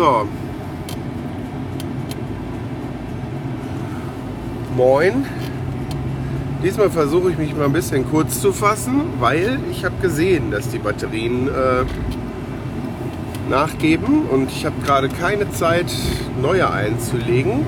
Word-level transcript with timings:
So. 0.00 0.26
Moin. 4.74 5.26
Diesmal 6.64 6.88
versuche 6.88 7.32
ich 7.32 7.36
mich 7.36 7.54
mal 7.54 7.66
ein 7.66 7.74
bisschen 7.74 8.08
kurz 8.08 8.40
zu 8.40 8.54
fassen, 8.54 9.02
weil 9.18 9.58
ich 9.70 9.84
habe 9.84 9.96
gesehen, 10.00 10.52
dass 10.52 10.70
die 10.70 10.78
Batterien 10.78 11.48
äh, 11.48 11.84
nachgeben 13.50 14.22
und 14.30 14.50
ich 14.50 14.64
habe 14.64 14.76
gerade 14.86 15.10
keine 15.10 15.50
Zeit, 15.50 15.92
neue 16.40 16.70
einzulegen. 16.70 17.66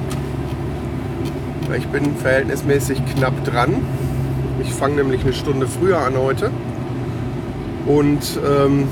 Ich 1.77 1.87
bin 1.89 2.17
verhältnismäßig 2.17 3.03
knapp 3.15 3.45
dran. 3.45 3.75
Ich 4.62 4.73
fange 4.73 4.95
nämlich 4.95 5.21
eine 5.21 5.35
Stunde 5.35 5.67
früher 5.67 5.99
an 5.99 6.17
heute. 6.17 6.51
Und 7.87 8.41
ähm, 8.43 8.89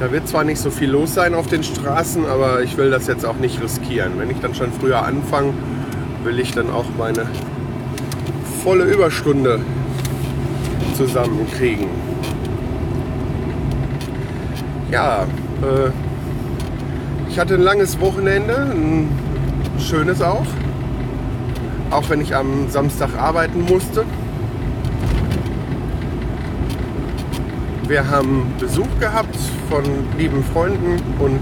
Da 0.00 0.10
wird 0.10 0.26
zwar 0.26 0.44
nicht 0.44 0.58
so 0.58 0.70
viel 0.70 0.88
los 0.88 1.12
sein 1.12 1.34
auf 1.34 1.46
den 1.46 1.62
Straßen, 1.62 2.24
aber 2.24 2.62
ich 2.62 2.78
will 2.78 2.90
das 2.90 3.06
jetzt 3.06 3.26
auch 3.26 3.36
nicht 3.36 3.62
riskieren. 3.62 4.12
Wenn 4.16 4.30
ich 4.30 4.40
dann 4.40 4.54
schon 4.54 4.72
früher 4.72 5.04
anfange, 5.04 5.52
will 6.24 6.40
ich 6.40 6.52
dann 6.52 6.70
auch 6.70 6.86
meine 6.96 7.26
volle 8.64 8.84
Überstunde 8.84 9.60
zusammenkriegen. 10.96 11.88
Ja, 14.90 15.24
äh, 15.60 15.90
ich 17.28 17.38
hatte 17.38 17.54
ein 17.54 17.62
langes 17.62 18.00
Wochenende, 18.00 18.56
ein 18.56 19.10
schönes 19.78 20.22
auch. 20.22 20.46
Auch 21.90 22.08
wenn 22.08 22.22
ich 22.22 22.34
am 22.34 22.70
Samstag 22.70 23.10
arbeiten 23.18 23.66
musste. 23.68 24.06
Wir 27.90 28.08
haben 28.08 28.54
Besuch 28.60 28.86
gehabt 29.00 29.36
von 29.68 29.82
lieben 30.16 30.44
Freunden 30.44 31.02
und 31.18 31.40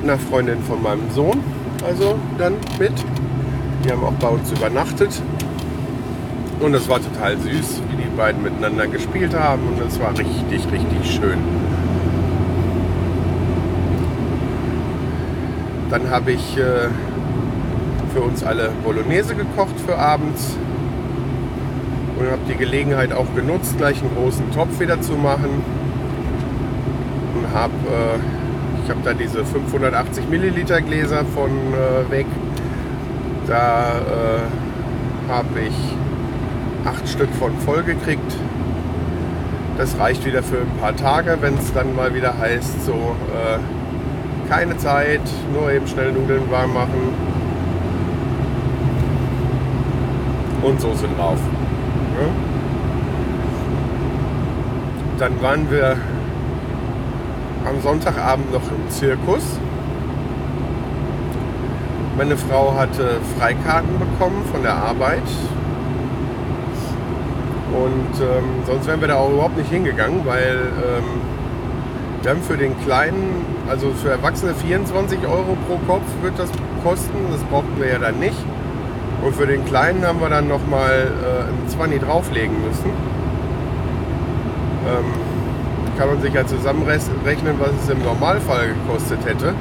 einer 0.00 0.16
Freundin 0.16 0.62
von 0.62 0.80
meinem 0.80 1.10
Sohn. 1.10 1.42
Also 1.84 2.16
dann 2.38 2.52
mit. 2.78 2.92
Die 3.84 3.90
haben 3.90 4.04
auch 4.04 4.12
bei 4.12 4.28
uns 4.28 4.48
übernachtet. 4.52 5.10
Und 6.60 6.72
es 6.74 6.88
war 6.88 7.00
total 7.02 7.36
süß, 7.36 7.82
wie 7.90 7.96
die 8.04 8.16
beiden 8.16 8.44
miteinander 8.44 8.86
gespielt 8.86 9.34
haben. 9.34 9.62
Und 9.66 9.84
es 9.84 9.98
war 9.98 10.16
richtig, 10.16 10.70
richtig 10.70 11.16
schön. 11.16 11.40
Dann 15.90 16.08
habe 16.10 16.30
ich 16.30 16.56
äh, 16.58 16.90
für 18.14 18.20
uns 18.20 18.44
alle 18.44 18.70
Bolognese 18.84 19.34
gekocht 19.34 19.74
für 19.84 19.98
abends 19.98 20.56
und 22.18 22.30
habe 22.30 22.40
die 22.48 22.56
Gelegenheit 22.56 23.12
auch 23.12 23.26
genutzt, 23.34 23.76
gleich 23.78 24.00
einen 24.00 24.14
großen 24.14 24.52
Topf 24.52 24.80
wieder 24.80 25.00
zu 25.00 25.12
machen 25.12 25.62
und 27.36 27.54
habe 27.54 27.72
äh, 27.72 28.18
ich 28.84 28.90
habe 28.90 29.00
da 29.02 29.14
diese 29.14 29.46
580 29.46 30.28
Milliliter 30.28 30.82
Gläser 30.82 31.24
von 31.24 31.50
äh, 31.50 32.10
weg. 32.10 32.26
Da 33.46 33.92
äh, 33.98 35.30
habe 35.32 35.60
ich 35.66 35.74
acht 36.86 37.08
Stück 37.08 37.30
von 37.38 37.56
voll 37.60 37.82
gekriegt. 37.82 38.36
Das 39.78 39.98
reicht 39.98 40.26
wieder 40.26 40.42
für 40.42 40.58
ein 40.58 40.78
paar 40.80 40.94
Tage, 40.94 41.38
wenn 41.40 41.54
es 41.54 41.72
dann 41.72 41.96
mal 41.96 42.14
wieder 42.14 42.38
heißt, 42.38 42.84
so 42.84 42.92
äh, 42.92 44.48
keine 44.50 44.76
Zeit, 44.76 45.22
nur 45.54 45.72
eben 45.72 45.86
schnell 45.86 46.12
Nudeln 46.12 46.50
warm 46.50 46.74
machen 46.74 47.14
und 50.62 50.78
Soße 50.78 51.08
drauf. 51.16 51.38
Ja. 52.14 52.28
Dann 55.18 55.42
waren 55.42 55.70
wir 55.70 55.96
am 57.66 57.80
Sonntagabend 57.82 58.52
noch 58.52 58.62
im 58.62 58.90
Zirkus. 58.90 59.42
Meine 62.16 62.36
Frau 62.36 62.74
hatte 62.76 63.20
Freikarten 63.38 63.98
bekommen 63.98 64.44
von 64.52 64.62
der 64.62 64.74
Arbeit. 64.74 65.22
Und 67.72 68.20
ähm, 68.20 68.62
sonst 68.66 68.86
wären 68.86 69.00
wir 69.00 69.08
da 69.08 69.16
auch 69.16 69.30
überhaupt 69.30 69.56
nicht 69.56 69.70
hingegangen, 69.70 70.20
weil 70.24 70.58
ähm, 70.76 71.04
wir 72.22 72.30
haben 72.30 72.42
für 72.42 72.56
den 72.56 72.78
Kleinen, 72.84 73.44
also 73.68 73.90
für 73.90 74.10
Erwachsene 74.10 74.54
24 74.54 75.26
Euro 75.26 75.56
pro 75.66 75.76
Kopf 75.92 76.04
wird 76.22 76.38
das 76.38 76.50
kosten. 76.84 77.18
Das 77.32 77.42
brauchten 77.44 77.78
wir 77.78 77.88
ja 77.88 77.98
dann 77.98 78.20
nicht. 78.20 78.36
Und 79.24 79.34
für 79.34 79.46
den 79.46 79.64
Kleinen 79.64 80.06
haben 80.06 80.20
wir 80.20 80.28
dann 80.28 80.48
nochmal 80.48 81.10
äh, 81.24 81.48
ein 81.48 81.68
20 81.68 82.02
drauflegen 82.02 82.54
müssen. 82.62 82.90
Ähm, 84.86 85.04
kann 85.96 86.08
man 86.08 86.20
sich 86.20 86.34
ja 86.34 86.46
zusammenrechnen, 86.46 87.58
was 87.58 87.70
es 87.82 87.88
im 87.88 88.02
Normalfall 88.02 88.68
gekostet 88.68 89.24
hätte. 89.24 89.54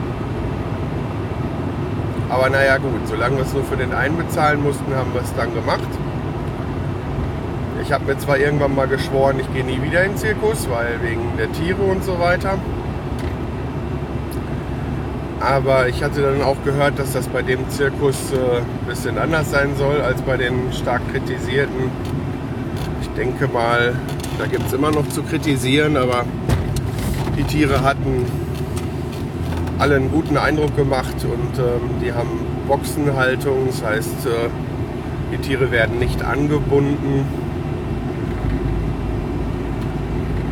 Aber 2.29 2.49
naja 2.49 2.77
gut, 2.77 3.07
solange 3.07 3.37
wir 3.37 3.43
es 3.43 3.53
nur 3.53 3.63
für 3.63 3.77
den 3.77 3.93
einen 3.93 4.17
bezahlen 4.17 4.61
mussten, 4.61 4.93
haben 4.95 5.13
wir 5.13 5.21
es 5.21 5.33
dann 5.35 5.53
gemacht. 5.53 5.87
Ich 7.81 7.93
habe 7.93 8.05
mir 8.05 8.17
zwar 8.17 8.37
irgendwann 8.37 8.75
mal 8.75 8.87
geschworen, 8.87 9.39
ich 9.39 9.53
gehe 9.53 9.63
nie 9.63 9.81
wieder 9.81 10.03
in 10.03 10.11
den 10.11 10.17
Zirkus, 10.17 10.67
weil 10.69 11.01
wegen 11.03 11.37
der 11.37 11.51
Tiere 11.53 11.83
und 11.83 12.03
so 12.03 12.19
weiter. 12.19 12.57
Aber 15.43 15.89
ich 15.89 16.01
hatte 16.01 16.21
dann 16.21 16.41
auch 16.41 16.55
gehört, 16.63 16.97
dass 16.97 17.11
das 17.11 17.27
bei 17.27 17.41
dem 17.41 17.69
Zirkus 17.69 18.15
äh, 18.31 18.59
ein 18.59 18.87
bisschen 18.87 19.17
anders 19.17 19.51
sein 19.51 19.75
soll 19.77 19.99
als 19.99 20.21
bei 20.21 20.37
den 20.37 20.71
stark 20.71 21.01
kritisierten. 21.11 21.91
Ich 23.01 23.09
denke 23.09 23.49
mal, 23.49 23.93
da 24.39 24.45
gibt 24.45 24.65
es 24.67 24.71
immer 24.71 24.91
noch 24.91 25.05
zu 25.09 25.21
kritisieren, 25.21 25.97
aber 25.97 26.23
die 27.37 27.43
Tiere 27.43 27.83
hatten 27.83 28.25
alle 29.79 29.97
einen 29.97 30.11
guten 30.11 30.37
Eindruck 30.37 30.77
gemacht 30.77 31.15
und 31.25 31.59
ähm, 31.59 31.89
die 32.01 32.13
haben 32.13 32.39
Boxenhaltung, 32.69 33.67
das 33.67 33.83
heißt, 33.83 34.25
äh, 34.25 34.49
die 35.33 35.37
Tiere 35.39 35.71
werden 35.71 35.99
nicht 35.99 36.23
angebunden. 36.23 37.25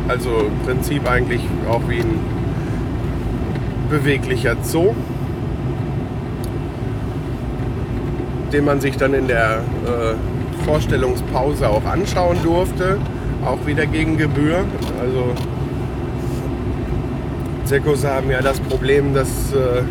Also 0.06 0.28
im 0.28 0.66
Prinzip 0.66 1.08
eigentlich 1.08 1.40
auch 1.70 1.80
wie 1.88 2.00
ein 2.00 2.41
beweglicher 3.92 4.56
Zoo, 4.62 4.94
den 8.52 8.64
man 8.64 8.80
sich 8.80 8.96
dann 8.96 9.12
in 9.12 9.28
der 9.28 9.58
äh, 9.58 10.64
Vorstellungspause 10.64 11.68
auch 11.68 11.84
anschauen 11.84 12.38
durfte, 12.42 12.96
auch 13.44 13.66
wieder 13.66 13.84
gegen 13.84 14.16
Gebühr. 14.16 14.64
Also 14.98 15.34
Zirkus 17.66 18.04
haben 18.04 18.30
ja 18.30 18.40
das 18.40 18.60
Problem, 18.60 19.12
dass 19.12 19.28
äh, 19.52 19.82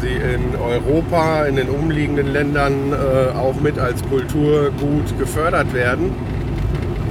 sie 0.00 0.08
in 0.08 0.60
Europa, 0.60 1.46
in 1.46 1.56
den 1.56 1.70
umliegenden 1.70 2.32
Ländern 2.34 2.92
äh, 2.92 3.36
auch 3.36 3.58
mit 3.62 3.78
als 3.78 4.02
Kulturgut 4.10 5.18
gefördert 5.18 5.72
werden 5.72 6.12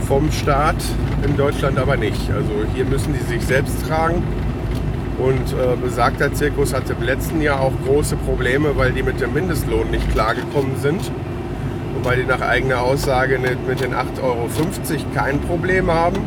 vom 0.07 0.31
Staat, 0.31 0.77
in 1.25 1.35
Deutschland 1.35 1.79
aber 1.79 1.97
nicht. 1.97 2.29
Also 2.31 2.51
hier 2.75 2.85
müssen 2.85 3.13
die 3.13 3.33
sich 3.33 3.43
selbst 3.43 3.87
tragen. 3.87 4.21
Und 5.17 5.53
äh, 5.53 5.75
besagter 5.81 6.31
Zirkus 6.33 6.73
hatte 6.73 6.93
im 6.93 7.01
letzten 7.01 7.41
Jahr 7.41 7.61
auch 7.61 7.73
große 7.85 8.15
Probleme, 8.17 8.77
weil 8.77 8.91
die 8.91 9.01
mit 9.01 9.19
dem 9.19 9.33
Mindestlohn 9.33 9.89
nicht 9.89 10.11
klargekommen 10.11 10.77
sind. 10.77 11.11
Wobei 11.95 12.17
die 12.17 12.25
nach 12.25 12.41
eigener 12.41 12.81
Aussage 12.81 13.39
mit 13.39 13.81
den 13.81 13.93
8,50 13.93 14.21
Euro 14.21 14.47
kein 15.15 15.39
Problem 15.41 15.91
haben. 15.91 16.17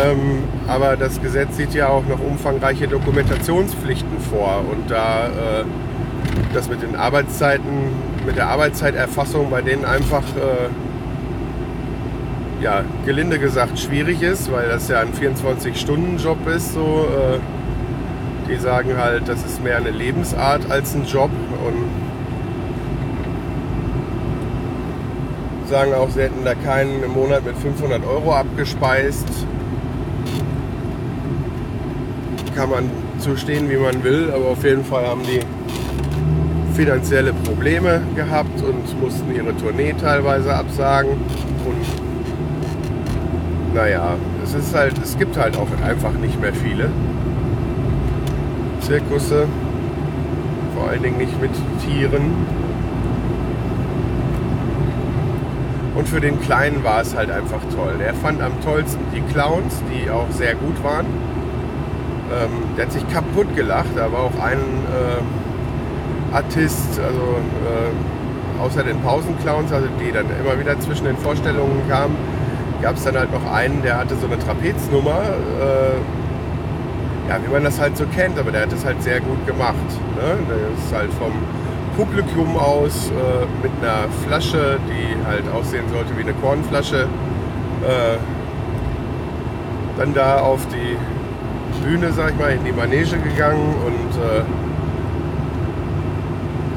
Ähm, 0.00 0.44
aber 0.68 0.96
das 0.96 1.20
Gesetz 1.20 1.56
sieht 1.56 1.74
ja 1.74 1.88
auch 1.88 2.06
noch 2.06 2.20
umfangreiche 2.20 2.86
Dokumentationspflichten 2.86 4.20
vor. 4.30 4.64
Und 4.70 4.88
da 4.88 5.26
äh, 5.26 5.64
das 6.54 6.68
mit 6.68 6.82
den 6.82 6.94
Arbeitszeiten, 6.94 7.90
mit 8.24 8.36
der 8.36 8.48
Arbeitszeiterfassung 8.48 9.50
bei 9.50 9.62
denen 9.62 9.84
einfach 9.84 10.22
äh, 10.22 10.68
ja, 12.60 12.84
gelinde 13.06 13.38
gesagt 13.38 13.78
schwierig 13.78 14.22
ist, 14.22 14.52
weil 14.52 14.68
das 14.68 14.88
ja 14.88 15.00
ein 15.00 15.12
24-Stunden-Job 15.12 16.46
ist. 16.48 16.74
So, 16.74 17.06
äh, 17.06 17.38
Die 18.48 18.56
sagen 18.56 18.96
halt, 18.96 19.28
das 19.28 19.44
ist 19.44 19.62
mehr 19.62 19.76
eine 19.76 19.90
Lebensart 19.90 20.70
als 20.70 20.94
ein 20.94 21.04
Job 21.04 21.30
und 21.64 21.84
sagen 25.68 25.94
auch, 25.94 26.10
sie 26.10 26.22
hätten 26.22 26.44
da 26.44 26.54
keinen 26.54 27.00
im 27.04 27.12
Monat 27.12 27.44
mit 27.46 27.56
500 27.56 28.04
Euro 28.04 28.34
abgespeist. 28.34 29.28
Kann 32.56 32.70
man 32.70 32.90
so 33.18 33.36
stehen, 33.36 33.70
wie 33.70 33.76
man 33.76 34.02
will, 34.02 34.32
aber 34.34 34.46
auf 34.46 34.64
jeden 34.64 34.84
Fall 34.84 35.06
haben 35.06 35.22
die 35.22 35.40
finanzielle 36.74 37.32
Probleme 37.32 38.02
gehabt 38.16 38.60
und 38.62 39.00
mussten 39.00 39.32
ihre 39.32 39.56
Tournee 39.56 39.94
teilweise 40.00 40.52
absagen. 40.52 41.12
Und 41.12 42.09
naja, 43.74 44.16
es 44.42 44.54
ist 44.54 44.74
halt, 44.74 44.98
es 45.02 45.18
gibt 45.18 45.36
halt 45.36 45.56
auch 45.56 45.68
einfach 45.84 46.12
nicht 46.12 46.40
mehr 46.40 46.52
viele 46.52 46.90
Zirkusse, 48.80 49.46
vor 50.76 50.88
allen 50.88 51.02
Dingen 51.02 51.18
nicht 51.18 51.40
mit 51.40 51.50
Tieren. 51.84 52.32
Und 55.94 56.08
für 56.08 56.20
den 56.20 56.40
Kleinen 56.40 56.82
war 56.82 57.00
es 57.02 57.14
halt 57.14 57.30
einfach 57.30 57.60
toll. 57.74 58.00
Er 58.04 58.14
fand 58.14 58.40
am 58.40 58.52
tollsten 58.62 59.00
die 59.14 59.20
Clowns, 59.32 59.82
die 59.92 60.10
auch 60.10 60.30
sehr 60.30 60.54
gut 60.54 60.82
waren. 60.82 61.06
Ähm, 62.32 62.76
der 62.76 62.86
hat 62.86 62.92
sich 62.92 63.06
kaputt 63.12 63.54
gelacht. 63.54 63.94
War 63.96 64.18
auch 64.18 64.42
ein 64.42 64.58
äh, 64.58 66.34
Artist, 66.34 66.98
also 66.98 67.20
äh, 67.20 68.62
außer 68.62 68.82
den 68.82 69.00
Pausenclowns, 69.02 69.72
also 69.72 69.88
die 70.00 70.12
dann 70.12 70.26
immer 70.40 70.58
wieder 70.58 70.78
zwischen 70.80 71.04
den 71.04 71.16
Vorstellungen 71.16 71.82
kamen, 71.88 72.16
gab 72.82 72.96
es 72.96 73.04
dann 73.04 73.16
halt 73.16 73.32
noch 73.32 73.50
einen, 73.52 73.82
der 73.82 73.98
hatte 73.98 74.16
so 74.16 74.26
eine 74.26 74.38
Trapeznummer. 74.38 75.20
Äh, 75.20 75.98
ja, 77.28 77.38
wie 77.44 77.52
man 77.52 77.62
das 77.62 77.78
halt 77.80 77.96
so 77.96 78.04
kennt, 78.06 78.38
aber 78.38 78.50
der 78.50 78.62
hat 78.62 78.72
das 78.72 78.84
halt 78.84 79.02
sehr 79.02 79.20
gut 79.20 79.46
gemacht. 79.46 79.76
Ne? 80.16 80.38
Der 80.48 80.56
ist 80.76 80.92
halt 80.92 81.12
vom 81.14 81.32
Publikum 81.96 82.56
aus 82.56 83.10
äh, 83.10 83.46
mit 83.62 83.70
einer 83.80 84.08
Flasche, 84.26 84.78
die 84.88 85.16
halt 85.26 85.44
aussehen 85.52 85.84
sollte 85.92 86.16
wie 86.16 86.22
eine 86.22 86.32
Kornflasche, 86.34 87.02
äh, 87.02 88.16
dann 89.96 90.14
da 90.14 90.40
auf 90.40 90.66
die 90.68 90.96
Bühne, 91.84 92.12
sag 92.12 92.30
ich 92.30 92.38
mal, 92.38 92.50
in 92.50 92.64
die 92.64 92.72
Manege 92.72 93.16
gegangen 93.18 93.74
und 93.86 94.10
äh, 94.20 94.42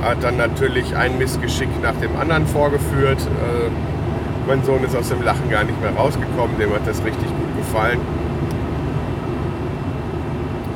hat 0.06 0.24
dann 0.24 0.38
natürlich 0.38 0.96
ein 0.96 1.18
Missgeschick 1.18 1.70
nach 1.82 1.96
dem 1.96 2.16
anderen 2.20 2.46
vorgeführt. 2.46 3.20
Mein 4.46 4.64
Sohn 4.64 4.84
ist 4.84 4.96
aus 4.96 5.10
dem 5.10 5.22
Lachen 5.22 5.50
gar 5.50 5.64
nicht 5.64 5.80
mehr 5.82 5.92
rausgekommen, 5.96 6.58
dem 6.60 6.74
hat 6.74 6.86
das 6.86 7.04
richtig 7.04 7.28
gut 7.28 7.58
gefallen. 7.58 8.00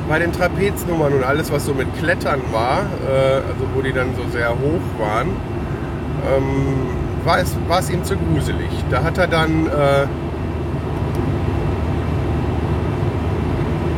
Bei 0.08 0.18
den 0.18 0.32
Trapeznummern 0.32 1.12
und 1.12 1.22
alles, 1.22 1.52
was 1.52 1.66
so 1.66 1.74
mit 1.74 1.86
Klettern 1.98 2.40
war, 2.50 2.86
äh, 3.06 3.36
also 3.36 3.66
wo 3.74 3.82
die 3.82 3.92
dann 3.92 4.14
so 4.16 4.22
sehr 4.32 4.50
hoch 4.50 4.98
waren, 4.98 5.28
ähm, 6.26 7.24
war, 7.24 7.40
es, 7.40 7.54
war 7.68 7.80
es 7.80 7.90
ihm 7.90 8.02
zu 8.04 8.16
gruselig. 8.16 8.70
Da 8.90 9.02
hat 9.02 9.18
er 9.18 9.26
dann... 9.26 9.66
Äh, 9.66 10.06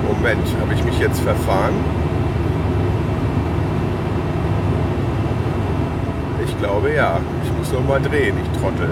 Moment, 0.08 0.46
habe 0.60 0.74
ich 0.74 0.84
mich 0.84 0.98
jetzt 0.98 1.20
verfahren? 1.20 1.74
Ich 6.44 6.58
glaube 6.58 6.92
ja. 6.92 7.20
Ich 7.44 7.56
muss 7.56 7.72
noch 7.72 7.86
mal 7.86 8.00
drehen, 8.00 8.34
ich 8.42 8.60
trottel. 8.60 8.90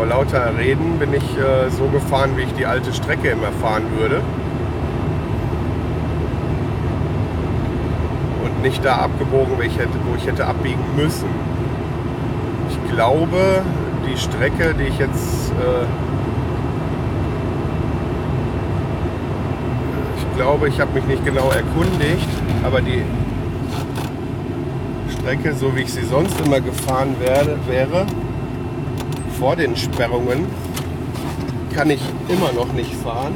Vor 0.00 0.06
lauter 0.06 0.56
Reden 0.56 0.98
bin 0.98 1.12
ich 1.12 1.22
äh, 1.36 1.68
so 1.68 1.84
gefahren, 1.88 2.30
wie 2.34 2.44
ich 2.44 2.54
die 2.54 2.64
alte 2.64 2.90
Strecke 2.90 3.28
immer 3.28 3.52
fahren 3.60 3.82
würde. 3.98 4.22
Und 8.42 8.62
nicht 8.62 8.82
da 8.82 8.94
abgebogen, 8.94 9.58
wo 9.58 9.60
ich 9.60 9.76
hätte, 9.76 9.98
wo 10.10 10.16
ich 10.16 10.26
hätte 10.26 10.46
abbiegen 10.46 10.82
müssen. 10.96 11.28
Ich 12.70 12.92
glaube, 12.94 13.60
die 14.08 14.16
Strecke, 14.16 14.72
die 14.72 14.84
ich 14.84 14.98
jetzt... 14.98 15.50
Äh, 15.50 15.84
ich 20.16 20.36
glaube, 20.38 20.68
ich 20.68 20.80
habe 20.80 20.94
mich 20.94 21.04
nicht 21.04 21.26
genau 21.26 21.50
erkundigt, 21.50 22.30
aber 22.64 22.80
die 22.80 23.02
Strecke, 25.12 25.52
so 25.54 25.76
wie 25.76 25.82
ich 25.82 25.92
sie 25.92 26.06
sonst 26.06 26.40
immer 26.40 26.62
gefahren 26.62 27.16
werde, 27.20 27.58
wäre, 27.68 28.06
vor 29.40 29.56
den 29.56 29.74
Sperrungen, 29.74 30.44
kann 31.74 31.88
ich 31.88 32.02
immer 32.28 32.52
noch 32.52 32.74
nicht 32.74 32.94
fahren, 32.94 33.32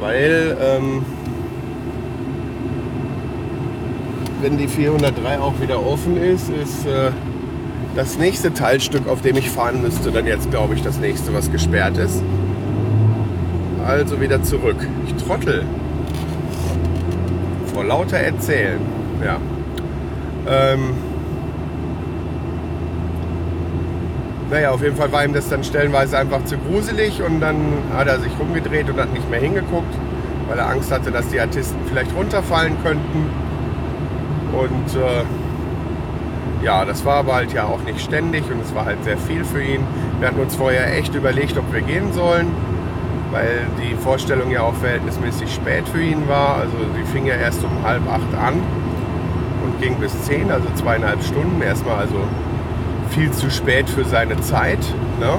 weil 0.00 0.54
ähm, 0.60 1.02
wenn 4.42 4.58
die 4.58 4.68
403 4.68 5.40
auch 5.40 5.58
wieder 5.62 5.84
offen 5.84 6.18
ist, 6.18 6.50
ist 6.50 6.84
äh, 6.84 7.10
das 7.96 8.18
nächste 8.18 8.52
Teilstück, 8.52 9.08
auf 9.08 9.22
dem 9.22 9.38
ich 9.38 9.48
fahren 9.48 9.80
müsste, 9.80 10.10
dann 10.10 10.26
jetzt 10.26 10.50
glaube 10.50 10.74
ich 10.74 10.82
das 10.82 10.98
nächste, 10.98 11.32
was 11.32 11.50
gesperrt 11.50 11.96
ist. 11.96 12.22
Also 13.86 14.20
wieder 14.20 14.42
zurück. 14.42 14.86
Ich 15.06 15.24
trottel. 15.24 15.64
Vor 17.72 17.84
lauter 17.84 18.18
Erzählen. 18.18 18.80
Ja. 19.24 19.38
Ähm, 20.46 21.07
naja, 24.50 24.70
auf 24.70 24.82
jeden 24.82 24.96
Fall 24.96 25.12
war 25.12 25.24
ihm 25.24 25.32
das 25.32 25.48
dann 25.48 25.62
stellenweise 25.62 26.18
einfach 26.18 26.44
zu 26.44 26.56
gruselig 26.56 27.22
und 27.22 27.40
dann 27.40 27.56
hat 27.94 28.08
er 28.08 28.18
sich 28.20 28.32
rumgedreht 28.38 28.88
und 28.88 28.98
hat 28.98 29.12
nicht 29.12 29.28
mehr 29.30 29.40
hingeguckt, 29.40 29.94
weil 30.48 30.58
er 30.58 30.68
Angst 30.68 30.90
hatte, 30.90 31.10
dass 31.10 31.28
die 31.28 31.40
Artisten 31.40 31.78
vielleicht 31.86 32.14
runterfallen 32.14 32.76
könnten. 32.82 33.30
Und 34.52 34.96
äh, 34.96 36.64
ja, 36.64 36.84
das 36.84 37.04
war 37.04 37.16
aber 37.16 37.34
halt 37.34 37.52
ja 37.52 37.64
auch 37.64 37.82
nicht 37.82 38.00
ständig 38.00 38.44
und 38.50 38.62
es 38.64 38.74
war 38.74 38.86
halt 38.86 39.04
sehr 39.04 39.18
viel 39.18 39.44
für 39.44 39.62
ihn. 39.62 39.80
Wir 40.18 40.28
hatten 40.28 40.40
uns 40.40 40.56
vorher 40.56 40.96
echt 40.96 41.14
überlegt, 41.14 41.56
ob 41.58 41.72
wir 41.72 41.82
gehen 41.82 42.12
sollen 42.12 42.48
weil 43.30 43.66
die 43.82 43.94
Vorstellung 43.94 44.50
ja 44.50 44.62
auch 44.62 44.74
verhältnismäßig 44.74 45.52
spät 45.52 45.88
für 45.88 46.02
ihn 46.02 46.28
war. 46.28 46.56
Also 46.56 46.76
sie 46.96 47.04
fing 47.12 47.26
ja 47.26 47.34
erst 47.34 47.62
um 47.64 47.70
halb 47.84 48.02
acht 48.08 48.34
an 48.40 48.54
und 49.64 49.80
ging 49.80 49.96
bis 49.96 50.22
zehn, 50.22 50.50
also 50.50 50.66
zweieinhalb 50.74 51.22
Stunden. 51.22 51.60
Erstmal 51.62 51.98
also 51.98 52.16
viel 53.18 53.32
zu 53.32 53.50
spät 53.50 53.90
für 53.90 54.04
seine 54.04 54.40
Zeit. 54.40 54.78
Ne? 55.18 55.38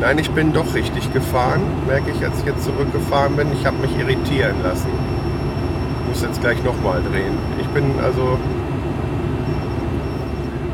Nein, 0.00 0.18
ich 0.18 0.30
bin 0.30 0.54
doch 0.54 0.74
richtig 0.74 1.12
gefahren, 1.12 1.60
merke 1.86 2.10
ich, 2.10 2.24
als 2.24 2.38
ich 2.40 2.46
jetzt 2.46 2.64
zurückgefahren 2.64 3.36
bin. 3.36 3.48
Ich 3.52 3.66
habe 3.66 3.76
mich 3.76 3.94
irritieren 3.98 4.56
lassen. 4.62 4.88
Ich 6.00 6.08
muss 6.08 6.22
jetzt 6.22 6.40
gleich 6.40 6.64
nochmal 6.64 7.02
drehen. 7.02 7.36
Ich 7.60 7.66
bin 7.68 7.84
also 8.02 8.38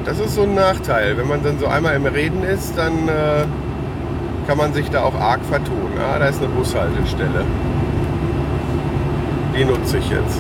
das 0.05 0.21
ist 0.21 0.37
so 0.37 0.43
ein 0.43 0.55
Nachteil. 0.55 1.17
Wenn 1.17 1.27
man 1.27 1.43
dann 1.43 1.59
so 1.59 1.67
einmal 1.67 1.97
im 1.97 2.07
Reden 2.07 2.45
ist, 2.45 2.79
dann 2.79 3.09
äh, 3.09 3.45
kann 4.47 4.57
man 4.57 4.73
sich 4.73 4.89
da 4.91 5.03
auch 5.03 5.15
arg 5.17 5.41
vertun. 5.45 5.91
Ah, 5.99 6.21
da 6.21 6.27
ist 6.27 6.41
eine 6.41 6.51
Bushaltestelle. 6.51 7.45
Die 9.57 9.65
nutze 9.65 9.97
ich 9.97 10.11
jetzt. 10.11 10.39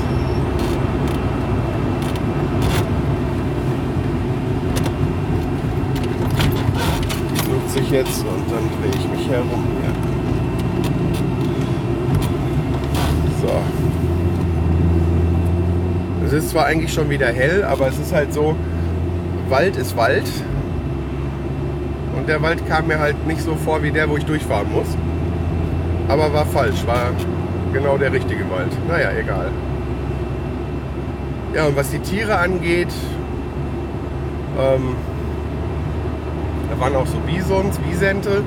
Die 7.32 7.48
nutze 7.50 7.80
ich 7.80 7.90
jetzt 7.90 8.20
und 8.20 8.44
dann 8.50 8.68
drehe 8.78 8.90
ich 8.94 9.08
mich 9.08 9.26
herum 9.30 9.64
hier. 9.80 9.92
So. 13.40 13.48
Es 16.26 16.32
ist 16.34 16.50
zwar 16.50 16.66
eigentlich 16.66 16.92
schon 16.92 17.08
wieder 17.08 17.28
hell, 17.28 17.64
aber 17.64 17.88
es 17.88 17.98
ist 17.98 18.12
halt 18.12 18.34
so, 18.34 18.54
Wald 19.48 19.76
ist 19.76 19.96
Wald. 19.96 20.30
Und 22.18 22.28
der 22.28 22.42
Wald 22.42 22.68
kam 22.68 22.88
mir 22.88 22.98
halt 22.98 23.26
nicht 23.26 23.40
so 23.40 23.54
vor 23.54 23.82
wie 23.82 23.92
der, 23.92 24.10
wo 24.10 24.18
ich 24.18 24.26
durchfahren 24.26 24.70
muss. 24.70 24.88
Aber 26.06 26.34
war 26.34 26.44
falsch, 26.44 26.86
war 26.86 27.12
genau 27.76 27.98
der 27.98 28.12
richtige 28.12 28.48
Wald. 28.50 28.72
Naja, 28.88 29.10
egal. 29.18 29.50
Ja, 31.54 31.66
und 31.66 31.76
was 31.76 31.90
die 31.90 31.98
Tiere 31.98 32.38
angeht, 32.38 32.92
ähm, 34.58 34.96
da 36.70 36.80
waren 36.80 36.96
auch 36.96 37.06
so 37.06 37.18
Bisons, 37.26 37.78
Wisente, 37.88 38.42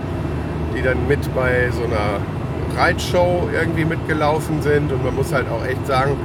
die 0.75 0.81
dann 0.81 1.07
mit 1.07 1.19
bei 1.35 1.69
so 1.71 1.83
einer 1.83 2.19
Reitshow 2.75 3.47
irgendwie 3.53 3.85
mitgelaufen 3.85 4.61
sind. 4.61 4.91
Und 4.91 5.03
man 5.03 5.15
muss 5.15 5.31
halt 5.31 5.45
auch 5.49 5.63
echt 5.65 5.85
sagen, 5.85 6.17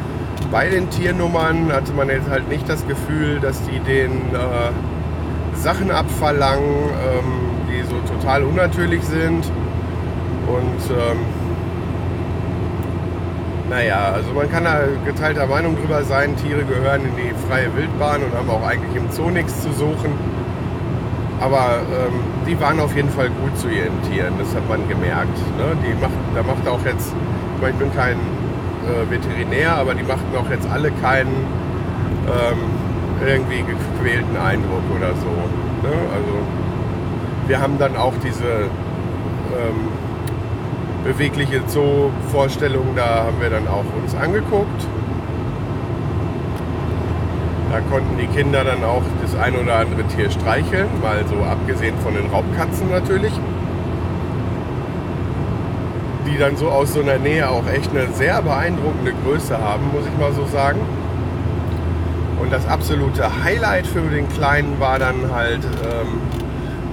bei 0.50 0.68
den 0.68 0.88
Tiernummern 0.88 1.73
hatte 1.73 1.92
man 1.92 2.08
jetzt 2.08 2.28
halt 2.30 2.49
nicht 2.49 2.68
das 2.68 2.87
Gefühl, 2.87 3.38
dass 3.40 3.61
die 3.64 3.80
den 3.80 4.12
äh, 4.12 5.56
Sachen 5.56 5.90
abverlangen, 5.90 6.64
ähm, 6.64 7.32
die 7.68 7.82
so 7.82 7.96
total 8.14 8.44
unnatürlich 8.44 9.02
sind. 9.04 9.44
Und 10.46 10.90
ähm, 10.90 11.43
naja, 13.71 14.12
also 14.12 14.33
man 14.33 14.50
kann 14.50 14.64
da 14.64 14.80
geteilter 15.04 15.47
Meinung 15.47 15.76
drüber 15.76 16.04
sein, 16.04 16.37
Tiere 16.37 16.64
gehören 16.64 17.02
in 17.02 17.16
die 17.16 17.33
freie 17.49 17.75
Wildbahn 17.75 18.23
und 18.23 18.35
haben 18.35 18.50
auch 18.50 18.66
eigentlich 18.66 18.94
im 18.94 19.11
Zoo 19.11 19.30
nichts 19.30 19.62
zu 19.62 19.73
suchen. 19.73 20.12
Aber 21.40 21.80
ähm, 21.90 22.21
die 22.47 22.59
waren 22.61 22.78
auf 22.80 22.94
jeden 22.94 23.11
Fall 23.11 23.28
gut 23.28 23.56
zu 23.59 23.68
ihren 23.68 24.00
Tieren, 24.02 24.35
das 24.38 24.54
hat 24.54 24.68
man 24.68 24.87
gemerkt. 24.88 25.37
Ne? 25.59 25.76
Die 25.85 25.94
macht, 26.00 26.12
da 26.35 26.42
macht 26.42 26.68
auch 26.68 26.85
jetzt, 26.85 27.12
ich, 27.56 27.61
meine, 27.61 27.73
ich 27.73 27.78
bin 27.78 27.94
kein 27.94 28.16
äh, 28.16 29.11
Veterinär, 29.11 29.76
aber 29.76 29.94
die 29.94 30.04
machten 30.04 30.37
auch 30.37 30.49
jetzt 30.50 30.68
alle 30.71 30.90
keinen 31.02 31.35
ähm, 32.28 32.59
irgendwie 33.26 33.62
gequälten 33.62 34.37
Eindruck 34.37 34.85
oder 34.94 35.09
so. 35.14 35.33
Ne? 35.88 35.94
Also 36.14 36.35
wir 37.47 37.61
haben 37.61 37.78
dann 37.78 37.97
auch 37.97 38.14
diese 38.23 38.68
ähm, 39.52 39.88
bewegliche 41.04 41.61
Zoo-Vorstellung, 41.68 42.96
da 42.96 43.25
haben 43.25 43.40
wir 43.40 43.50
dann 43.50 43.68
auch 43.68 43.84
uns 44.02 44.14
angeguckt. 44.14 44.87
Da 47.70 47.80
konnten 47.90 48.16
die 48.18 48.26
Kinder 48.26 48.64
dann 48.64 48.82
auch 48.84 49.02
das 49.20 49.37
ein 49.37 49.54
oder 49.56 49.76
andere 49.76 50.04
Tier 50.04 50.30
streicheln, 50.30 50.87
mal 51.02 51.25
so 51.28 51.37
abgesehen 51.44 51.94
von 52.02 52.14
den 52.14 52.26
Raubkatzen 52.26 52.90
natürlich. 52.90 53.32
Die 56.26 56.38
dann 56.38 56.56
so 56.56 56.68
aus 56.68 56.94
so 56.94 57.00
einer 57.00 57.18
Nähe 57.18 57.50
auch 57.50 57.66
echt 57.68 57.90
eine 57.90 58.08
sehr 58.12 58.40
beeindruckende 58.40 59.12
Größe 59.25 59.58
haben, 59.58 59.90
muss 59.92 60.04
ich 60.06 60.18
mal 60.18 60.32
so 60.32 60.46
sagen. 60.46 60.80
Und 62.40 62.52
das 62.52 62.66
absolute 62.66 63.44
Highlight 63.44 63.87
für 63.87 64.00
den 64.00 64.28
Kleinen 64.30 64.78
war 64.78 64.99
dann 64.99 65.32
halt, 65.32 65.64
ähm, 65.64 66.20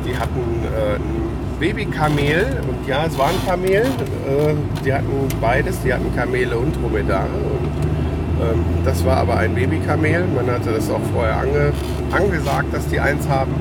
die 0.06 0.18
hatten 0.18 0.66
äh, 0.66 1.21
Babykamel 1.62 2.60
und 2.68 2.88
ja, 2.88 3.06
es 3.06 3.16
war 3.20 3.28
ein 3.28 3.46
Kamel. 3.46 3.84
Äh, 3.84 4.56
die 4.84 4.92
hatten 4.92 5.06
beides, 5.40 5.80
die 5.84 5.94
hatten 5.94 6.14
Kamele 6.16 6.58
und 6.58 6.76
Dromedare. 6.76 7.28
Und, 7.28 8.44
ähm, 8.44 8.66
das 8.84 9.06
war 9.06 9.18
aber 9.18 9.38
ein 9.38 9.54
Babykamel. 9.54 10.26
Man 10.36 10.50
hatte 10.50 10.72
das 10.72 10.90
auch 10.90 11.00
vorher 11.14 11.38
ange, 11.38 11.72
angesagt, 12.12 12.74
dass 12.74 12.88
die 12.88 13.00
eins 13.00 13.30
haben. 13.30 13.54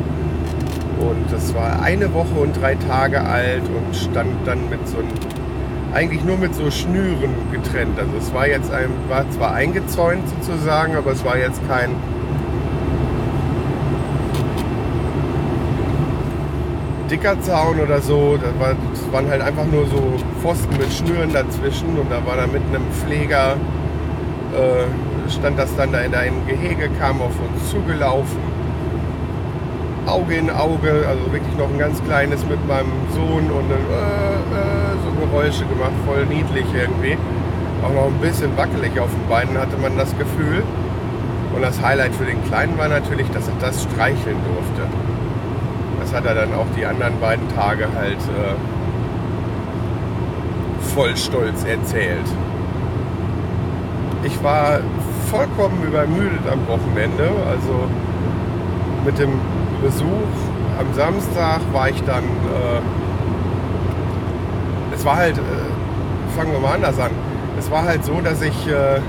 Und 0.99 1.31
das 1.31 1.55
war 1.55 1.83
eine 1.83 2.13
Woche 2.15 2.41
und 2.41 2.59
drei 2.59 2.75
Tage 2.75 3.21
alt 3.21 3.63
und 3.65 3.95
stand 3.95 4.47
dann 4.47 4.71
mit 4.71 4.89
so 4.89 4.97
einem, 4.99 5.09
eigentlich 5.93 6.25
nur 6.25 6.39
mit 6.39 6.55
so 6.55 6.71
Schnüren 6.71 7.35
getrennt. 7.53 7.99
Also 7.99 8.13
es 8.19 8.33
war 8.33 8.49
jetzt 8.49 8.73
ein, 8.73 8.89
war 9.11 9.31
zwar 9.31 9.53
eingezäunt 9.53 10.23
sozusagen, 10.41 10.97
aber 10.97 11.13
es 11.13 11.23
war 11.23 11.37
jetzt 11.37 11.61
kein 11.69 11.91
dicker 17.11 17.41
Zaun 17.43 17.81
oder 17.81 18.01
so. 18.01 18.39
Das, 18.41 18.59
war, 18.59 18.75
das 18.93 19.13
waren 19.13 19.29
halt 19.29 19.43
einfach 19.43 19.67
nur 19.67 19.87
so 19.87 20.15
Pfosten 20.41 20.77
mit 20.77 20.93
Schnüren 20.93 21.33
dazwischen 21.33 21.99
und 21.99 22.11
da 22.11 22.25
war 22.25 22.37
da 22.37 22.47
mit 22.47 22.63
einem 22.69 22.85
Pfleger, 22.93 23.57
äh, 24.55 25.31
stand 25.31 25.59
das 25.59 25.75
dann 25.77 25.93
da 25.93 26.01
in 26.01 26.15
einem 26.15 26.47
Gehege, 26.47 26.89
kam 26.99 27.21
auf 27.21 27.33
uns 27.41 27.71
zugelaufen. 27.71 28.39
Auge 30.07 30.35
in 30.35 30.51
Auge, 30.51 31.05
also 31.07 31.33
wirklich 31.33 31.57
noch 31.59 31.69
ein 31.69 31.79
ganz 31.79 32.03
kleines 32.05 32.45
mit 32.47 32.67
meinem 32.67 32.91
Sohn 33.13 33.51
und 33.51 33.69
dann, 33.69 33.85
äh, 33.91 34.35
äh, 34.59 34.97
so 35.05 35.27
Geräusche 35.27 35.65
gemacht, 35.67 35.93
voll 36.07 36.25
niedlich 36.27 36.67
irgendwie. 36.75 37.19
Auch 37.85 37.93
noch 37.93 38.07
ein 38.07 38.21
bisschen 38.21 38.57
wackelig 38.57 38.99
auf 38.99 39.11
den 39.11 39.29
Beinen 39.29 39.59
hatte 39.59 39.77
man 39.77 39.97
das 39.97 40.17
Gefühl. 40.17 40.63
Und 41.55 41.63
das 41.63 41.83
Highlight 41.83 42.15
für 42.15 42.25
den 42.25 42.43
Kleinen 42.45 42.79
war 42.79 42.89
natürlich, 42.89 43.29
dass 43.31 43.49
er 43.49 43.55
das 43.61 43.83
streicheln 43.83 44.37
durfte. 44.47 44.89
Das 46.11 46.19
hat 46.19 46.27
er 46.27 46.35
dann 46.35 46.53
auch 46.55 46.67
die 46.77 46.85
anderen 46.85 47.21
beiden 47.21 47.49
Tage 47.55 47.87
halt 47.95 48.19
äh, 48.19 48.57
voll 50.93 51.17
stolz 51.17 51.63
erzählt. 51.65 52.27
Ich 54.25 54.43
war 54.43 54.81
vollkommen 55.31 55.85
übermüdet 55.87 56.41
am 56.51 56.67
Wochenende. 56.67 57.31
Also 57.49 57.89
mit 59.05 59.21
dem 59.21 59.31
Besuch 59.81 60.33
am 60.81 60.93
Samstag 60.95 61.61
war 61.73 61.89
ich 61.89 62.03
dann. 62.03 62.25
Äh, 62.25 62.81
es 64.93 65.05
war 65.05 65.15
halt. 65.15 65.39
Äh, 65.39 65.41
fangen 66.37 66.51
wir 66.51 66.59
mal 66.59 66.75
anders 66.75 66.99
an. 66.99 67.13
Es 67.57 67.71
war 67.71 67.85
halt 67.85 68.05
so, 68.05 68.21
dass 68.21 68.43
ich. 68.43 68.67
Äh, 68.67 69.01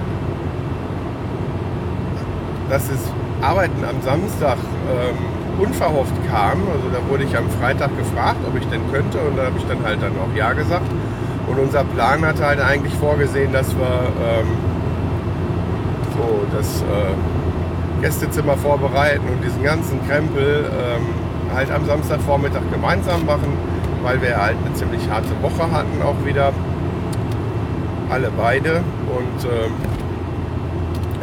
dass 2.69 2.89
das 2.89 2.99
Arbeiten 3.41 3.83
am 3.83 3.99
Samstag 4.03 4.57
ähm, 4.87 5.40
unverhofft 5.59 6.15
kam. 6.29 6.59
Also 6.73 6.89
da 6.91 6.99
wurde 7.09 7.23
ich 7.23 7.35
am 7.37 7.49
Freitag 7.49 7.95
gefragt, 7.97 8.39
ob 8.47 8.57
ich 8.59 8.67
denn 8.67 8.81
könnte 8.91 9.19
und 9.19 9.37
da 9.37 9.45
habe 9.45 9.57
ich 9.57 9.65
dann 9.65 9.83
halt 9.83 10.01
dann 10.01 10.13
auch 10.13 10.35
Ja 10.35 10.53
gesagt. 10.53 10.89
Und 11.47 11.59
unser 11.59 11.83
Plan 11.83 12.25
hatte 12.25 12.45
halt 12.45 12.61
eigentlich 12.61 12.93
vorgesehen, 12.95 13.51
dass 13.51 13.75
wir 13.75 13.85
ähm, 13.85 14.47
so 16.15 16.45
das 16.55 16.81
äh, 16.81 18.01
Gästezimmer 18.01 18.57
vorbereiten 18.57 19.25
und 19.27 19.43
diesen 19.43 19.63
ganzen 19.63 20.05
Krempel 20.07 20.65
ähm, 20.65 21.07
halt 21.53 21.71
am 21.71 21.85
Samstagvormittag 21.85 22.61
gemeinsam 22.71 23.25
machen, 23.25 23.57
weil 24.03 24.21
wir 24.21 24.41
halt 24.41 24.55
eine 24.65 24.73
ziemlich 24.75 25.09
harte 25.09 25.29
Woche 25.41 25.71
hatten 25.71 26.01
auch 26.01 26.25
wieder. 26.25 26.53
Alle 28.09 28.29
beide. 28.35 28.81
Und 29.07 29.45
ähm, 29.45 29.71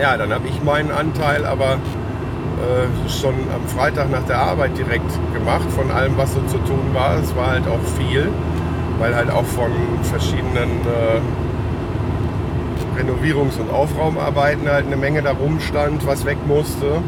ja, 0.00 0.16
dann 0.16 0.32
habe 0.32 0.47
ich 0.49 0.62
meinen 0.62 0.90
Anteil 0.90 1.44
aber 1.44 1.78
äh, 2.58 3.08
schon 3.08 3.34
am 3.54 3.66
Freitag 3.68 4.10
nach 4.10 4.24
der 4.24 4.38
Arbeit 4.38 4.76
direkt 4.76 5.10
gemacht, 5.32 5.70
von 5.70 5.90
allem, 5.90 6.16
was 6.16 6.34
so 6.34 6.40
zu 6.42 6.58
tun 6.58 6.90
war. 6.92 7.18
Es 7.18 7.34
war 7.36 7.52
halt 7.52 7.66
auch 7.68 7.80
viel, 7.96 8.28
weil 8.98 9.14
halt 9.14 9.30
auch 9.30 9.44
von 9.44 9.70
verschiedenen 10.02 10.70
äh, 10.86 11.20
Renovierungs- 13.00 13.58
und 13.60 13.70
Aufraumarbeiten 13.70 14.68
halt 14.68 14.86
eine 14.86 14.96
Menge 14.96 15.22
da 15.22 15.32
rumstand, 15.32 16.06
was 16.06 16.24
weg 16.24 16.38
musste, 16.46 17.00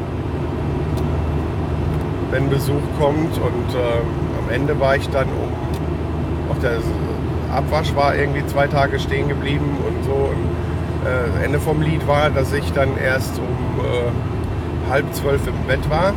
wenn 2.31 2.49
Besuch 2.49 2.83
kommt. 2.99 3.37
Und 3.37 3.75
äh, 3.75 4.01
am 4.39 4.51
Ende 4.53 4.79
war 4.79 4.97
ich 4.97 5.09
dann 5.11 5.27
um, 5.27 5.53
auch 6.51 6.59
der 6.61 6.79
Abwasch 7.53 7.95
war 7.97 8.15
irgendwie 8.15 8.47
zwei 8.47 8.69
Tage 8.69 9.01
stehen 9.01 9.29
geblieben 9.29 9.77
und 9.87 10.05
so. 10.05 10.13
Und, 10.13 10.51
äh, 11.05 11.45
Ende 11.45 11.59
vom 11.59 11.83
Lied 11.83 12.07
war, 12.07 12.31
dass 12.31 12.53
ich 12.53 12.73
dann 12.73 12.97
erst 12.97 13.39
um 13.39 13.85
äh, 13.85 14.30
halb 14.91 15.15
zwölf 15.15 15.47
im 15.47 15.55
Bett 15.67 15.89
war. 15.89 16.13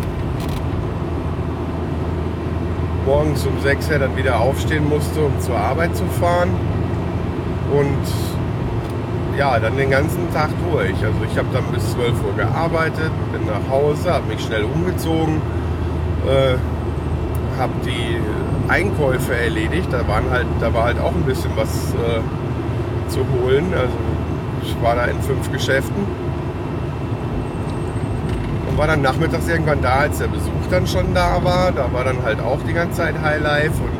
Morgens 3.05 3.45
um 3.45 3.59
sechs 3.61 3.89
Uhr 3.89 3.99
dann 3.99 4.15
wieder 4.17 4.39
aufstehen 4.39 4.87
musste, 4.89 5.21
um 5.21 5.39
zur 5.39 5.57
Arbeit 5.57 5.95
zu 5.95 6.05
fahren. 6.05 6.49
Und 7.71 9.37
ja, 9.37 9.59
dann 9.59 9.77
den 9.77 9.91
ganzen 9.91 10.31
Tag 10.33 10.49
durch. 10.71 10.95
Also 11.03 11.17
ich 11.29 11.37
habe 11.37 11.47
dann 11.53 11.65
bis 11.73 11.91
12 11.93 12.13
Uhr 12.23 12.35
gearbeitet, 12.35 13.11
bin 13.31 13.45
nach 13.45 13.69
Hause, 13.69 14.13
habe 14.13 14.27
mich 14.27 14.41
schnell 14.41 14.63
umgezogen, 14.63 15.41
äh, 16.27 16.55
habe 17.59 17.73
die 17.85 18.17
Einkäufe 18.71 19.35
erledigt. 19.35 19.87
Da, 19.91 20.07
waren 20.07 20.29
halt, 20.31 20.47
da 20.59 20.73
war 20.73 20.85
halt 20.85 20.99
auch 20.99 21.13
ein 21.13 21.23
bisschen 21.23 21.51
was 21.55 21.93
äh, 21.93 23.09
zu 23.09 23.19
holen. 23.19 23.73
Also 23.73 23.93
ich 24.63 24.75
war 24.81 24.95
da 24.95 25.05
in 25.05 25.19
fünf 25.21 25.51
Geschäften 25.51 26.22
und 28.73 28.79
war 28.79 28.87
dann 28.87 29.01
nachmittags 29.01 29.47
irgendwann 29.47 29.81
da, 29.81 29.99
als 29.99 30.17
der 30.17 30.27
Besuch 30.27 30.51
dann 30.71 30.87
schon 30.87 31.13
da 31.13 31.43
war. 31.43 31.71
Da 31.71 31.93
war 31.93 32.03
dann 32.03 32.23
halt 32.23 32.39
auch 32.41 32.59
die 32.67 32.73
ganze 32.73 32.97
Zeit 32.97 33.13
Highlife 33.21 33.79
und 33.83 33.91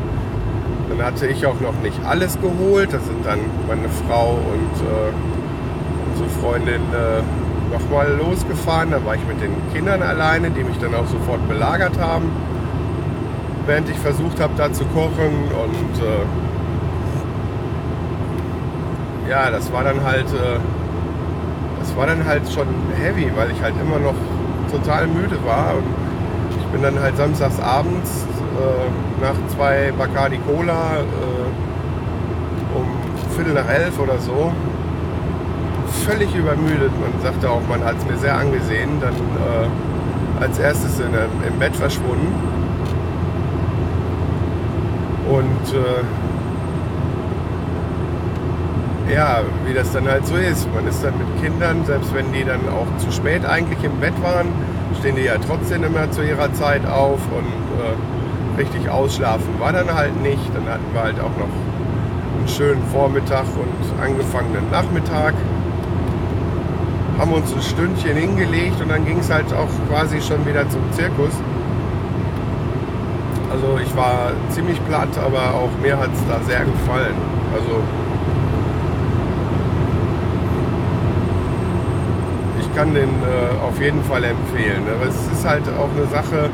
dann 0.90 1.06
hatte 1.06 1.28
ich 1.28 1.46
auch 1.46 1.60
noch 1.60 1.80
nicht 1.84 2.04
alles 2.06 2.40
geholt. 2.42 2.92
Da 2.92 3.00
sind 3.00 3.24
dann 3.26 3.40
meine 3.68 3.88
Frau 3.90 4.32
und 4.32 4.82
äh, 4.82 5.12
unsere 6.12 6.30
Freundin 6.42 6.82
äh, 6.92 7.22
nochmal 7.72 8.18
losgefahren. 8.18 8.92
Da 8.92 9.06
war 9.06 9.14
ich 9.16 9.26
mit 9.28 9.42
den 9.42 9.54
Kindern 9.74 10.02
alleine, 10.02 10.50
die 10.50 10.64
mich 10.64 10.80
dann 10.80 10.96
auch 10.96 11.08
sofort 11.08 11.48
belagert 11.48 12.00
haben, 12.00 12.32
während 13.68 13.90
ich 13.90 14.00
versucht 14.00 14.40
habe, 14.40 14.54
da 14.58 14.74
zu 14.74 14.86
kochen. 14.86 15.52
Und 15.52 16.02
äh, 16.02 16.26
ja, 19.30 19.52
das 19.52 19.72
war 19.72 19.84
dann 19.84 20.04
halt, 20.04 20.28
äh, 20.34 20.58
das 21.80 21.96
war 21.96 22.08
dann 22.08 22.26
halt 22.26 22.52
schon 22.52 22.68
heavy, 23.00 23.32
weil 23.36 23.52
ich 23.52 23.62
halt 23.62 23.76
immer 23.80 24.00
noch 24.00 24.16
total 24.74 25.08
müde 25.08 25.38
war. 25.46 25.76
Und 25.76 25.86
ich 26.60 26.66
bin 26.68 26.82
dann 26.82 27.00
halt 27.00 27.16
samstags 27.18 27.60
abends 27.60 28.26
äh, 28.60 29.24
nach 29.24 29.36
zwei 29.56 29.94
Bacardi 29.98 30.40
Cola 30.40 30.98
äh, 30.98 32.78
um 32.78 32.86
Viertel 33.36 33.54
nach 33.54 33.70
elf 33.70 34.00
oder 34.00 34.18
so 34.20 34.52
völlig 36.06 36.36
übermüdet. 36.36 36.92
Man 37.00 37.22
sagte 37.22 37.50
auch, 37.50 37.62
man 37.70 37.84
hat 37.84 37.96
es 37.98 38.06
mir 38.06 38.18
sehr 38.18 38.36
angesehen. 38.36 38.90
Dann 39.00 39.14
äh, 39.14 40.42
als 40.42 40.60
erstes 40.60 41.00
in, 41.00 41.14
im 41.48 41.60
Bett 41.60 41.76
verschwunden. 41.76 42.34
Und 45.30 45.74
äh, 45.74 46.04
ja, 49.14 49.42
wie 49.66 49.74
das 49.74 49.92
dann 49.92 50.08
halt 50.08 50.26
so 50.26 50.36
ist. 50.36 50.68
Man 50.74 50.88
ist 50.88 51.04
dann 51.04 51.14
mit 51.18 51.44
Kindern, 51.44 51.86
selbst 51.86 52.14
wenn 52.14 52.32
die 52.34 52.44
dann 52.44 52.62
auch 52.70 52.88
zu 52.98 53.12
spät 53.12 53.46
eigentlich 53.46 53.84
im 53.84 54.00
Bett 54.00 54.14
waren, 54.22 54.48
stehen 55.00 55.16
die 55.16 55.24
ja 55.24 55.36
trotzdem 55.38 55.84
immer 55.84 56.10
zu 56.12 56.24
ihrer 56.24 56.52
Zeit 56.54 56.86
auf 56.86 57.20
und 57.32 57.54
äh, 57.80 58.60
richtig 58.60 58.90
ausschlafen 58.90 59.60
war 59.60 59.72
dann 59.72 59.94
halt 59.94 60.20
nicht. 60.22 60.44
Dann 60.54 60.66
hatten 60.68 60.86
wir 60.94 61.04
halt 61.04 61.20
auch 61.20 61.36
noch 61.38 61.54
einen 62.38 62.48
schönen 62.48 62.84
Vormittag 62.92 63.46
und 63.56 64.04
angefangenen 64.04 64.70
Nachmittag. 64.72 65.34
Haben 67.20 67.34
uns 67.34 67.54
ein 67.54 67.62
Stündchen 67.62 68.18
hingelegt 68.18 68.82
und 68.82 68.90
dann 68.90 69.06
ging 69.06 69.20
es 69.20 69.32
halt 69.32 69.54
auch 69.54 69.70
quasi 69.90 70.20
schon 70.22 70.46
wieder 70.48 70.68
zum 70.70 70.82
Zirkus. 70.92 71.34
Also 73.52 73.78
ich 73.78 73.96
war 73.96 74.32
ziemlich 74.50 74.84
platt, 74.86 75.16
aber 75.24 75.54
auch 75.54 75.70
mir 75.82 75.98
hat 75.98 76.10
es 76.12 76.20
da 76.28 76.40
sehr 76.44 76.66
gefallen. 76.66 77.14
Also 77.54 77.84
kann 82.76 82.94
den 82.94 83.10
äh, 83.10 83.66
auf 83.66 83.80
jeden 83.82 84.04
Fall 84.04 84.24
empfehlen. 84.24 84.84
Aber 84.94 85.10
es 85.10 85.16
ist 85.32 85.48
halt 85.48 85.64
auch 85.78 85.90
eine 85.96 86.08
Sache, 86.08 86.50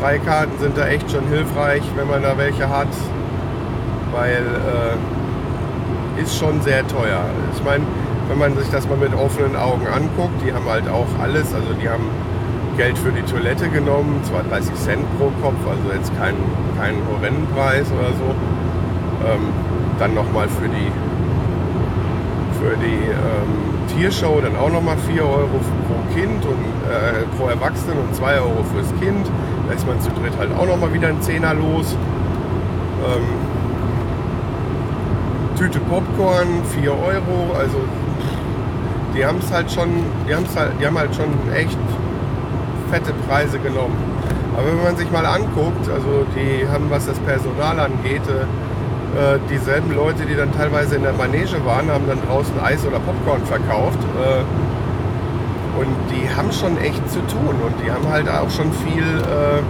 Freikarten 0.00 0.58
sind 0.58 0.76
da 0.76 0.86
echt 0.86 1.10
schon 1.10 1.26
hilfreich, 1.28 1.82
wenn 1.96 2.08
man 2.08 2.22
da 2.22 2.36
welche 2.36 2.68
hat, 2.68 2.88
weil 4.12 4.44
äh, 6.18 6.22
ist 6.22 6.38
schon 6.38 6.60
sehr 6.62 6.86
teuer. 6.88 7.24
Ich 7.54 7.64
meine, 7.64 7.84
wenn 8.28 8.38
man 8.38 8.56
sich 8.56 8.68
das 8.70 8.88
mal 8.88 8.98
mit 8.98 9.14
offenen 9.14 9.56
Augen 9.56 9.86
anguckt, 9.86 10.34
die 10.44 10.52
haben 10.52 10.68
halt 10.68 10.88
auch 10.88 11.06
alles, 11.20 11.54
also 11.54 11.72
die 11.80 11.88
haben 11.88 12.04
Geld 12.76 12.98
für 12.98 13.10
die 13.10 13.22
Toilette 13.22 13.68
genommen, 13.68 14.20
zwar 14.24 14.42
30 14.42 14.74
Cent 14.74 15.18
pro 15.18 15.30
Kopf, 15.42 15.56
also 15.68 15.96
jetzt 15.96 16.12
kein, 16.18 16.34
kein 16.78 16.96
Horrendenpreis 17.10 17.86
oder 17.92 18.12
so. 18.12 18.34
Ähm, 19.26 19.52
dann 19.98 20.14
nochmal 20.14 20.48
für 20.48 20.68
die, 20.68 20.92
für 22.60 22.76
die 22.76 23.06
ähm, 23.08 23.65
Tiershow 23.86 24.40
dann 24.40 24.56
auch 24.56 24.70
nochmal 24.70 24.96
4 24.98 25.22
Euro 25.22 25.60
pro 25.86 26.14
Kind 26.14 26.44
und 26.44 26.64
äh, 26.90 27.24
pro 27.36 27.48
Erwachsenen 27.48 27.98
und 27.98 28.14
2 28.14 28.40
Euro 28.40 28.64
fürs 28.72 28.88
Kind. 29.00 29.26
Da 29.66 29.74
ist 29.74 29.86
man 29.86 30.00
zu 30.00 30.10
dritt 30.10 30.32
halt 30.38 30.50
auch 30.56 30.66
nochmal 30.66 30.92
wieder 30.92 31.08
ein 31.08 31.20
Zehner 31.20 31.54
los. 31.54 31.96
Ähm, 33.04 33.24
Tüte 35.56 35.80
Popcorn, 35.80 36.62
4 36.80 36.90
Euro, 36.92 37.54
also 37.58 37.78
die 39.14 39.24
haben 39.24 39.38
es 39.38 39.50
halt 39.50 39.70
schon, 39.70 39.88
die, 40.28 40.34
halt, 40.34 40.72
die 40.78 40.86
haben 40.86 40.98
halt 40.98 41.14
schon 41.14 41.32
echt 41.54 41.78
fette 42.90 43.12
Preise 43.26 43.58
genommen. 43.58 43.96
Aber 44.56 44.68
wenn 44.68 44.82
man 44.82 44.96
sich 44.96 45.10
mal 45.10 45.24
anguckt, 45.24 45.88
also 45.88 46.26
die 46.34 46.66
haben, 46.68 46.90
was 46.90 47.06
das 47.06 47.18
Personal 47.20 47.80
angeht, 47.80 48.22
äh, 48.28 48.44
dieselben 49.50 49.94
Leute, 49.94 50.26
die 50.26 50.34
dann 50.34 50.52
teilweise 50.52 50.96
in 50.96 51.02
der 51.02 51.14
Manege 51.14 51.64
waren, 51.64 51.90
haben 51.90 52.06
dann 52.06 52.18
draußen 52.28 52.58
Eis 52.60 52.84
oder 52.86 52.98
Popcorn 53.00 53.44
verkauft. 53.46 53.98
Äh, 53.98 54.44
und 55.78 55.94
die 56.10 56.28
haben 56.34 56.50
schon 56.52 56.78
echt 56.78 57.10
zu 57.10 57.20
tun 57.26 57.54
und 57.64 57.74
die 57.84 57.90
haben 57.90 58.08
halt 58.08 58.28
auch 58.28 58.50
schon 58.50 58.72
viel, 58.72 59.02
äh, 59.02 59.62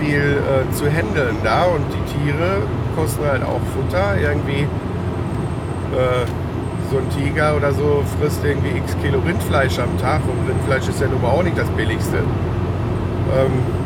viel 0.00 0.38
äh, 0.38 0.72
zu 0.74 0.86
handeln 0.86 1.36
da 1.44 1.64
und 1.64 1.84
die 1.92 2.02
Tiere 2.12 2.62
kosten 2.96 3.24
halt 3.26 3.42
auch 3.42 3.60
Futter. 3.74 4.16
Irgendwie 4.20 4.62
äh, 5.92 6.24
so 6.90 6.98
ein 6.98 7.08
Tiger 7.10 7.56
oder 7.56 7.72
so 7.72 8.02
frisst 8.18 8.44
irgendwie 8.44 8.76
x 8.78 8.96
Kilo 9.02 9.18
Rindfleisch 9.20 9.78
am 9.78 9.98
Tag 9.98 10.20
und 10.24 10.48
Rindfleisch 10.48 10.88
ist 10.88 11.00
ja 11.00 11.08
nun 11.08 11.20
mal 11.22 11.28
auch 11.28 11.42
nicht 11.42 11.58
das 11.58 11.68
billigste. 11.70 12.18
Ähm, 12.18 13.81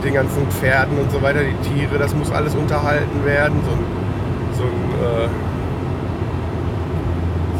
mit 0.00 0.06
den 0.06 0.14
ganzen 0.14 0.46
Pferden 0.50 0.98
und 0.98 1.12
so 1.12 1.20
weiter, 1.20 1.40
die 1.40 1.68
Tiere, 1.68 1.98
das 1.98 2.14
muss 2.14 2.30
alles 2.32 2.54
unterhalten 2.54 3.24
werden. 3.26 3.60
So 3.66 3.72
ein, 3.72 3.84
so 4.56 4.62
ein, 4.62 4.90
äh, 5.04 5.28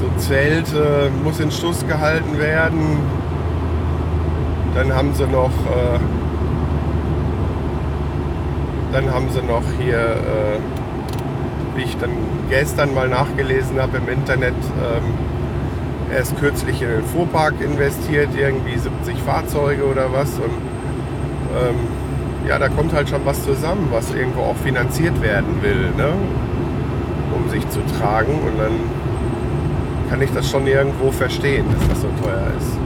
so 0.01 0.07
ein 0.07 0.19
Zelt 0.19 0.69
äh, 0.73 1.11
muss 1.23 1.39
in 1.39 1.51
Schuss 1.51 1.87
gehalten 1.87 2.39
werden. 2.39 2.99
Dann 4.75 4.95
haben 4.95 5.13
sie 5.15 5.27
noch, 5.27 5.51
äh, 5.51 5.99
dann 8.93 9.13
haben 9.13 9.29
sie 9.31 9.43
noch 9.43 9.65
hier, 9.79 9.99
äh, 9.99 11.77
wie 11.77 11.83
ich 11.83 11.97
dann 11.99 12.11
gestern 12.49 12.95
mal 12.95 13.09
nachgelesen 13.09 13.81
habe 13.83 13.99
im 13.99 14.09
Internet, 14.09 14.55
ähm, 14.55 16.15
erst 16.17 16.39
kürzlich 16.39 16.81
in 16.81 16.89
den 16.89 17.05
Fuhrpark 17.05 17.61
investiert, 17.61 18.31
irgendwie 18.35 18.79
70 18.79 19.19
Fahrzeuge 19.19 19.85
oder 19.85 20.11
was. 20.11 20.31
Und 20.37 20.57
ähm, 21.55 22.10
ja, 22.49 22.59
da 22.59 22.69
kommt 22.69 22.93
halt 22.93 23.09
schon 23.09 23.25
was 23.25 23.45
zusammen, 23.45 23.89
was 23.91 24.13
irgendwo 24.15 24.43
auch 24.43 24.57
finanziert 24.57 25.21
werden 25.23 25.63
will, 25.63 25.91
ne? 25.97 26.13
um 27.37 27.49
sich 27.51 27.69
zu 27.69 27.81
tragen. 27.99 28.33
Und 28.33 28.59
dann 28.59 28.73
kann 30.09 30.21
ich 30.23 30.33
das 30.33 30.51
schon 30.51 30.67
irgendwo 30.67 31.11
verstehen, 31.11 31.67
dass 31.73 31.89
das 31.89 32.01
so 32.03 32.09
teuer 32.23 32.47
ist. 32.59 32.79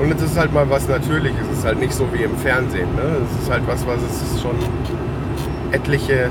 Und 0.00 0.12
es 0.14 0.22
ist 0.22 0.38
halt 0.38 0.52
mal 0.54 0.68
was 0.70 0.88
Natürliches. 0.88 1.46
Es 1.52 1.58
ist 1.58 1.64
halt 1.64 1.78
nicht 1.78 1.92
so 1.92 2.06
wie 2.12 2.22
im 2.22 2.34
Fernsehen. 2.38 2.88
Ne? 2.96 3.18
Es 3.22 3.42
ist 3.42 3.50
halt 3.50 3.62
was, 3.66 3.86
was 3.86 3.98
es 4.00 4.40
schon 4.40 4.56
etliche, 5.72 6.30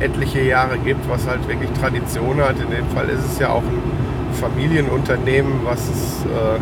etliche 0.00 0.40
Jahre 0.40 0.78
gibt, 0.78 1.06
was 1.08 1.26
halt 1.28 1.46
wirklich 1.46 1.70
Tradition 1.72 2.40
hat. 2.40 2.56
In 2.58 2.70
dem 2.70 2.88
Fall 2.88 3.08
ist 3.10 3.24
es 3.32 3.38
ja 3.38 3.50
auch 3.50 3.62
ein 3.62 3.82
Familienunternehmen, 4.40 5.60
was 5.62 5.80
es, 5.80 6.24
äh, 6.24 6.58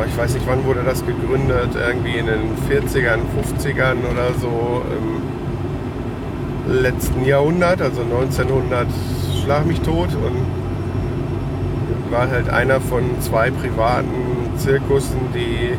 oh, 0.00 0.04
ich 0.06 0.16
weiß 0.16 0.34
nicht, 0.34 0.46
wann 0.46 0.64
wurde 0.64 0.82
das 0.84 1.04
gegründet, 1.04 1.70
irgendwie 1.74 2.16
in 2.16 2.26
den 2.26 2.56
40ern, 2.68 3.20
50ern 3.36 3.96
oder 4.10 4.34
so 4.40 4.82
im 4.90 6.82
letzten 6.82 7.24
Jahrhundert, 7.24 7.82
also 7.82 8.02
1900 8.02 8.86
schlag 9.42 9.66
mich 9.66 9.80
tot. 9.80 10.08
Und 10.14 10.60
war 12.10 12.28
halt 12.28 12.48
einer 12.50 12.80
von 12.80 13.02
zwei 13.20 13.50
privaten 13.50 14.50
Zirkussen, 14.56 15.18
die 15.32 15.70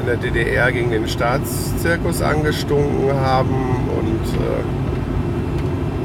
in 0.00 0.06
der 0.06 0.16
DDR 0.16 0.72
gegen 0.72 0.90
den 0.90 1.06
Staatszirkus 1.08 2.22
angestunken 2.22 3.12
haben. 3.12 3.90
Und 3.98 4.24
äh, 4.40 4.85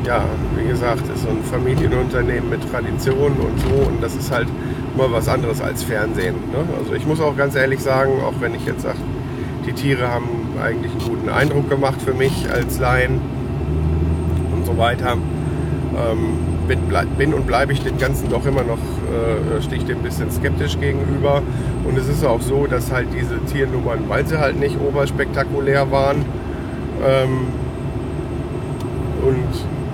ja, 0.05 0.23
wie 0.55 0.67
gesagt, 0.67 1.03
ist 1.13 1.23
so 1.23 1.29
ein 1.29 1.43
Familienunternehmen 1.43 2.49
mit 2.49 2.69
Tradition 2.71 3.33
und 3.33 3.59
so 3.59 3.87
und 3.87 4.01
das 4.01 4.15
ist 4.15 4.31
halt 4.31 4.47
mal 4.97 5.11
was 5.11 5.27
anderes 5.27 5.61
als 5.61 5.83
Fernsehen. 5.83 6.35
Ne? 6.51 6.65
Also 6.77 6.93
ich 6.93 7.05
muss 7.05 7.21
auch 7.21 7.35
ganz 7.37 7.55
ehrlich 7.55 7.79
sagen, 7.79 8.21
auch 8.21 8.33
wenn 8.39 8.55
ich 8.55 8.65
jetzt 8.65 8.81
sage, 8.81 8.97
die 9.65 9.73
Tiere 9.73 10.07
haben 10.07 10.27
eigentlich 10.61 10.91
einen 10.91 11.03
guten 11.07 11.29
Eindruck 11.29 11.69
gemacht 11.69 12.01
für 12.01 12.13
mich 12.13 12.47
als 12.51 12.79
Laien 12.79 13.21
und 14.53 14.65
so 14.65 14.77
weiter. 14.77 15.13
Ähm, 15.13 16.51
bin, 16.67 16.79
bin 17.17 17.33
und 17.33 17.47
bleibe 17.47 17.73
ich 17.73 17.83
dem 17.83 17.97
Ganzen 17.97 18.29
doch 18.29 18.45
immer 18.45 18.63
noch, 18.63 18.77
äh, 18.77 19.61
stehe 19.61 19.77
ich 19.77 19.85
dem 19.85 19.99
ein 19.99 20.03
bisschen 20.03 20.31
skeptisch 20.31 20.79
gegenüber. 20.79 21.41
Und 21.83 21.97
es 21.97 22.07
ist 22.07 22.25
auch 22.25 22.41
so, 22.41 22.65
dass 22.65 22.91
halt 22.91 23.07
diese 23.13 23.43
Tiernummern, 23.45 23.99
weil 24.07 24.25
sie 24.25 24.39
halt 24.39 24.59
nicht 24.59 24.79
oberspektakulär 24.79 25.91
waren 25.91 26.25
ähm, 27.05 27.47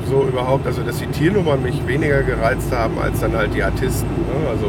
so 0.09 0.23
überhaupt, 0.23 0.65
also 0.65 0.81
dass 0.81 0.97
die 0.97 1.07
Tiernummern 1.07 1.61
mich 1.61 1.85
weniger 1.87 2.23
gereizt 2.23 2.71
haben 2.71 2.97
als 2.99 3.19
dann 3.19 3.35
halt 3.35 3.53
die 3.53 3.63
Artisten. 3.63 4.07
Ne? 4.07 4.49
Also 4.49 4.67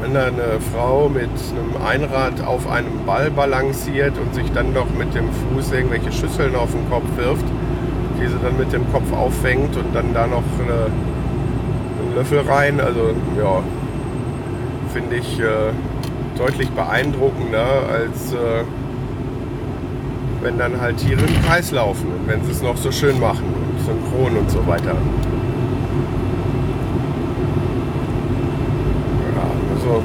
wenn 0.00 0.14
da 0.14 0.26
eine 0.26 0.60
Frau 0.72 1.08
mit 1.08 1.28
einem 1.28 1.84
Einrad 1.84 2.46
auf 2.46 2.70
einem 2.70 3.04
Ball 3.04 3.30
balanciert 3.30 4.14
und 4.18 4.34
sich 4.34 4.50
dann 4.52 4.72
noch 4.72 4.86
mit 4.96 5.14
dem 5.14 5.28
Fuß 5.32 5.72
irgendwelche 5.72 6.12
Schüsseln 6.12 6.54
auf 6.54 6.70
den 6.70 6.88
Kopf 6.88 7.04
wirft, 7.16 7.44
die 8.20 8.26
sie 8.26 8.38
dann 8.42 8.56
mit 8.56 8.72
dem 8.72 8.90
Kopf 8.92 9.12
auffängt 9.12 9.76
und 9.76 9.94
dann 9.94 10.14
da 10.14 10.26
noch 10.26 10.44
eine, 10.60 10.86
einen 10.86 12.14
Löffel 12.14 12.40
rein. 12.40 12.80
Also 12.80 13.14
ja, 13.38 13.62
finde 14.92 15.16
ich 15.16 15.40
äh, 15.40 15.72
deutlich 16.38 16.70
beeindruckender 16.70 17.66
als 17.90 18.32
äh, 18.32 18.64
wenn 20.46 20.58
dann 20.58 20.80
halt 20.80 20.98
Tiere 20.98 21.22
im 21.22 21.42
Kreis 21.44 21.72
laufen 21.72 22.06
und 22.06 22.28
wenn 22.28 22.44
sie 22.44 22.52
es 22.52 22.62
noch 22.62 22.76
so 22.76 22.92
schön 22.92 23.18
machen 23.18 23.42
und 23.42 23.84
synchron 23.84 24.36
und 24.36 24.48
so 24.48 24.64
weiter. 24.64 24.94
Ja, 29.34 29.42
also 29.74 30.04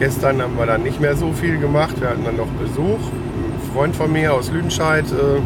gestern 0.00 0.42
haben 0.42 0.58
wir 0.58 0.66
dann 0.66 0.82
nicht 0.82 1.00
mehr 1.00 1.14
so 1.14 1.30
viel 1.30 1.60
gemacht. 1.60 2.00
Wir 2.00 2.08
hatten 2.08 2.24
dann 2.24 2.38
noch 2.38 2.48
Besuch. 2.60 2.98
Ein 2.98 3.72
Freund 3.72 3.94
von 3.94 4.10
mir 4.10 4.34
aus 4.34 4.50
Lüdenscheid. 4.50 5.04
Äh, 5.12 5.40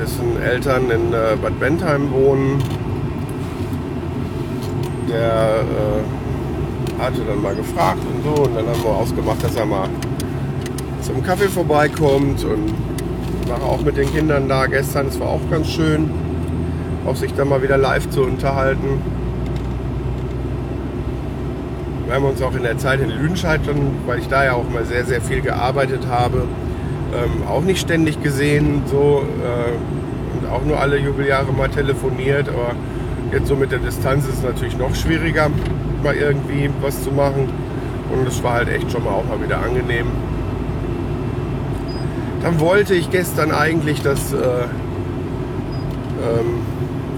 dessen 0.00 0.42
Eltern 0.42 0.90
in 0.90 1.12
äh, 1.12 1.36
Bad 1.40 1.60
Bentheim 1.60 2.10
wohnen. 2.10 2.60
Der 5.08 5.60
äh, 5.60 7.00
hatte 7.00 7.20
dann 7.28 7.40
mal 7.40 7.54
gefragt 7.54 8.00
und 8.12 8.24
so 8.24 8.42
und 8.42 8.56
dann 8.56 8.66
haben 8.66 8.82
wir 8.82 8.90
ausgemacht, 8.90 9.44
dass 9.44 9.54
er 9.54 9.66
mal 9.66 9.88
zum 11.06 11.22
Kaffee 11.22 11.46
vorbeikommt 11.46 12.44
und 12.44 12.74
war 13.48 13.62
auch 13.62 13.80
mit 13.82 13.96
den 13.96 14.12
Kindern 14.12 14.48
da 14.48 14.66
gestern. 14.66 15.06
Es 15.06 15.20
war 15.20 15.28
auch 15.28 15.40
ganz 15.48 15.68
schön, 15.68 16.10
auch 17.06 17.14
sich 17.14 17.32
dann 17.34 17.48
mal 17.48 17.62
wieder 17.62 17.78
live 17.78 18.10
zu 18.10 18.22
unterhalten. 18.22 19.00
Wir 22.06 22.14
haben 22.16 22.24
uns 22.24 22.42
auch 22.42 22.54
in 22.56 22.64
der 22.64 22.76
Zeit 22.78 23.00
in 23.00 23.10
Lüdenscheid, 23.10 23.60
weil 24.06 24.18
ich 24.18 24.26
da 24.26 24.44
ja 24.44 24.54
auch 24.54 24.68
mal 24.68 24.84
sehr, 24.84 25.04
sehr 25.04 25.20
viel 25.20 25.42
gearbeitet 25.42 26.08
habe, 26.10 26.42
ähm, 27.14 27.46
auch 27.48 27.62
nicht 27.62 27.80
ständig 27.80 28.20
gesehen. 28.20 28.82
So, 28.86 29.22
äh, 29.22 30.38
und 30.38 30.50
auch 30.50 30.64
nur 30.64 30.80
alle 30.80 30.98
Jubeljahre 30.98 31.52
mal 31.52 31.68
telefoniert. 31.68 32.48
Aber 32.48 32.72
jetzt 33.32 33.46
so 33.46 33.54
mit 33.54 33.70
der 33.70 33.78
Distanz 33.78 34.24
ist 34.24 34.38
es 34.38 34.42
natürlich 34.42 34.76
noch 34.76 34.92
schwieriger, 34.96 35.50
mal 36.02 36.16
irgendwie 36.16 36.68
was 36.80 37.00
zu 37.04 37.12
machen. 37.12 37.48
Und 38.12 38.26
es 38.26 38.42
war 38.42 38.54
halt 38.54 38.70
echt 38.70 38.90
schon 38.90 39.04
mal 39.04 39.10
auch 39.10 39.24
mal 39.24 39.40
wieder 39.40 39.58
angenehm. 39.58 40.06
Dann 42.46 42.60
wollte 42.60 42.94
ich 42.94 43.10
gestern 43.10 43.50
eigentlich 43.50 44.02
das, 44.02 44.32
äh, 44.32 44.36
ähm, 44.36 46.60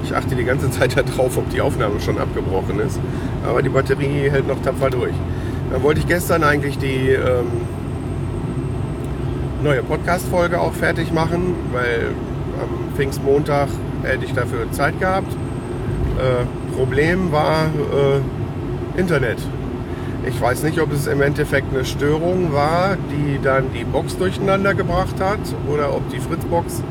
Ich 0.02 0.16
achte 0.16 0.34
die 0.34 0.44
ganze 0.44 0.70
Zeit 0.70 0.96
darauf, 0.96 1.36
ob 1.36 1.50
die 1.50 1.60
Aufnahme 1.60 2.00
schon 2.00 2.16
abgebrochen 2.16 2.80
ist. 2.80 2.98
Aber 3.46 3.60
die 3.60 3.68
Batterie 3.68 4.30
hält 4.30 4.48
noch 4.48 4.62
tapfer 4.62 4.88
durch. 4.88 5.12
Dann 5.70 5.82
wollte 5.82 6.00
ich 6.00 6.06
gestern 6.06 6.44
eigentlich 6.44 6.78
die 6.78 7.10
ähm, 7.10 7.44
neue 9.62 9.82
Podcast-Folge 9.82 10.58
auch 10.58 10.72
fertig 10.72 11.12
machen, 11.12 11.56
weil 11.72 12.06
am 12.58 12.96
Pfingstmontag 12.96 13.68
hätte 14.04 14.24
ich 14.24 14.32
dafür 14.32 14.72
Zeit 14.72 14.98
gehabt. 14.98 15.30
Äh, 15.30 16.74
Problem 16.74 17.32
war 17.32 17.66
äh, 17.66 18.98
Internet. 18.98 19.36
Ich 20.28 20.38
weiß 20.38 20.62
nicht, 20.62 20.78
ob 20.78 20.92
es 20.92 21.06
im 21.06 21.22
Endeffekt 21.22 21.72
eine 21.72 21.86
Störung 21.86 22.52
war, 22.52 22.98
die 23.10 23.40
dann 23.42 23.72
die 23.72 23.84
Box 23.84 24.18
durcheinander 24.18 24.74
gebracht 24.74 25.18
hat 25.20 25.40
oder 25.66 25.94
ob 25.94 26.06
die 26.10 26.20
Fritzbox 26.20 26.82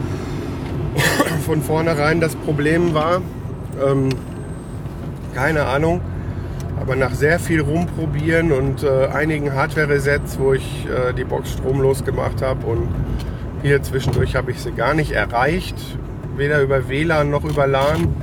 von 1.45 1.61
vornherein 1.61 2.19
das 2.19 2.35
Problem 2.35 2.95
war. 2.95 3.21
Ähm, 3.85 4.09
keine 5.35 5.67
Ahnung. 5.67 6.01
Aber 6.81 6.95
nach 6.95 7.13
sehr 7.13 7.39
viel 7.39 7.61
rumprobieren 7.61 8.51
und 8.51 8.81
äh, 8.81 9.07
einigen 9.07 9.53
Hardware-Resets, 9.53 10.39
wo 10.39 10.53
ich 10.53 10.87
äh, 10.87 11.13
die 11.13 11.23
Box 11.23 11.51
stromlos 11.51 12.03
gemacht 12.03 12.41
habe 12.41 12.65
und 12.65 12.87
hier 13.61 13.83
zwischendurch 13.83 14.35
habe 14.35 14.49
ich 14.49 14.59
sie 14.61 14.71
gar 14.71 14.95
nicht 14.95 15.11
erreicht. 15.11 15.75
Weder 16.35 16.61
über 16.61 16.89
WLAN 16.89 17.29
noch 17.29 17.43
über 17.43 17.67
LAN. 17.67 18.15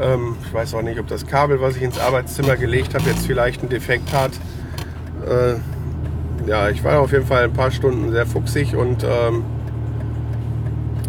Ähm, 0.00 0.36
ich 0.44 0.52
weiß 0.52 0.74
auch 0.74 0.82
nicht, 0.82 0.98
ob 0.98 1.06
das 1.08 1.26
Kabel, 1.26 1.60
was 1.60 1.76
ich 1.76 1.82
ins 1.82 1.98
Arbeitszimmer 1.98 2.56
gelegt 2.56 2.94
habe, 2.94 3.08
jetzt 3.10 3.26
vielleicht 3.26 3.60
einen 3.60 3.70
Defekt 3.70 4.12
hat. 4.12 4.32
Äh, 5.26 5.54
ja, 6.48 6.68
ich 6.70 6.82
war 6.84 7.00
auf 7.00 7.12
jeden 7.12 7.26
Fall 7.26 7.44
ein 7.44 7.52
paar 7.52 7.70
Stunden 7.70 8.10
sehr 8.12 8.26
fuchsig 8.26 8.74
und 8.76 9.04
ähm, 9.04 9.44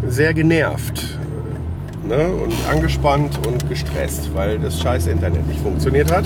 sehr 0.06 0.34
genervt 0.34 1.18
ne? 2.06 2.28
und 2.28 2.52
angespannt 2.70 3.38
und 3.46 3.68
gestresst, 3.68 4.34
weil 4.34 4.58
das 4.58 4.80
scheiß 4.80 5.06
Internet 5.06 5.46
nicht 5.46 5.60
funktioniert 5.60 6.12
hat. 6.12 6.24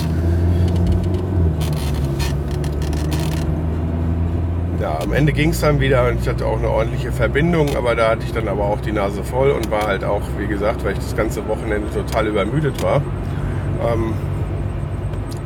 Ja, 4.81 4.99
am 5.01 5.13
Ende 5.13 5.31
ging 5.31 5.51
es 5.51 5.61
dann 5.61 5.79
wieder 5.79 6.07
und 6.09 6.19
ich 6.21 6.27
hatte 6.27 6.45
auch 6.45 6.57
eine 6.57 6.69
ordentliche 6.69 7.11
Verbindung, 7.11 7.77
aber 7.77 7.95
da 7.95 8.09
hatte 8.09 8.23
ich 8.25 8.33
dann 8.33 8.49
aber 8.49 8.65
auch 8.65 8.81
die 8.81 8.91
Nase 8.91 9.23
voll 9.23 9.51
und 9.51 9.71
war 9.71 9.87
halt 9.87 10.03
auch, 10.03 10.21
wie 10.37 10.47
gesagt, 10.47 10.83
weil 10.83 10.93
ich 10.93 10.99
das 10.99 11.15
ganze 11.15 11.47
Wochenende 11.47 11.89
total 11.91 12.27
übermüdet 12.27 12.83
war, 12.83 12.97
ähm, 12.97 14.13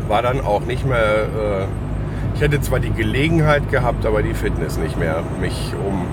war 0.08 0.24
dann 0.24 0.42
auch 0.42 0.62
nicht 0.62 0.84
mehr, 0.84 1.00
äh, 1.00 1.66
ich 2.34 2.42
hätte 2.42 2.60
zwar 2.62 2.80
die 2.80 2.92
Gelegenheit 2.92 3.70
gehabt, 3.70 4.06
aber 4.08 4.24
die 4.24 4.34
Fitness 4.34 4.80
nicht 4.80 4.98
mehr, 4.98 5.24
mich 5.40 5.74
um 5.88 6.08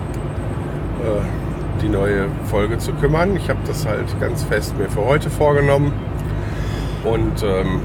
äh, 1.02 1.22
die 1.82 1.88
neue 1.88 2.26
Folge 2.50 2.76
zu 2.78 2.92
kümmern. 2.92 3.34
Ich 3.36 3.48
habe 3.48 3.60
das 3.66 3.86
halt 3.86 4.20
ganz 4.20 4.42
fest 4.42 4.76
mir 4.78 4.90
für 4.90 5.06
heute 5.06 5.30
vorgenommen 5.30 5.92
und 7.02 7.42
ähm, 7.42 7.80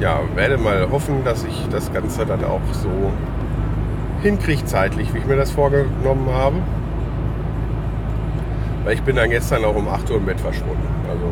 ja, 0.00 0.20
werde 0.36 0.56
mal 0.56 0.88
hoffen, 0.92 1.24
dass 1.24 1.44
ich 1.44 1.66
das 1.72 1.92
Ganze 1.92 2.26
dann 2.26 2.44
auch 2.44 2.60
so 2.72 3.10
hinkriege 4.22 4.64
zeitlich, 4.64 5.12
wie 5.14 5.18
ich 5.18 5.26
mir 5.26 5.36
das 5.36 5.50
vorgenommen 5.50 6.28
habe. 6.32 6.56
Weil 8.84 8.94
ich 8.94 9.02
bin 9.02 9.16
dann 9.16 9.30
gestern 9.30 9.64
auch 9.64 9.74
um 9.74 9.88
8 9.88 10.10
Uhr 10.10 10.16
im 10.18 10.26
Bett 10.26 10.40
verschwunden. 10.40 10.86
Also 11.08 11.30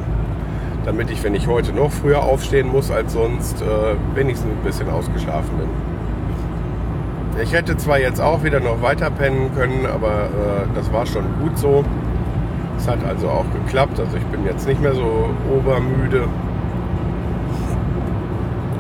damit 0.84 1.10
ich, 1.10 1.22
wenn 1.22 1.34
ich 1.34 1.46
heute 1.46 1.72
noch 1.72 1.90
früher 1.90 2.22
aufstehen 2.22 2.68
muss 2.68 2.90
als 2.90 3.12
sonst, 3.12 3.62
äh, 3.62 3.94
wenigstens 4.14 4.50
ein 4.50 4.64
bisschen 4.64 4.90
ausgeschlafen 4.90 5.56
bin. 5.58 5.68
Ich 7.42 7.52
hätte 7.52 7.76
zwar 7.76 7.98
jetzt 7.98 8.20
auch 8.20 8.44
wieder 8.44 8.60
noch 8.60 8.80
weiter 8.82 9.10
pennen 9.10 9.50
können, 9.56 9.86
aber 9.86 10.24
äh, 10.24 10.74
das 10.74 10.92
war 10.92 11.06
schon 11.06 11.24
gut 11.40 11.58
so. 11.58 11.84
Es 12.76 12.86
hat 12.86 13.04
also 13.04 13.28
auch 13.28 13.46
geklappt. 13.52 13.98
Also 13.98 14.16
ich 14.16 14.24
bin 14.24 14.44
jetzt 14.44 14.66
nicht 14.68 14.80
mehr 14.80 14.94
so 14.94 15.30
obermüde 15.52 16.28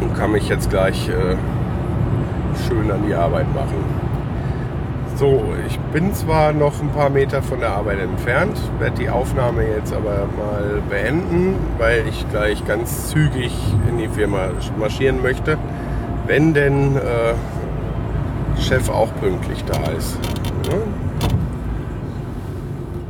und 0.00 0.14
kann 0.14 0.32
mich 0.32 0.48
jetzt 0.48 0.70
gleich 0.70 1.08
äh, 1.08 1.36
schön 2.68 2.90
an 2.90 3.06
die 3.06 3.14
Arbeit 3.14 3.52
machen. 3.54 3.84
So, 5.16 5.44
ich 5.66 5.78
bin 5.92 6.12
zwar 6.12 6.52
noch 6.52 6.80
ein 6.80 6.90
paar 6.90 7.08
Meter 7.08 7.40
von 7.40 7.60
der 7.60 7.70
Arbeit 7.70 8.00
entfernt, 8.00 8.58
werde 8.80 8.96
die 8.98 9.08
Aufnahme 9.08 9.64
jetzt 9.64 9.92
aber 9.94 10.26
mal 10.36 10.82
beenden, 10.90 11.54
weil 11.78 12.08
ich 12.08 12.28
gleich 12.30 12.64
ganz 12.66 13.10
zügig 13.10 13.52
in 13.88 13.98
die 13.98 14.08
Firma 14.08 14.48
marschieren 14.76 15.22
möchte, 15.22 15.56
wenn 16.26 16.52
denn 16.52 16.96
äh, 16.96 18.60
Chef 18.60 18.88
auch 18.88 19.14
pünktlich 19.20 19.64
da 19.64 19.78
ist. 19.92 20.18
Ja? 20.68 20.78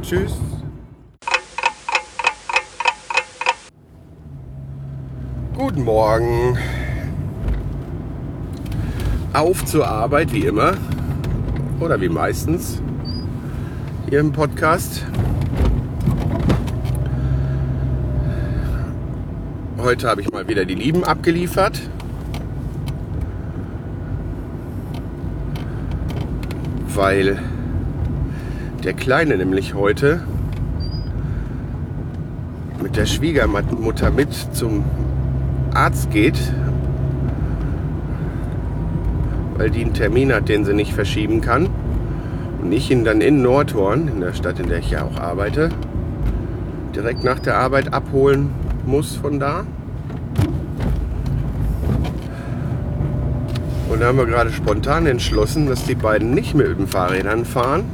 Tschüss. 0.03 0.39
Guten 5.57 5.85
Morgen. 5.85 6.59
Auf 9.35 9.67
zur 9.67 9.87
Arbeit 9.87 10.33
wie 10.33 10.47
immer. 10.47 10.73
Oder 11.81 12.01
wie 12.01 12.09
meistens 12.09 12.81
hier 14.09 14.21
im 14.21 14.33
Podcast. 14.33 15.05
Heute 19.79 20.09
habe 20.09 20.23
ich 20.23 20.33
mal 20.33 20.49
wieder 20.49 20.65
die 20.65 20.75
Lieben 20.75 21.05
abgeliefert. 21.05 21.83
weil 26.97 27.39
der 28.85 28.93
Kleine 28.93 29.37
nämlich 29.37 29.75
heute 29.75 30.23
mit 32.83 32.97
der 32.97 33.07
Schwiegermutter 33.07 34.11
mit 34.11 34.33
zum 34.53 34.85
Arzt 35.75 36.11
geht, 36.11 36.39
weil 39.57 39.71
die 39.71 39.83
einen 39.83 39.95
Termin 39.95 40.33
hat, 40.33 40.49
den 40.49 40.65
sie 40.65 40.75
nicht 40.75 40.93
verschieben 40.93 41.41
kann. 41.41 41.69
Und 42.63 42.73
ich 42.73 42.91
ihn 42.91 43.05
dann 43.05 43.21
in 43.21 43.43
Nordhorn, 43.43 44.09
in 44.09 44.21
der 44.21 44.33
Stadt, 44.33 44.59
in 44.59 44.69
der 44.69 44.79
ich 44.79 44.91
ja 44.91 45.05
auch 45.05 45.19
arbeite, 45.19 45.69
direkt 46.95 47.25
nach 47.25 47.39
der 47.39 47.57
Arbeit 47.57 47.93
abholen 47.93 48.51
muss 48.87 49.17
von 49.17 49.39
da. 49.39 49.65
Und 53.89 54.01
da 54.01 54.07
haben 54.07 54.19
wir 54.19 54.27
gerade 54.27 54.51
spontan 54.51 55.07
entschlossen, 55.07 55.67
dass 55.67 55.85
die 55.85 55.95
beiden 55.95 56.33
nicht 56.33 56.55
mehr 56.55 56.69
mit 56.69 56.79
den 56.79 56.87
Fahrrädern 56.89 57.45
fahren. 57.45 57.85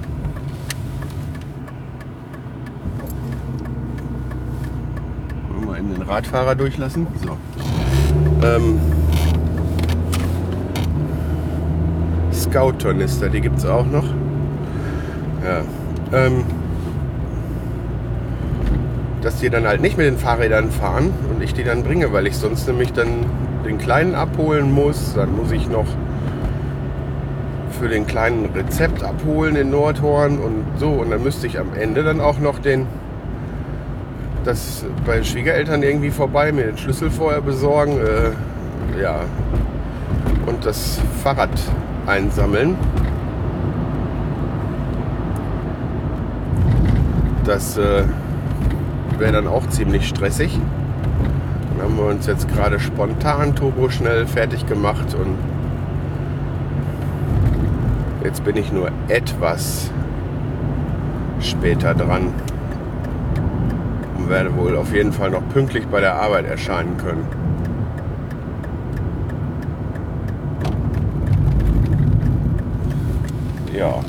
Wollen 5.50 5.68
wir 5.68 5.76
in 5.76 5.94
den 5.94 6.02
Radfahrer 6.02 6.54
durchlassen? 6.54 7.06
So. 7.22 7.36
Ähm, 8.46 8.80
Scout-Tornister, 12.50 13.28
die 13.28 13.40
gibt 13.40 13.58
es 13.58 13.66
auch 13.66 13.86
noch. 13.86 14.04
Ja. 15.44 15.62
Ähm, 16.12 16.44
dass 19.22 19.36
die 19.36 19.50
dann 19.50 19.66
halt 19.66 19.80
nicht 19.80 19.96
mit 19.96 20.06
den 20.06 20.16
Fahrrädern 20.16 20.70
fahren 20.70 21.12
und 21.32 21.42
ich 21.42 21.54
die 21.54 21.62
dann 21.62 21.82
bringe, 21.82 22.12
weil 22.12 22.26
ich 22.26 22.36
sonst 22.36 22.66
nämlich 22.66 22.92
dann 22.92 23.26
den 23.64 23.78
Kleinen 23.78 24.14
abholen 24.14 24.72
muss. 24.72 25.14
Dann 25.14 25.36
muss 25.36 25.52
ich 25.52 25.68
noch 25.68 25.86
für 27.78 27.88
den 27.88 28.06
kleinen 28.06 28.46
Rezept 28.54 29.02
abholen 29.02 29.56
in 29.56 29.70
Nordhorn 29.70 30.38
und 30.38 30.64
so. 30.78 30.90
Und 30.90 31.10
dann 31.10 31.22
müsste 31.22 31.46
ich 31.46 31.58
am 31.58 31.74
Ende 31.78 32.02
dann 32.02 32.20
auch 32.20 32.38
noch 32.38 32.58
den 32.58 32.86
das 34.44 34.86
bei 35.04 35.22
Schwiegereltern 35.22 35.82
irgendwie 35.82 36.10
vorbei, 36.10 36.50
mir 36.50 36.64
den 36.64 36.78
Schlüssel 36.78 37.10
vorher 37.10 37.42
besorgen. 37.42 37.98
Äh, 37.98 39.00
ja. 39.02 39.20
Und 40.46 40.64
das 40.64 40.98
Fahrrad 41.22 41.50
einsammeln. 42.10 42.76
Das 47.44 47.78
äh, 47.78 48.02
wäre 49.18 49.32
dann 49.32 49.46
auch 49.46 49.66
ziemlich 49.68 50.08
stressig. 50.08 50.58
Dann 51.76 51.86
haben 51.86 51.96
wir 51.96 52.06
uns 52.06 52.26
jetzt 52.26 52.48
gerade 52.48 52.78
spontan 52.78 53.54
turbo 53.54 53.88
schnell 53.88 54.26
fertig 54.26 54.66
gemacht 54.66 55.14
und 55.14 55.38
jetzt 58.24 58.44
bin 58.44 58.56
ich 58.56 58.72
nur 58.72 58.90
etwas 59.08 59.90
später 61.40 61.94
dran 61.94 62.34
und 64.18 64.28
werde 64.28 64.54
wohl 64.56 64.76
auf 64.76 64.92
jeden 64.94 65.12
Fall 65.12 65.30
noch 65.30 65.46
pünktlich 65.48 65.86
bei 65.86 66.00
der 66.00 66.16
Arbeit 66.16 66.46
erscheinen 66.46 66.96
können. 66.98 67.26
Ja, 73.80 74.00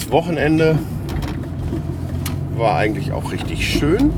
das 0.00 0.10
Wochenende 0.10 0.78
war 2.56 2.76
eigentlich 2.76 3.12
auch 3.12 3.32
richtig 3.32 3.68
schön 3.68 4.10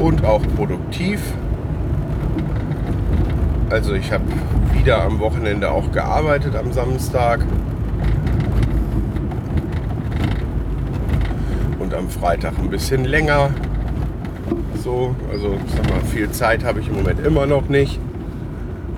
und 0.00 0.24
auch 0.24 0.42
produktiv. 0.56 1.20
Also 3.70 3.94
ich 3.94 4.12
habe 4.12 4.24
wieder 4.72 5.02
am 5.02 5.20
Wochenende 5.20 5.70
auch 5.70 5.92
gearbeitet 5.92 6.56
am 6.56 6.72
Samstag. 6.72 7.44
am 11.96 12.10
Freitag 12.10 12.58
ein 12.58 12.68
bisschen 12.68 13.04
länger. 13.06 13.50
So, 14.84 15.16
also 15.32 15.56
sag 15.74 15.88
mal, 15.88 16.00
viel 16.04 16.30
Zeit 16.30 16.62
habe 16.62 16.80
ich 16.80 16.88
im 16.88 16.96
Moment 16.96 17.24
immer 17.24 17.46
noch 17.46 17.70
nicht. 17.70 17.98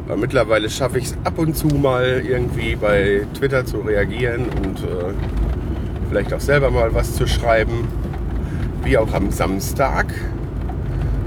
Aber 0.08 0.16
mittlerweile 0.16 0.70
schaffe 0.70 0.98
ich 0.98 1.04
es 1.04 1.16
ab 1.24 1.38
und 1.38 1.54
zu 1.54 1.66
mal 1.66 2.22
irgendwie 2.26 2.76
bei 2.76 3.26
Twitter 3.34 3.66
zu 3.66 3.80
reagieren 3.80 4.46
und 4.64 4.78
äh, 4.78 5.12
vielleicht 6.08 6.32
auch 6.32 6.40
selber 6.40 6.70
mal 6.70 6.94
was 6.94 7.14
zu 7.14 7.26
schreiben. 7.26 7.86
Wie 8.84 8.96
auch 8.96 9.12
am 9.12 9.30
Samstag, 9.30 10.06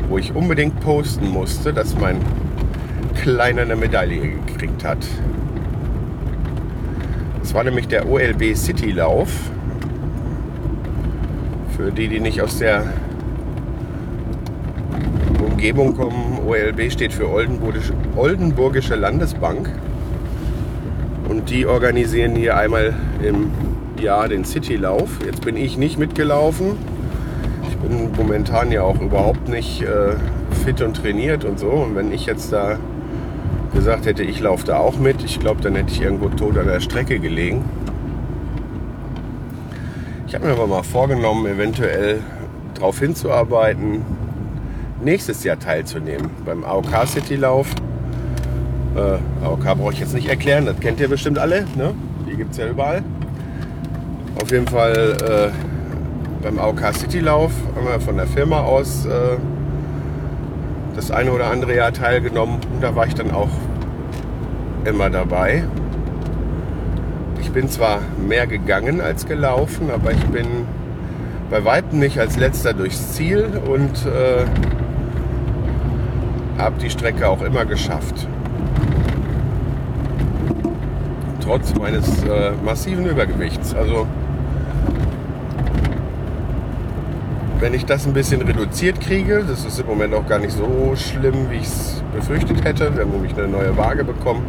wo 0.09 0.17
ich 0.17 0.33
unbedingt 0.33 0.79
posten 0.79 1.29
musste, 1.29 1.73
dass 1.73 1.95
mein 1.95 2.17
Kleiner 3.21 3.61
eine 3.61 3.75
Medaille 3.75 4.39
gekriegt 4.47 4.83
hat. 4.83 5.05
Das 7.39 7.53
war 7.53 7.63
nämlich 7.63 7.87
der 7.87 8.09
OLB 8.09 8.55
City 8.55 8.93
Lauf. 8.93 9.29
Für 11.77 11.91
die, 11.91 12.07
die 12.07 12.19
nicht 12.19 12.41
aus 12.41 12.57
der 12.57 12.85
Umgebung 15.61 15.95
kommen, 15.95 16.39
OLB 16.47 16.91
steht 16.91 17.13
für 17.13 17.29
Oldenburgische, 17.29 17.93
Oldenburgische 18.15 18.95
Landesbank. 18.95 19.69
Und 21.29 21.51
die 21.51 21.67
organisieren 21.67 22.35
hier 22.35 22.57
einmal 22.57 22.95
im 23.21 23.51
Jahr 24.01 24.27
den 24.27 24.43
Citylauf. 24.43 25.19
Jetzt 25.23 25.45
bin 25.45 25.57
ich 25.57 25.77
nicht 25.77 25.99
mitgelaufen. 25.99 26.71
Ich 27.69 27.77
bin 27.77 28.09
momentan 28.17 28.71
ja 28.71 28.81
auch 28.81 28.99
überhaupt 28.99 29.49
nicht 29.49 29.83
äh, 29.83 30.15
fit 30.65 30.81
und 30.81 30.95
trainiert 30.95 31.45
und 31.45 31.59
so. 31.59 31.67
Und 31.67 31.95
wenn 31.95 32.11
ich 32.11 32.25
jetzt 32.25 32.51
da 32.51 32.79
gesagt 33.71 34.07
hätte, 34.07 34.23
ich 34.23 34.39
laufe 34.39 34.65
da 34.65 34.77
auch 34.77 34.97
mit, 34.97 35.23
ich 35.23 35.39
glaube, 35.39 35.61
dann 35.61 35.75
hätte 35.75 35.91
ich 35.91 36.01
irgendwo 36.01 36.29
tot 36.29 36.57
an 36.57 36.65
der 36.65 36.79
Strecke 36.79 37.19
gelegen. 37.19 37.63
Ich 40.25 40.33
habe 40.33 40.47
mir 40.47 40.53
aber 40.53 40.65
mal 40.65 40.81
vorgenommen, 40.81 41.45
eventuell 41.45 42.21
darauf 42.73 42.97
hinzuarbeiten, 42.97 44.01
nächstes 45.03 45.43
Jahr 45.43 45.59
teilzunehmen 45.59 46.29
beim 46.45 46.63
AOK 46.63 47.07
City 47.07 47.35
Lauf. 47.35 47.67
Äh, 48.95 49.45
AOK 49.45 49.77
brauche 49.77 49.93
ich 49.93 49.99
jetzt 49.99 50.13
nicht 50.13 50.29
erklären, 50.29 50.65
das 50.65 50.79
kennt 50.79 50.99
ihr 50.99 51.09
bestimmt 51.09 51.39
alle. 51.39 51.65
Ne? 51.75 51.93
Die 52.29 52.35
gibt 52.35 52.51
es 52.51 52.57
ja 52.57 52.67
überall. 52.67 53.03
Auf 54.41 54.51
jeden 54.51 54.67
Fall 54.67 55.51
äh, 55.53 56.43
beim 56.43 56.59
AOK 56.59 56.93
City 56.93 57.19
Lauf 57.19 57.51
haben 57.75 57.85
wir 57.85 57.99
von 57.99 58.17
der 58.17 58.27
Firma 58.27 58.61
aus 58.61 59.05
äh, 59.05 59.37
das 60.95 61.11
eine 61.11 61.31
oder 61.31 61.49
andere 61.49 61.75
Jahr 61.75 61.93
teilgenommen 61.93 62.59
und 62.73 62.81
da 62.81 62.95
war 62.95 63.07
ich 63.07 63.15
dann 63.15 63.31
auch 63.31 63.49
immer 64.85 65.09
dabei. 65.09 65.63
Ich 67.39 67.51
bin 67.51 67.69
zwar 67.69 68.01
mehr 68.17 68.47
gegangen 68.47 69.01
als 69.01 69.25
gelaufen, 69.25 69.89
aber 69.91 70.11
ich 70.11 70.23
bin 70.25 70.47
bei 71.49 71.63
weitem 71.65 71.99
nicht 71.99 72.19
als 72.19 72.37
letzter 72.37 72.73
durchs 72.73 73.13
Ziel 73.13 73.49
und 73.65 74.05
äh, 74.05 74.45
habe 76.61 76.79
die 76.79 76.89
Strecke 76.89 77.27
auch 77.27 77.41
immer 77.41 77.65
geschafft. 77.65 78.27
Trotz 81.43 81.73
meines 81.75 82.23
äh, 82.23 82.51
massiven 82.63 83.05
Übergewichts. 83.05 83.73
Also 83.73 84.07
wenn 87.59 87.73
ich 87.73 87.85
das 87.85 88.05
ein 88.05 88.13
bisschen 88.13 88.41
reduziert 88.41 89.01
kriege, 89.01 89.43
das 89.47 89.65
ist 89.65 89.79
im 89.79 89.87
Moment 89.87 90.13
auch 90.13 90.25
gar 90.27 90.39
nicht 90.39 90.51
so 90.51 90.93
schlimm, 90.95 91.49
wie 91.49 91.57
ich 91.57 91.67
es 91.67 92.03
befürchtet 92.13 92.63
hätte. 92.63 92.95
Wir 92.95 93.03
haben 93.03 93.11
nämlich 93.11 93.35
eine 93.37 93.47
neue 93.47 93.75
Waage 93.75 94.03
bekommen. 94.03 94.43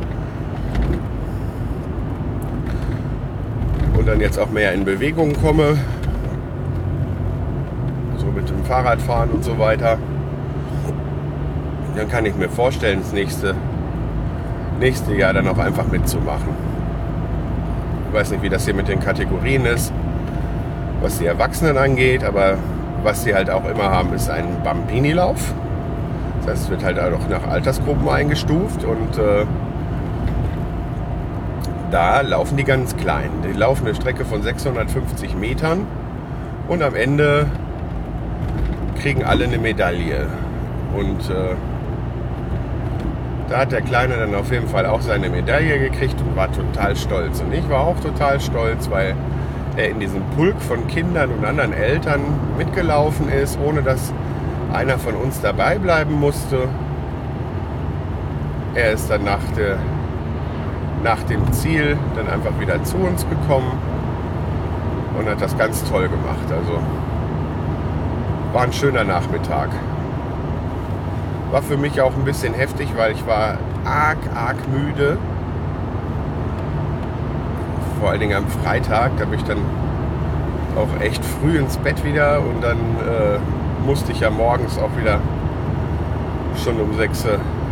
Und 3.97 4.07
dann 4.07 4.21
jetzt 4.21 4.39
auch 4.39 4.51
mehr 4.51 4.73
in 4.73 4.85
Bewegung 4.85 5.33
komme. 5.35 5.79
So 8.19 8.27
mit 8.27 8.49
dem 8.49 8.65
Fahrradfahren 8.65 9.31
und 9.31 9.45
so 9.45 9.59
weiter. 9.59 9.99
Dann 11.97 12.09
kann 12.09 12.25
ich 12.27 12.35
mir 12.35 12.49
vorstellen, 12.49 13.01
das 13.03 13.13
nächste, 13.13 13.55
nächste 14.81 15.15
Jahr 15.15 15.33
dann 15.33 15.47
auch 15.49 15.59
einfach 15.59 15.87
mitzumachen. 15.87 16.49
Ich 18.09 18.15
weiß 18.15 18.31
nicht, 18.31 18.43
wie 18.43 18.49
das 18.49 18.65
hier 18.65 18.75
mit 18.75 18.89
den 18.89 19.01
Kategorien 19.01 19.65
ist, 19.67 19.93
was 21.01 21.19
die 21.19 21.27
Erwachsenen 21.27 21.77
angeht, 21.77 22.25
aber 22.25 22.57
was 23.03 23.25
sie 23.25 23.35
halt 23.35 23.51
auch 23.51 23.65
immer 23.69 23.91
haben, 23.91 24.13
ist 24.15 24.31
ein 24.31 24.63
Bambini-Lauf. 24.63 25.55
Das 26.41 26.53
heißt, 26.53 26.63
es 26.65 26.71
wird 26.71 26.85
halt 26.85 26.99
auch 26.99 27.29
nach 27.29 27.47
Altersgruppen 27.49 28.09
eingestuft 28.09 28.85
und 28.85 29.19
äh, 29.19 29.47
da 31.91 32.23
laufen 32.23 32.57
die 32.57 32.65
ganz 32.65 32.97
klein. 32.97 33.31
Die 33.45 33.53
laufen 33.53 33.87
eine 33.87 33.95
Strecke 33.95 34.25
von 34.25 34.43
650 34.43 35.37
Metern 35.37 35.87
und 36.69 36.83
am 36.83 36.95
Ende 36.95 37.47
kriegen 39.01 39.25
alle 39.25 39.45
eine 39.45 39.59
Medaille. 39.59 40.27
Und 40.97 41.31
äh, 41.31 41.55
da 43.53 43.59
hat 43.59 43.73
der 43.73 43.83
Kleine 43.83 44.17
dann 44.17 44.35
auf 44.35 44.51
jeden 44.51 44.67
Fall 44.67 44.87
auch 44.87 45.03
seine 45.03 45.29
Medaille 45.29 45.79
gekriegt 45.79 46.19
und 46.23 46.35
war 46.35 46.51
total 46.51 46.97
stolz. 46.97 47.43
Und 47.43 47.53
ich 47.53 47.69
war 47.69 47.81
auch 47.81 48.01
total 48.01 48.41
stolz, 48.41 48.89
weil 48.89 49.15
er 49.77 49.91
in 49.91 50.01
diesem 50.01 50.23
Pulk 50.37 50.59
von 50.63 50.87
Kindern 50.87 51.31
und 51.31 51.45
anderen 51.45 51.75
Eltern 51.75 52.21
mitgelaufen 52.57 53.29
ist, 53.29 53.59
ohne 53.63 53.83
dass 53.83 54.11
einer 54.73 54.99
von 54.99 55.17
uns 55.17 55.43
dabei 55.43 55.77
bleiben 55.77 56.15
musste. 56.15 56.67
Er 58.75 58.93
ist 58.93 59.11
dann 59.11 59.25
nach, 59.25 59.45
der, 59.55 59.77
nach 61.05 61.23
dem 61.25 61.53
Ziel 61.53 61.99
dann 62.17 62.31
einfach 62.31 62.59
wieder 62.59 62.83
zu 62.85 62.97
uns 62.97 63.27
gekommen 63.29 63.79
und 65.19 65.29
hat 65.29 65.43
das 65.43 65.59
ganz 65.59 65.85
toll 65.91 66.09
gemacht. 66.09 66.51
Also 66.51 66.79
war 68.55 68.63
ein 68.63 68.73
schöner 68.73 69.05
Nachmittag. 69.05 69.69
War 71.53 71.63
für 71.63 71.77
mich 71.77 72.01
auch 72.01 72.15
ein 72.17 72.25
bisschen 72.25 72.55
heftig, 72.55 72.89
weil 72.97 73.13
ich 73.13 73.27
war 73.27 73.59
arg, 73.85 74.17
arg 74.35 74.57
müde 74.69 75.19
vor 78.01 78.11
allen 78.11 78.21
Dingen 78.21 78.37
am 78.37 78.49
Freitag. 78.49 79.13
Da 79.19 79.27
bin 79.27 79.39
ich 79.39 79.45
dann 79.45 79.59
auch 80.77 81.01
echt 81.01 81.25
früh 81.25 81.59
ins 81.59 81.77
Bett 81.77 82.05
wieder 82.05 82.41
und 82.41 82.61
dann 82.61 82.77
äh, 82.77 83.39
musste 83.87 84.11
ich 84.11 84.21
ja 84.21 84.31
morgens 84.31 84.77
auch 84.77 84.91
wieder 84.99 85.21
schon 86.65 86.81
um 86.81 86.97
6 86.97 87.27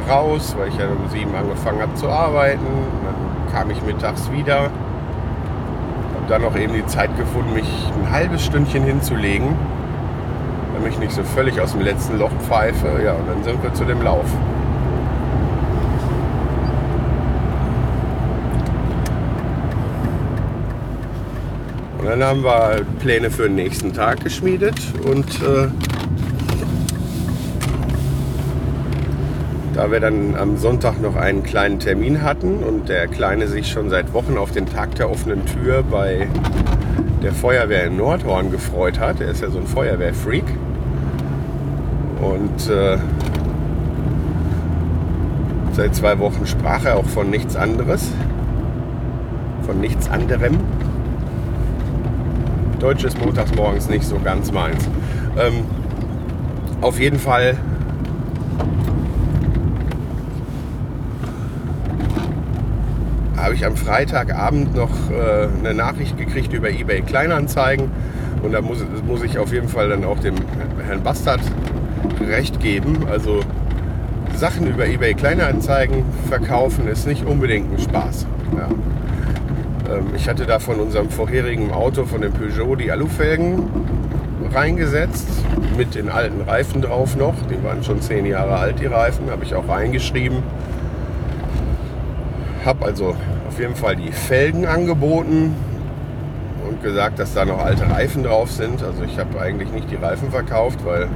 raus, 0.09 0.55
weil 0.57 0.69
ich 0.69 0.77
ja 0.77 0.85
um 0.87 1.09
7 1.11 1.35
angefangen 1.35 1.81
habe 1.81 1.95
zu 1.95 2.09
arbeiten. 2.09 2.66
dann 3.03 3.53
kam 3.53 3.71
ich 3.71 3.83
mittags 3.83 4.31
wieder. 4.31 4.64
Habe 4.64 4.71
dann 6.29 6.43
noch 6.43 6.55
eben 6.55 6.75
die 6.75 6.87
Zeit 6.87 7.16
gefunden, 7.16 7.55
mich 7.55 7.90
ein 7.99 8.12
halbes 8.12 8.45
Stündchen 8.45 8.85
hinzulegen, 8.85 9.57
damit 10.81 10.95
ich 10.95 10.99
nicht 10.99 11.12
so 11.12 11.23
völlig 11.23 11.61
aus 11.61 11.73
dem 11.73 11.83
letzten 11.83 12.19
Loch 12.19 12.33
pfeife. 12.49 13.03
Ja, 13.05 13.12
und 13.12 13.29
dann 13.29 13.45
sind 13.45 13.62
wir 13.62 13.75
zu 13.75 13.85
dem 13.85 14.01
Lauf. 14.01 14.25
Und 21.99 22.07
dann 22.07 22.25
haben 22.25 22.43
wir 22.43 22.81
Pläne 22.99 23.31
für 23.31 23.43
den 23.43 23.57
nächsten 23.57 23.93
Tag 23.93 24.25
geschmiedet 24.25 24.81
und 25.05 25.29
äh, 25.43 25.69
da 29.75 29.93
wir 29.93 30.01
dann 30.01 30.35
am 30.35 30.57
Sonntag 30.57 30.99
noch 31.03 31.16
einen 31.16 31.43
kleinen 31.43 31.79
Termin 31.79 32.23
hatten 32.23 32.62
und 32.64 32.88
der 32.88 33.07
Kleine 33.07 33.49
sich 33.49 33.71
schon 33.71 33.90
seit 33.90 34.14
Wochen 34.14 34.38
auf 34.38 34.51
den 34.51 34.64
Tag 34.64 34.95
der 34.95 35.11
offenen 35.11 35.45
Tür 35.45 35.83
bei 35.83 36.27
der 37.23 37.33
Feuerwehr 37.33 37.85
in 37.85 37.99
Nordhorn 37.99 38.51
gefreut 38.51 38.99
hat. 38.99 39.21
Er 39.21 39.29
ist 39.29 39.43
ja 39.43 39.51
so 39.51 39.59
ein 39.59 39.66
Feuerwehrfreak. 39.66 40.45
Und 42.21 42.69
äh, 42.69 42.99
seit 45.73 45.95
zwei 45.95 46.19
Wochen 46.19 46.47
sprach 46.47 46.85
er 46.85 46.97
auch 46.97 47.07
von 47.07 47.31
nichts 47.31 47.57
anderes. 47.57 48.11
Von 49.63 49.81
nichts 49.81 50.11
anderem. 50.11 50.59
Deutsch 52.79 53.05
ist 53.05 53.19
montags 53.21 53.55
morgens 53.55 53.89
nicht 53.89 54.05
so 54.05 54.19
ganz 54.19 54.53
meins. 54.53 54.89
Ähm, 55.39 55.65
auf 56.81 56.99
jeden 56.99 57.19
Fall 57.19 57.57
habe 63.37 63.55
ich 63.55 63.65
am 63.65 63.77
Freitagabend 63.77 64.75
noch 64.75 64.91
äh, 65.11 65.49
eine 65.59 65.75
Nachricht 65.75 66.17
gekriegt 66.17 66.53
über 66.53 66.71
eBay 66.71 67.03
Kleinanzeigen. 67.03 67.91
Und 68.43 68.53
da 68.53 68.63
muss, 68.63 68.79
muss 69.07 69.23
ich 69.23 69.39
auf 69.39 69.53
jeden 69.53 69.69
Fall 69.69 69.89
dann 69.89 70.05
auch 70.05 70.19
dem 70.21 70.37
Herrn 70.87 71.03
Bastard 71.03 71.41
recht 72.21 72.61
geben. 72.61 73.07
Also 73.11 73.41
Sachen 74.35 74.67
über 74.67 74.87
eBay 74.87 75.15
Kleinanzeigen 75.15 76.05
verkaufen 76.29 76.89
ist 76.89 77.07
nicht 77.07 77.25
unbedingt 77.27 77.73
ein 77.73 77.79
Spaß. 77.79 78.27
Ja. 78.57 78.69
Ähm, 79.95 80.07
ich 80.17 80.29
hatte 80.29 80.47
da 80.47 80.59
von 80.59 80.81
unserem 80.81 81.11
vorherigen 81.11 81.73
Auto, 81.73 82.05
von 82.05 82.21
dem 82.21 82.33
Peugeot, 82.33 82.77
die 82.77 82.91
Alufelgen 82.91 83.69
reingesetzt, 84.53 85.29
mit 85.77 85.95
den 85.95 86.09
alten 86.09 86.41
Reifen 86.43 86.83
drauf 86.83 87.17
noch. 87.17 87.35
Die 87.51 87.63
waren 87.63 87.85
schon 87.85 88.01
zehn 88.01 88.27
Jahre 88.27 88.57
alt, 88.57 88.81
die 88.81 88.87
Reifen, 88.87 89.31
habe 89.31 89.45
ich 89.45 89.55
auch 89.55 89.69
reingeschrieben. 89.69 90.43
Habe 92.65 92.85
also 92.85 93.17
auf 93.49 93.59
jeden 93.59 93.77
Fall 93.77 93.97
die 93.97 94.13
Felgen 94.13 94.67
angeboten 94.67 95.55
und 96.67 96.81
und 96.81 96.83
gesagt, 96.83 97.19
dass 97.19 97.35
da 97.35 97.45
noch 97.45 97.59
alte 97.59 97.89
Reifen 97.91 98.23
drauf 98.23 98.51
sind. 98.51 98.83
Also 98.83 99.03
ich 99.05 99.19
habe 99.19 99.41
eigentlich 99.41 99.71
nicht 99.73 99.91
die 99.91 99.97
Reifen 99.97 100.31
verkauft, 100.31 100.79
weil 100.85 101.09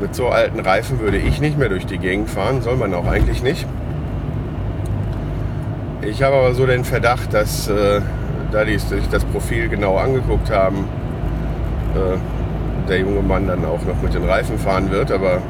mit 0.00 0.14
so 0.14 0.28
alten 0.28 0.60
Reifen 0.60 1.00
würde 1.00 1.18
ich 1.18 1.40
nicht 1.40 1.58
mehr 1.58 1.68
durch 1.68 1.86
die 1.86 1.98
Gegend 1.98 2.28
fahren. 2.28 2.62
Soll 2.62 2.76
man 2.76 2.92
auch 2.94 3.06
eigentlich 3.06 3.42
nicht. 3.42 3.66
Ich 6.02 6.22
habe 6.22 6.36
aber 6.36 6.54
so 6.54 6.66
den 6.66 6.84
Verdacht, 6.84 7.32
dass 7.32 7.68
äh, 7.68 8.00
da 8.52 8.64
die 8.64 8.78
sich 8.78 9.08
das 9.08 9.24
Profil 9.24 9.68
genau 9.68 9.96
angeguckt 9.96 10.50
haben, 10.50 10.84
äh, 11.94 12.88
der 12.88 13.00
junge 13.00 13.22
Mann 13.22 13.46
dann 13.48 13.64
auch 13.64 13.84
noch 13.84 14.00
mit 14.02 14.14
den 14.14 14.24
Reifen 14.24 14.58
fahren 14.58 14.90
wird. 14.90 15.10
Aber 15.10 15.42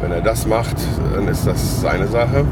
wenn 0.00 0.12
er 0.12 0.22
das 0.22 0.46
macht, 0.46 0.76
dann 1.14 1.28
ist 1.28 1.46
das 1.46 1.80
seine 1.80 2.06
Sache. 2.06 2.44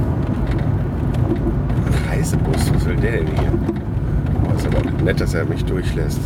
Reisebus, 2.11 2.73
was 2.75 2.85
will 2.85 2.97
der 2.97 3.13
denn 3.13 3.27
hier? 3.27 3.53
Oh, 4.45 4.57
ist 4.57 4.67
aber 4.67 5.03
nett, 5.03 5.21
dass 5.21 5.35
er 5.35 5.45
mich 5.45 5.65
durchlässt. 5.65 6.21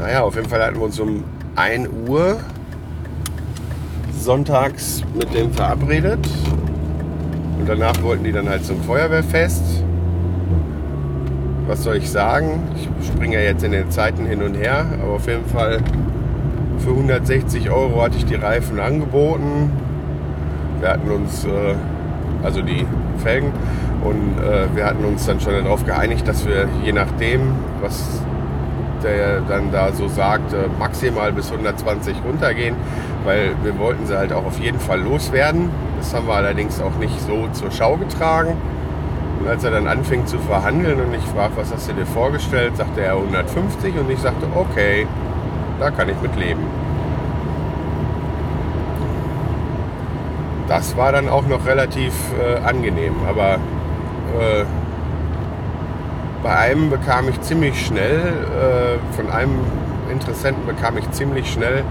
Naja, 0.00 0.22
auf 0.22 0.34
jeden 0.34 0.48
Fall 0.48 0.64
hatten 0.64 0.76
wir 0.76 0.84
uns 0.84 0.98
um 0.98 1.22
1 1.56 1.90
Uhr 2.08 2.38
sonntags 4.18 5.02
mit 5.14 5.34
dem 5.34 5.52
verabredet. 5.52 6.26
Und 7.58 7.68
danach 7.68 8.02
wollten 8.02 8.24
die 8.24 8.32
dann 8.32 8.48
halt 8.48 8.64
zum 8.64 8.80
Feuerwehrfest. 8.82 9.84
Was 11.66 11.82
soll 11.82 11.96
ich 11.96 12.10
sagen? 12.10 12.62
Ich 12.74 13.08
springe 13.08 13.34
ja 13.36 13.42
jetzt 13.42 13.62
in 13.62 13.72
den 13.72 13.90
Zeiten 13.90 14.24
hin 14.24 14.42
und 14.42 14.54
her, 14.54 14.86
aber 15.02 15.12
auf 15.12 15.26
jeden 15.26 15.44
Fall 15.44 15.80
für 16.78 16.90
160 16.90 17.70
Euro 17.70 18.02
hatte 18.02 18.16
ich 18.16 18.24
die 18.24 18.36
Reifen 18.36 18.80
angeboten. 18.80 19.70
Wir 20.80 20.88
hatten 20.88 21.10
uns, 21.10 21.44
äh, 21.44 21.74
also 22.42 22.62
die 22.62 22.86
Felgen, 23.18 23.52
und 24.02 24.42
äh, 24.42 24.74
wir 24.74 24.86
hatten 24.86 25.04
uns 25.04 25.26
dann 25.26 25.40
schon 25.40 25.52
darauf 25.52 25.84
geeinigt, 25.84 26.26
dass 26.26 26.46
wir 26.46 26.68
je 26.82 26.92
nachdem, 26.92 27.52
was 27.82 28.22
der 29.02 29.40
dann 29.40 29.72
da 29.72 29.92
so 29.92 30.08
sagt, 30.08 30.52
äh, 30.52 30.68
maximal 30.78 31.32
bis 31.32 31.50
120 31.50 32.16
runtergehen, 32.26 32.76
weil 33.24 33.52
wir 33.62 33.78
wollten 33.78 34.06
sie 34.06 34.16
halt 34.16 34.32
auch 34.32 34.44
auf 34.44 34.58
jeden 34.58 34.80
Fall 34.80 35.00
loswerden. 35.00 35.70
Das 35.98 36.14
haben 36.14 36.26
wir 36.26 36.34
allerdings 36.34 36.80
auch 36.80 36.96
nicht 36.98 37.20
so 37.20 37.48
zur 37.52 37.70
Schau 37.70 37.96
getragen. 37.96 38.56
Und 39.40 39.48
als 39.48 39.64
er 39.64 39.70
dann 39.70 39.86
anfing 39.86 40.26
zu 40.26 40.38
verhandeln 40.38 41.00
und 41.00 41.14
ich 41.14 41.24
fragte, 41.24 41.56
was 41.56 41.72
hast 41.72 41.88
du 41.88 41.94
dir 41.94 42.06
vorgestellt, 42.06 42.76
sagte 42.76 43.00
er 43.00 43.14
150 43.14 43.98
und 43.98 44.10
ich 44.10 44.18
sagte, 44.18 44.46
okay, 44.54 45.06
da 45.78 45.90
kann 45.90 46.08
ich 46.08 46.20
mit 46.20 46.36
leben. 46.36 46.60
Das 50.68 50.96
war 50.96 51.10
dann 51.10 51.28
auch 51.28 51.46
noch 51.46 51.66
relativ 51.66 52.12
äh, 52.38 52.58
angenehm, 52.64 53.14
aber 53.28 53.54
äh, 54.38 54.64
bei 56.42 56.56
einem 56.56 56.90
bekam 56.90 57.28
ich 57.28 57.40
ziemlich 57.42 57.84
schnell, 57.86 58.18
äh, 58.18 59.14
von 59.14 59.30
einem 59.30 59.58
Interessenten 60.10 60.66
bekam 60.66 60.96
ich 60.98 61.10
ziemlich 61.10 61.50
schnell 61.52 61.84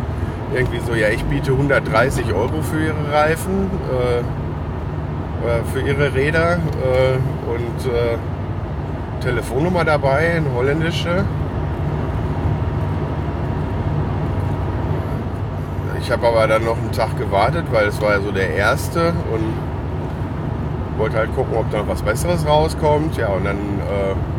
irgendwie 0.53 0.79
so, 0.79 0.93
ja, 0.95 1.09
ich 1.09 1.23
biete 1.25 1.51
130 1.51 2.33
Euro 2.33 2.62
für 2.62 2.83
ihre 2.83 3.13
Reifen, 3.13 3.69
äh, 3.88 4.23
für 5.71 5.81
ihre 5.81 6.13
Räder 6.13 6.53
äh, 6.53 7.17
und 7.49 7.85
äh, 7.85 8.17
Telefonnummer 9.21 9.85
dabei, 9.85 10.35
eine 10.35 10.53
holländische. 10.53 11.23
Ich 16.01 16.12
habe 16.12 16.27
aber 16.27 16.47
dann 16.47 16.65
noch 16.65 16.77
einen 16.77 16.91
Tag 16.91 17.17
gewartet, 17.17 17.65
weil 17.71 17.88
es 17.88 18.01
war 18.01 18.13
ja 18.13 18.21
so 18.21 18.31
der 18.31 18.49
erste 18.55 19.13
und 19.31 19.53
wollte 20.97 21.17
halt 21.17 21.33
gucken, 21.35 21.55
ob 21.55 21.69
da 21.71 21.77
noch 21.79 21.88
was 21.88 22.01
Besseres 22.01 22.47
rauskommt. 22.47 23.15
Ja, 23.17 23.27
und 23.27 23.45
dann 23.45 23.57
äh, 23.57 24.38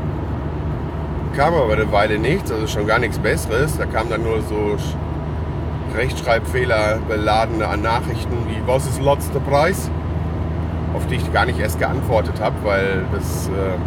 kam 1.36 1.54
aber 1.54 1.72
eine 1.72 1.90
Weile 1.92 2.18
nichts, 2.18 2.50
also 2.50 2.66
schon 2.66 2.86
gar 2.86 2.98
nichts 2.98 3.18
Besseres. 3.18 3.76
Da 3.78 3.86
kam 3.86 4.08
dann 4.08 4.22
nur 4.22 4.42
so 4.42 4.76
Rechtschreibfehler 5.96 6.98
beladene 7.08 7.66
Nachrichten 7.76 8.36
wie 8.48 8.60
was 8.66 8.86
ist 8.86 9.00
letzter 9.02 9.40
Preis, 9.40 9.90
auf 10.94 11.06
die 11.06 11.16
ich 11.16 11.32
gar 11.32 11.46
nicht 11.46 11.58
erst 11.58 11.78
geantwortet 11.78 12.40
habe, 12.40 12.54
weil 12.62 13.04
das 13.12 13.48
äh, 13.48 13.78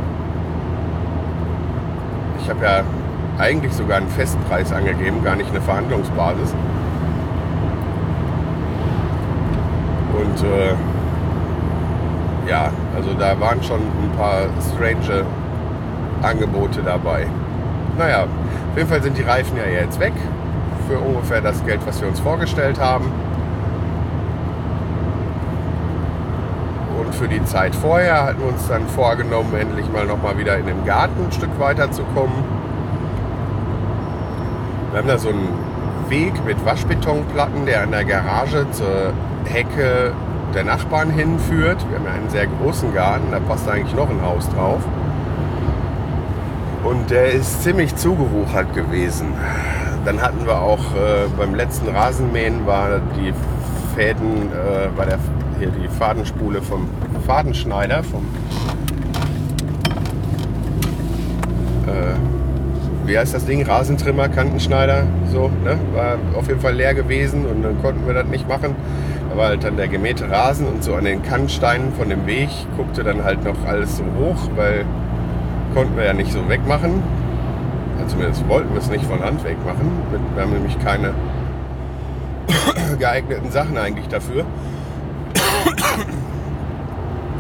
ich 2.41 2.49
habe 2.49 2.65
ja 2.65 2.83
eigentlich 3.37 3.73
sogar 3.73 3.97
einen 3.97 4.09
Festpreis 4.09 4.71
angegeben, 4.71 5.23
gar 5.23 5.35
nicht 5.35 5.49
eine 5.49 5.61
Verhandlungsbasis. 5.61 6.53
Und 10.13 10.43
äh, 10.43 10.73
ja, 12.49 12.71
also 12.95 13.13
da 13.17 13.39
waren 13.39 13.63
schon 13.63 13.79
ein 13.79 14.11
paar 14.17 14.47
strange 14.73 15.25
Angebote 16.23 16.81
dabei. 16.83 17.27
Naja, 17.97 18.23
auf 18.23 18.77
jeden 18.77 18.89
Fall 18.89 19.03
sind 19.03 19.17
die 19.17 19.21
Reifen 19.21 19.57
ja 19.57 19.65
jetzt 19.65 19.99
weg 19.99 20.13
für 20.87 20.97
ungefähr 20.97 21.41
das 21.41 21.63
Geld, 21.65 21.81
was 21.85 22.01
wir 22.01 22.07
uns 22.07 22.19
vorgestellt 22.19 22.79
haben. 22.79 23.05
Und 26.99 27.13
für 27.15 27.27
die 27.27 27.43
Zeit 27.45 27.75
vorher 27.75 28.25
hatten 28.25 28.39
wir 28.39 28.47
uns 28.47 28.67
dann 28.67 28.87
vorgenommen, 28.87 29.53
endlich 29.55 29.91
mal 29.91 30.05
nochmal 30.05 30.37
wieder 30.37 30.57
in 30.57 30.65
den 30.65 30.85
Garten 30.85 31.25
ein 31.25 31.31
Stück 31.31 31.59
weiterzukommen. 31.59 32.43
Wir 34.91 34.99
haben 34.99 35.07
da 35.07 35.17
so 35.17 35.29
einen 35.29 35.49
Weg 36.09 36.33
mit 36.45 36.63
Waschbetonplatten, 36.65 37.65
der 37.65 37.83
an 37.83 37.91
der 37.91 38.05
Garage 38.05 38.69
zur 38.71 39.13
Hecke 39.45 40.13
der 40.53 40.63
Nachbarn 40.63 41.09
hinführt. 41.09 41.85
Wir 41.89 41.97
haben 41.97 42.05
ja 42.05 42.13
einen 42.13 42.29
sehr 42.29 42.47
großen 42.47 42.93
Garten, 42.93 43.31
da 43.31 43.39
passt 43.39 43.67
eigentlich 43.67 43.95
noch 43.95 44.09
ein 44.09 44.21
Haus 44.21 44.47
drauf. 44.49 44.81
Und 46.83 47.09
der 47.09 47.31
ist 47.31 47.63
ziemlich 47.63 47.95
zugewuchert 47.95 48.73
gewesen. 48.75 49.27
Dann 50.03 50.21
hatten 50.21 50.45
wir 50.45 50.61
auch 50.61 50.79
äh, 50.79 51.27
beim 51.37 51.55
letzten 51.55 51.87
Rasenmähen 51.87 52.65
war 52.65 52.99
die 53.17 53.33
Fäden, 53.95 54.51
äh, 54.51 54.97
war 54.97 55.05
der, 55.05 55.17
hier 55.59 55.69
die 55.69 55.87
Fadenspule 55.87 56.61
vom 56.61 56.89
Fadenschneider, 57.25 58.03
vom 58.03 58.25
äh, 61.87 63.07
wie 63.07 63.17
heißt 63.17 63.33
das 63.33 63.45
Ding? 63.45 63.65
Rasentrimmer, 63.65 64.27
Kantenschneider, 64.27 65.07
so, 65.31 65.49
ne? 65.63 65.77
War 65.93 66.17
auf 66.37 66.49
jeden 66.49 66.59
Fall 66.59 66.73
leer 66.73 66.93
gewesen 66.93 67.45
und 67.45 67.63
dann 67.63 67.81
konnten 67.81 68.05
wir 68.05 68.13
das 68.13 68.27
nicht 68.27 68.47
machen. 68.49 68.75
Da 69.29 69.37
war 69.37 69.47
halt 69.47 69.63
dann 69.63 69.77
der 69.77 69.87
gemähte 69.87 70.29
Rasen 70.29 70.67
und 70.67 70.83
so 70.83 70.95
an 70.95 71.05
den 71.05 71.23
Kannsteinen 71.23 71.93
von 71.93 72.09
dem 72.09 72.25
Weg 72.27 72.49
guckte 72.75 73.03
dann 73.03 73.23
halt 73.23 73.45
noch 73.45 73.65
alles 73.65 73.97
so 73.97 74.03
hoch, 74.19 74.49
weil 74.57 74.85
konnten 75.73 75.97
wir 75.97 76.05
ja 76.05 76.13
nicht 76.13 76.31
so 76.31 76.47
wegmachen. 76.47 77.03
Also 77.97 78.11
zumindest 78.11 78.47
wollten 78.47 78.73
wir 78.73 78.79
es 78.79 78.89
nicht 78.89 79.05
von 79.05 79.23
Hand 79.23 79.43
wegmachen. 79.43 79.91
Wir 80.35 80.43
haben 80.43 80.53
nämlich 80.53 80.77
keine 80.79 81.13
geeigneten 82.99 83.51
Sachen 83.51 83.77
eigentlich 83.77 84.07
dafür. 84.07 84.45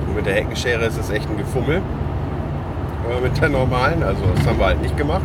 Und 0.07 0.15
mit 0.15 0.25
der 0.25 0.35
Heckenschere 0.35 0.85
ist 0.85 0.97
es 0.97 1.09
echt 1.09 1.29
ein 1.29 1.37
Gefummel. 1.37 1.81
Aber 3.05 3.21
mit 3.21 3.39
der 3.41 3.49
normalen, 3.49 4.03
also 4.03 4.21
das 4.35 4.47
haben 4.47 4.59
wir 4.59 4.65
halt 4.65 4.81
nicht 4.81 4.97
gemacht. 4.97 5.23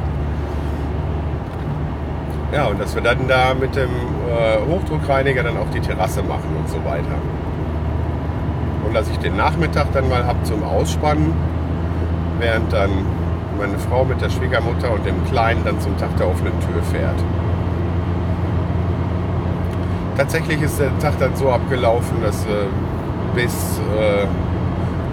Ja, 2.53 2.67
und 2.67 2.81
dass 2.81 2.95
wir 2.95 3.03
dann 3.03 3.29
da 3.29 3.55
mit 3.55 3.77
dem 3.77 3.91
äh, 3.91 4.59
Hochdruckreiniger 4.73 5.43
dann 5.43 5.59
auch 5.59 5.69
die 5.73 5.81
Terrasse 5.81 6.23
machen 6.23 6.57
und 6.59 6.69
so 6.69 6.83
weiter. 6.85 7.05
Und 8.87 8.95
dass 8.95 9.09
ich 9.11 9.19
den 9.19 9.37
Nachmittag 9.37 9.93
dann 9.93 10.09
mal 10.09 10.25
habe 10.25 10.43
zum 10.45 10.65
Ausspannen, 10.65 11.35
während 12.39 12.73
dann 12.73 12.91
meine 13.59 13.79
Frau 13.79 14.05
mit 14.05 14.21
der 14.21 14.31
Schwiegermutter 14.31 14.93
und 14.93 15.05
dem 15.05 15.25
Kleinen 15.27 15.65
dann 15.65 15.81
zum 15.81 15.97
Tag 15.99 16.17
der 16.17 16.29
offenen 16.29 16.53
Tür 16.61 16.83
fährt. 16.93 17.17
Tatsächlich 20.17 20.63
ist 20.63 20.81
der 20.81 20.97
Tag 20.99 21.19
dann 21.19 21.35
so 21.37 21.51
abgelaufen, 21.51 22.23
dass 22.23 22.45
äh, 22.45 22.67
bis 23.35 23.81
äh, 23.97 24.27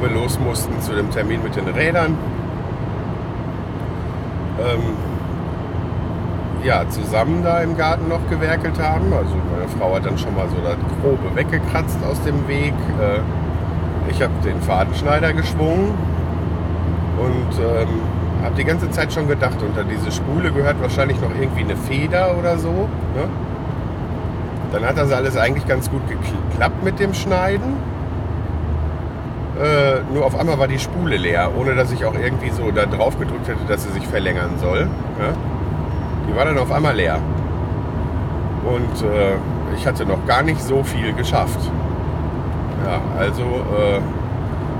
wir 0.02 0.10
los 0.10 0.40
mussten 0.40 0.80
zu 0.82 0.94
dem 0.94 1.10
Termin 1.12 1.42
mit 1.44 1.56
den 1.56 1.68
Rädern, 1.68 2.18
ähm, 4.60 4.82
ja, 6.64 6.88
zusammen 6.90 7.44
da 7.44 7.60
im 7.60 7.78
Garten 7.78 8.08
noch 8.08 8.28
gewerkelt 8.30 8.80
haben. 8.80 9.14
Also 9.14 9.36
meine 9.52 9.68
Frau 9.78 9.96
hat 9.96 10.06
dann 10.06 10.18
schon 10.18 10.36
mal 10.36 10.48
so 10.50 10.56
das 10.64 10.78
Grobe 11.02 11.36
weggekratzt 11.36 12.00
aus 12.10 12.22
dem 12.24 12.48
Weg. 12.48 12.74
Äh, 13.00 13.22
ich 14.10 14.22
habe 14.22 14.34
den 14.44 14.62
Fadenschneider 14.62 15.34
geschwungen 15.34 15.94
und 17.18 17.60
ähm, 17.60 17.88
habe 18.44 18.56
die 18.56 18.64
ganze 18.64 18.90
Zeit 18.92 19.12
schon 19.12 19.28
gedacht, 19.28 19.58
unter 19.62 19.84
diese 19.84 20.12
Spule 20.12 20.52
gehört 20.52 20.82
wahrscheinlich 20.82 21.20
noch 21.20 21.32
irgendwie 21.40 21.64
eine 21.64 21.76
Feder 21.76 22.38
oder 22.38 22.58
so. 22.58 22.72
Ne? 22.72 23.30
Dann 24.72 24.86
hat 24.86 24.98
das 24.98 25.12
alles 25.12 25.38
eigentlich 25.38 25.68
ganz 25.68 25.90
gut 25.90 26.02
geklappt 26.08 26.84
mit 26.84 27.00
dem 27.00 27.14
Schneiden. 27.14 27.78
Äh, 29.62 30.02
nur 30.14 30.26
auf 30.26 30.38
einmal 30.38 30.60
war 30.60 30.68
die 30.68 30.80
Spule 30.80 31.16
leer, 31.16 31.50
ohne 31.58 31.76
dass 31.76 31.92
ich 31.92 32.04
auch 32.04 32.14
irgendwie 32.14 32.50
so 32.50 32.72
da 32.72 32.86
drauf 32.86 33.18
gedrückt 33.18 33.48
hätte, 33.48 33.66
dass 33.68 33.84
sie 33.84 33.92
sich 33.92 34.06
verlängern 34.06 34.58
soll. 34.60 34.82
Ja? 35.20 35.34
Die 36.28 36.36
war 36.36 36.46
dann 36.46 36.58
auf 36.58 36.72
einmal 36.72 36.96
leer. 36.96 37.20
Und 38.66 39.08
äh, 39.08 39.36
ich 39.78 39.88
hatte 39.88 40.06
noch 40.06 40.26
gar 40.26 40.44
nicht 40.44 40.62
so 40.62 40.84
viel 40.84 41.14
geschafft. 41.14 41.60
Ja, 42.86 43.00
also 43.18 43.42
äh, 43.44 44.02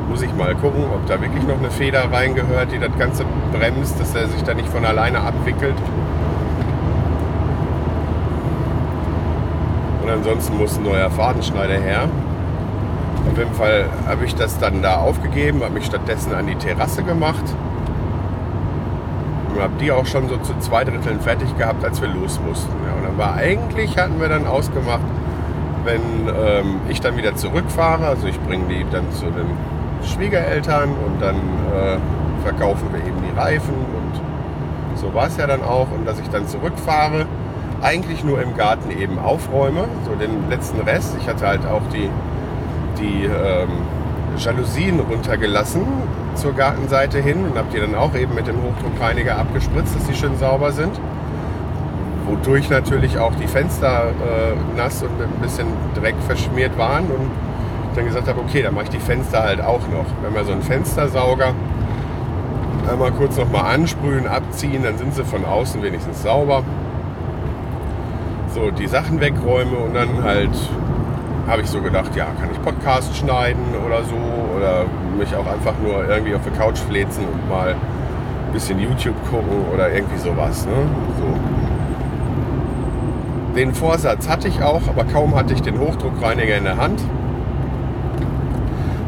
Muss 0.10 0.22
ich 0.22 0.34
mal 0.36 0.56
gucken, 0.56 0.84
ob 0.94 1.06
da 1.08 1.20
wirklich 1.20 1.44
noch 1.44 1.58
eine 1.58 1.72
Feder 1.72 2.12
reingehört, 2.12 2.72
die 2.72 2.80
das 2.80 2.98
Ganze 2.98 3.26
bremst, 3.52 4.00
dass 4.00 4.16
er 4.16 4.28
sich 4.28 4.44
da 4.44 4.54
nicht 4.54 4.70
von 4.70 4.86
alleine 4.86 5.20
abwickelt. 5.20 5.76
Und 10.02 10.10
ansonsten 10.10 10.58
muss 10.58 10.78
ein 10.78 10.84
neuer 10.84 11.10
Fadenschneider 11.10 11.80
her. 11.80 12.08
Auf 13.32 13.38
jeden 13.38 13.54
Fall 13.56 13.86
habe 14.08 14.24
ich 14.26 14.36
das 14.36 14.60
dann 14.60 14.82
da 14.82 14.98
aufgegeben, 14.98 15.64
habe 15.64 15.74
mich 15.74 15.86
stattdessen 15.86 16.34
an 16.36 16.46
die 16.46 16.56
Terrasse 16.56 17.04
gemacht 17.04 17.44
und 19.56 19.62
habe 19.62 19.74
die 19.80 19.92
auch 19.92 20.06
schon 20.06 20.30
so 20.30 20.38
zu 20.38 20.58
zwei 20.60 20.84
Dritteln 20.84 21.20
fertig 21.20 21.58
gehabt, 21.58 21.84
als 21.84 22.02
wir 22.02 22.10
los 22.10 22.40
mussten. 22.46 22.72
Ja, 22.86 22.94
und 22.96 23.04
dann 23.04 23.18
war 23.18 23.36
eigentlich, 23.36 23.98
hatten 23.98 24.20
wir 24.20 24.30
dann 24.30 24.46
ausgemacht, 24.46 25.02
wenn 25.86 26.02
ähm, 26.28 26.82
ich 26.90 27.02
dann 27.02 27.18
wieder 27.18 27.36
zurückfahre, 27.36 28.06
also 28.06 28.28
ich 28.28 28.40
bringe 28.42 28.66
die 28.68 28.86
dann 28.92 29.12
zu 29.12 29.26
den 29.26 29.58
Schwiegereltern 30.06 30.90
und 30.90 31.22
dann 31.22 31.36
äh, 31.36 31.98
verkaufen 32.44 32.88
wir 32.92 33.00
eben 33.00 33.18
die 33.24 33.38
Reifen 33.38 33.74
und 33.74 34.22
so 34.98 35.14
war 35.14 35.28
es 35.28 35.38
ja 35.38 35.48
dann 35.48 35.64
auch 35.64 35.88
und 35.92 36.06
dass 36.08 36.20
ich 36.20 36.30
dann 36.30 36.48
zurückfahre, 36.48 37.26
eigentlich 37.82 38.24
nur 38.24 38.42
im 38.42 38.56
Garten 38.56 38.92
eben 38.92 39.20
aufräume, 39.20 39.86
so 40.06 40.16
den 40.16 40.50
letzten 40.50 40.80
Rest. 40.82 41.16
Ich 41.20 41.28
hatte 41.28 41.46
halt 41.46 41.66
auch 41.66 41.82
die, 41.94 42.10
die 42.98 43.26
ähm, 43.26 43.70
Jalousien 44.38 45.00
runtergelassen 45.00 45.82
zur 46.36 46.54
Gartenseite 46.54 47.20
hin 47.20 47.46
und 47.46 47.58
habe 47.58 47.68
die 47.74 47.80
dann 47.80 47.96
auch 47.96 48.16
eben 48.16 48.34
mit 48.34 48.48
dem 48.48 48.58
Hochdruckreiniger 48.62 49.38
abgespritzt, 49.38 49.96
dass 49.96 50.08
sie 50.08 50.16
schön 50.16 50.38
sauber 50.38 50.72
sind. 50.72 51.00
Wodurch 52.26 52.70
natürlich 52.70 53.20
auch 53.20 53.36
die 53.36 53.48
Fenster 53.48 54.08
äh, 54.08 54.78
nass 54.78 55.04
und 55.04 55.18
mit 55.20 55.28
ein 55.28 55.42
bisschen 55.42 55.68
Dreck 55.94 56.16
verschmiert 56.26 56.78
waren 56.78 57.06
und 57.06 57.30
dann 57.96 58.06
gesagt 58.06 58.28
habe, 58.28 58.40
okay, 58.40 58.62
dann 58.62 58.74
mache 58.74 58.86
ich 58.86 58.90
die 58.92 59.00
Fenster 59.00 59.44
halt 59.44 59.62
auch 59.62 59.82
noch. 59.88 60.06
Wenn 60.22 60.34
wir 60.34 60.44
so 60.44 60.52
einen 60.52 60.62
Fenstersauger 60.62 61.54
einmal 62.90 63.12
kurz 63.12 63.38
nochmal 63.38 63.74
ansprühen, 63.74 64.28
abziehen, 64.28 64.84
dann 64.84 64.98
sind 64.98 65.14
sie 65.16 65.24
von 65.24 65.46
außen 65.46 65.82
wenigstens 65.82 66.22
sauber. 66.24 66.64
So, 68.54 68.72
die 68.72 68.88
Sachen 68.88 69.20
wegräume 69.20 69.78
und 69.78 69.94
dann 69.94 70.24
halt 70.24 70.52
habe 71.48 71.62
ich 71.62 71.68
so 71.70 71.82
gedacht, 71.82 72.16
ja, 72.16 72.26
kann 72.40 72.50
ich 72.52 72.62
Podcast 72.62 73.16
schneiden 73.16 73.64
oder 73.86 74.04
so 74.04 74.16
oder 74.58 74.86
mich 75.18 75.36
auch 75.36 75.46
einfach 75.46 75.74
nur 75.84 76.08
irgendwie 76.08 76.36
auf 76.36 76.42
der 76.44 76.54
Couch 76.54 76.78
flezen 76.78 77.26
und 77.26 77.50
mal 77.50 77.74
ein 77.74 78.54
bisschen 78.54 78.80
YouTube 78.80 79.16
gucken 79.30 79.66
oder 79.74 79.92
irgendwie 79.92 80.18
sowas. 80.18 80.66
Ne? 80.66 80.72
So. 81.20 81.26
Den 83.56 83.74
Vorsatz 83.74 84.28
hatte 84.28 84.48
ich 84.48 84.62
auch, 84.62 84.82
aber 84.88 85.04
kaum 85.06 85.36
hatte 85.36 85.54
ich 85.54 85.62
den 85.62 85.80
Hochdruckreiniger 85.80 86.58
in 86.58 86.64
der 86.64 86.78
Hand, 86.78 87.02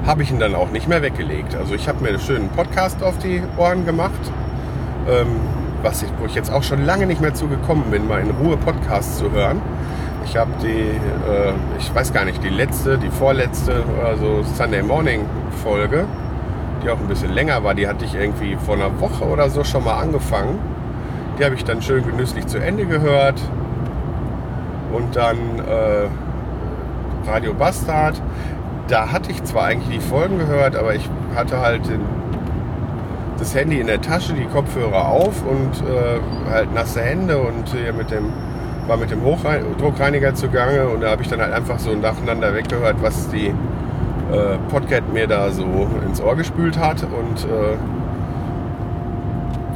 habe 0.08 0.24
ich 0.24 0.32
ihn 0.32 0.40
dann 0.40 0.56
auch 0.56 0.72
nicht 0.72 0.88
mehr 0.88 1.02
weggelegt. 1.02 1.54
Also 1.54 1.76
ich 1.76 1.90
habe 1.90 2.02
mir 2.02 2.10
einen 2.10 2.20
schönen 2.20 2.48
Podcast 2.50 3.04
auf 3.04 3.18
die 3.20 3.44
Ohren 3.58 3.86
gemacht, 3.86 4.14
ähm, 5.08 5.28
was 5.84 6.02
ich, 6.02 6.10
wo 6.18 6.26
ich 6.26 6.34
jetzt 6.34 6.50
auch 6.50 6.64
schon 6.64 6.86
lange 6.86 7.06
nicht 7.06 7.20
mehr 7.20 7.34
zugekommen 7.34 7.92
bin, 7.92 8.08
mal 8.08 8.22
in 8.22 8.32
Ruhe 8.32 8.56
Podcasts 8.56 9.18
zu 9.18 9.30
hören. 9.32 9.62
Ich 10.24 10.38
habe 10.38 10.52
die, 10.64 10.68
äh, 10.68 11.54
ich 11.78 11.94
weiß 11.94 12.14
gar 12.14 12.24
nicht, 12.24 12.42
die 12.42 12.50
letzte, 12.50 12.98
die 12.98 13.10
vorletzte, 13.10 13.84
also 14.04 14.44
Sunday 14.56 14.82
Morning 14.82 15.26
Folge, 15.62 16.06
die 16.84 16.90
auch 16.90 17.00
ein 17.00 17.08
bisschen 17.08 17.34
länger 17.34 17.64
war, 17.66 17.76
die 17.76 17.88
hatte 17.88 18.06
ich 18.06 18.16
irgendwie 18.16 18.56
vor 18.56 18.76
einer 18.76 19.02
Woche 19.02 19.26
oder 19.26 19.50
so 19.50 19.66
schon 19.66 19.84
mal 19.84 20.00
angefangen. 20.00 20.58
Die 21.38 21.44
habe 21.44 21.56
ich 21.56 21.66
dann 21.66 21.82
schön 21.82 22.06
genüsslich 22.06 22.48
zu 22.48 22.60
Ende 22.60 22.86
gehört. 22.86 23.42
Und 24.94 25.16
dann 25.18 25.38
äh, 25.60 26.08
Radio 27.28 27.54
Bastard. 27.54 28.22
Da 28.88 29.12
hatte 29.12 29.32
ich 29.32 29.44
zwar 29.44 29.66
eigentlich 29.66 30.00
die 30.00 30.06
Folgen 30.06 30.38
gehört, 30.38 30.76
aber 30.76 30.96
ich 30.96 31.10
hatte 31.36 31.60
halt 31.60 31.88
den, 31.88 32.02
das 33.38 33.54
Handy 33.54 33.80
in 33.80 33.88
der 33.88 34.02
Tasche, 34.02 34.34
die 34.34 34.46
Kopfhörer 34.46 35.08
auf 35.08 35.44
und 35.46 35.82
äh, 35.88 36.50
halt 36.50 36.74
nasse 36.74 37.02
Hände 37.02 37.38
und 37.38 37.70
hier 37.70 37.94
mit 37.94 38.12
dem 38.12 38.32
war 38.88 38.98
mit 38.98 39.12
dem 39.12 39.22
Hochdruckreiniger 39.22 40.34
zugange 40.34 40.88
und 40.88 41.02
da 41.02 41.12
habe 41.12 41.22
ich 41.22 41.28
dann 41.28 41.42
halt 41.42 41.54
einfach 41.54 41.78
so 41.78 41.94
nacheinander 41.94 42.54
weggehört, 42.56 42.96
was 43.02 43.28
die 43.30 43.48
äh, 43.48 44.58
Podcat 44.70 45.12
mir 45.14 45.28
da 45.28 45.52
so 45.52 45.66
ins 46.06 46.22
Ohr 46.22 46.36
gespült 46.36 46.78
hat 46.78 47.04
und 47.04 47.44
äh, 47.44 47.76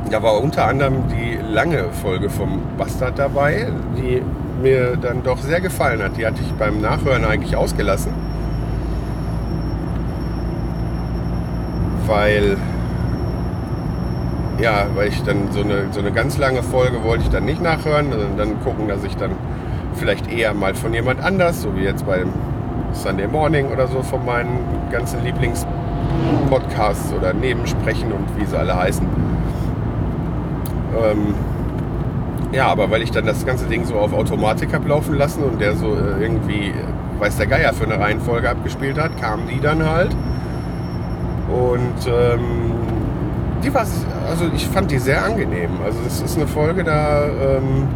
da 0.09 0.21
war 0.23 0.41
unter 0.41 0.65
anderem 0.67 1.03
die 1.09 1.37
lange 1.41 1.85
Folge 2.01 2.29
vom 2.29 2.61
Bastard 2.77 3.17
dabei, 3.17 3.67
die 3.97 4.21
mir 4.61 4.97
dann 4.97 5.23
doch 5.23 5.37
sehr 5.39 5.61
gefallen 5.61 6.03
hat. 6.03 6.17
Die 6.17 6.25
hatte 6.25 6.41
ich 6.41 6.51
beim 6.53 6.81
Nachhören 6.81 7.23
eigentlich 7.23 7.55
ausgelassen, 7.55 8.13
weil 12.11 12.57
ja, 14.59 14.85
weil 14.93 15.07
ich 15.07 15.23
dann 15.23 15.51
so 15.51 15.61
eine, 15.61 15.87
so 15.91 16.01
eine 16.01 16.11
ganz 16.11 16.37
lange 16.37 16.61
Folge 16.61 17.03
wollte 17.03 17.23
ich 17.23 17.29
dann 17.29 17.45
nicht 17.45 17.63
nachhören, 17.63 18.11
sondern 18.11 18.37
dann 18.37 18.59
gucken, 18.63 18.87
dass 18.87 19.03
ich 19.03 19.17
dann 19.17 19.31
vielleicht 19.95 20.31
eher 20.31 20.53
mal 20.53 20.75
von 20.75 20.93
jemand 20.93 21.19
anders, 21.23 21.63
so 21.63 21.75
wie 21.75 21.81
jetzt 21.81 22.05
beim 22.05 22.31
Sunday 22.91 23.27
Morning 23.27 23.69
oder 23.69 23.87
so 23.87 24.03
von 24.03 24.23
meinen 24.23 24.59
ganzen 24.91 25.23
Lieblingspodcasts 25.23 27.11
oder 27.13 27.33
Nebensprechen 27.33 28.11
und 28.11 28.27
wie 28.39 28.45
sie 28.45 28.59
alle 28.59 28.75
heißen. 28.75 29.07
Ähm, 31.03 31.33
ja, 32.51 32.67
aber 32.67 32.91
weil 32.91 33.01
ich 33.01 33.11
dann 33.11 33.25
das 33.25 33.45
ganze 33.45 33.65
Ding 33.65 33.85
so 33.85 33.95
auf 33.95 34.13
Automatik 34.13 34.73
habe 34.73 34.87
laufen 34.89 35.15
lassen 35.15 35.43
und 35.43 35.59
der 35.61 35.75
so 35.75 35.95
äh, 35.95 36.21
irgendwie, 36.21 36.73
weiß 37.19 37.37
der 37.37 37.47
Geier, 37.47 37.73
für 37.73 37.85
eine 37.85 37.97
Reihenfolge 37.99 38.49
abgespielt 38.49 38.99
hat, 38.99 39.19
kamen 39.19 39.47
die 39.47 39.61
dann 39.61 39.89
halt. 39.89 40.15
Und 41.51 42.07
ähm, 42.07 42.71
die 43.63 43.73
war, 43.73 43.85
also 44.29 44.45
ich 44.55 44.67
fand 44.67 44.89
die 44.91 44.97
sehr 44.97 45.23
angenehm. 45.23 45.71
Also 45.83 45.99
es 46.07 46.21
ist 46.21 46.37
eine 46.37 46.47
Folge, 46.47 46.83
da 46.83 47.25
ähm, 47.25 47.87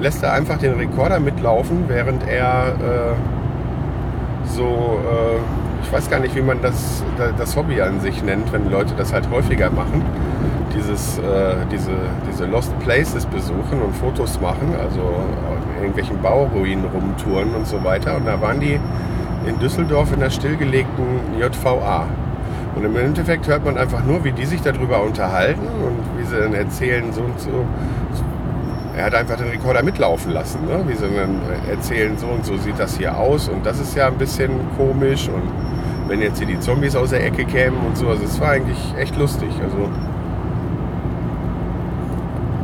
lässt 0.00 0.22
er 0.22 0.32
einfach 0.32 0.58
den 0.58 0.74
Rekorder 0.74 1.20
mitlaufen, 1.20 1.84
während 1.88 2.26
er 2.26 2.68
äh, 2.68 4.48
so, 4.48 4.64
äh, 4.64 5.84
ich 5.84 5.92
weiß 5.92 6.08
gar 6.10 6.20
nicht, 6.20 6.34
wie 6.36 6.42
man 6.42 6.60
das, 6.62 7.02
das 7.36 7.56
Hobby 7.56 7.80
an 7.80 8.00
sich 8.00 8.22
nennt, 8.22 8.52
wenn 8.52 8.70
Leute 8.70 8.94
das 8.96 9.12
halt 9.12 9.28
häufiger 9.30 9.70
machen. 9.70 10.02
Dieses, 10.74 11.18
äh, 11.18 11.56
diese, 11.72 11.90
diese 12.30 12.46
Lost 12.46 12.78
Places 12.80 13.26
besuchen 13.26 13.82
und 13.82 13.96
Fotos 13.96 14.40
machen, 14.40 14.74
also 14.80 15.00
irgendwelchen 15.80 16.20
Bauruinen 16.20 16.84
rumtouren 16.84 17.54
und 17.54 17.66
so 17.66 17.82
weiter. 17.82 18.16
Und 18.16 18.26
da 18.26 18.40
waren 18.40 18.60
die 18.60 18.78
in 19.46 19.58
Düsseldorf 19.58 20.12
in 20.12 20.20
der 20.20 20.30
stillgelegten 20.30 21.04
JVA. 21.38 22.06
Und 22.74 22.84
im 22.84 22.96
Endeffekt 22.96 23.48
hört 23.48 23.64
man 23.64 23.76
einfach 23.76 24.04
nur, 24.04 24.24
wie 24.24 24.32
die 24.32 24.46
sich 24.46 24.60
darüber 24.60 25.02
unterhalten 25.02 25.66
und 25.66 26.18
wie 26.18 26.24
sie 26.24 26.36
dann 26.36 26.54
erzählen, 26.54 27.12
so 27.12 27.22
und 27.22 27.40
so. 27.40 27.66
Er 28.96 29.06
hat 29.06 29.14
einfach 29.14 29.36
den 29.36 29.48
Rekorder 29.48 29.82
mitlaufen 29.82 30.32
lassen, 30.32 30.66
ne? 30.66 30.84
wie 30.86 30.94
sie 30.94 31.06
dann 31.06 31.40
erzählen, 31.68 32.16
so 32.18 32.26
und 32.26 32.44
so 32.44 32.56
sieht 32.56 32.78
das 32.78 32.96
hier 32.96 33.16
aus 33.16 33.48
und 33.48 33.64
das 33.64 33.78
ist 33.78 33.94
ja 33.94 34.08
ein 34.08 34.18
bisschen 34.18 34.50
komisch 34.76 35.28
und 35.28 35.42
wenn 36.08 36.20
jetzt 36.20 36.38
hier 36.38 36.46
die 36.46 36.58
Zombies 36.58 36.96
aus 36.96 37.10
der 37.10 37.24
Ecke 37.24 37.44
kämen 37.44 37.78
und 37.86 37.96
so, 37.96 38.08
also 38.08 38.24
es 38.24 38.40
war 38.40 38.50
eigentlich 38.50 38.78
echt 38.98 39.16
lustig. 39.16 39.50
Also 39.62 39.88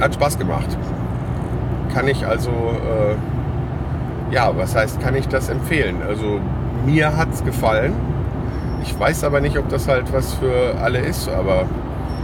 hat 0.00 0.14
Spaß 0.14 0.38
gemacht. 0.38 0.76
Kann 1.92 2.08
ich 2.08 2.26
also, 2.26 2.50
äh, 2.50 4.34
ja, 4.34 4.50
was 4.56 4.74
heißt, 4.74 5.00
kann 5.00 5.14
ich 5.14 5.28
das 5.28 5.48
empfehlen? 5.48 5.96
Also 6.06 6.40
mir 6.84 7.16
hat 7.16 7.32
es 7.32 7.44
gefallen 7.44 7.92
ich 8.84 8.98
weiß 8.98 9.24
aber 9.24 9.40
nicht, 9.40 9.58
ob 9.58 9.68
das 9.68 9.88
halt 9.88 10.12
was 10.12 10.34
für 10.34 10.74
alle 10.80 10.98
ist, 10.98 11.28
aber 11.28 11.64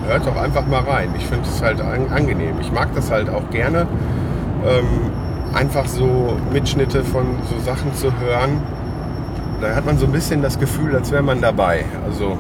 hört 0.07 0.27
doch 0.27 0.37
einfach 0.37 0.67
mal 0.67 0.83
rein. 0.83 1.09
Ich 1.17 1.27
finde 1.27 1.49
es 1.49 1.63
halt 1.63 1.81
angenehm. 1.81 2.57
Ich 2.61 2.71
mag 2.71 2.95
das 2.95 3.11
halt 3.11 3.31
auch 3.31 3.49
gerne, 3.51 3.87
ähm, 4.67 5.11
einfach 5.55 5.87
so 5.87 6.37
Mitschnitte 6.53 7.03
von 7.03 7.27
so 7.49 7.59
Sachen 7.65 7.95
zu 7.95 8.13
hören. 8.21 8.63
Da 9.61 9.75
hat 9.75 9.87
man 9.87 9.99
so 9.99 10.07
ein 10.07 10.13
bisschen 10.13 10.43
das 10.43 10.59
Gefühl, 10.59 10.95
als 10.95 11.11
wäre 11.11 11.23
man 11.23 11.41
dabei. 11.41 11.85
Also 12.07 12.39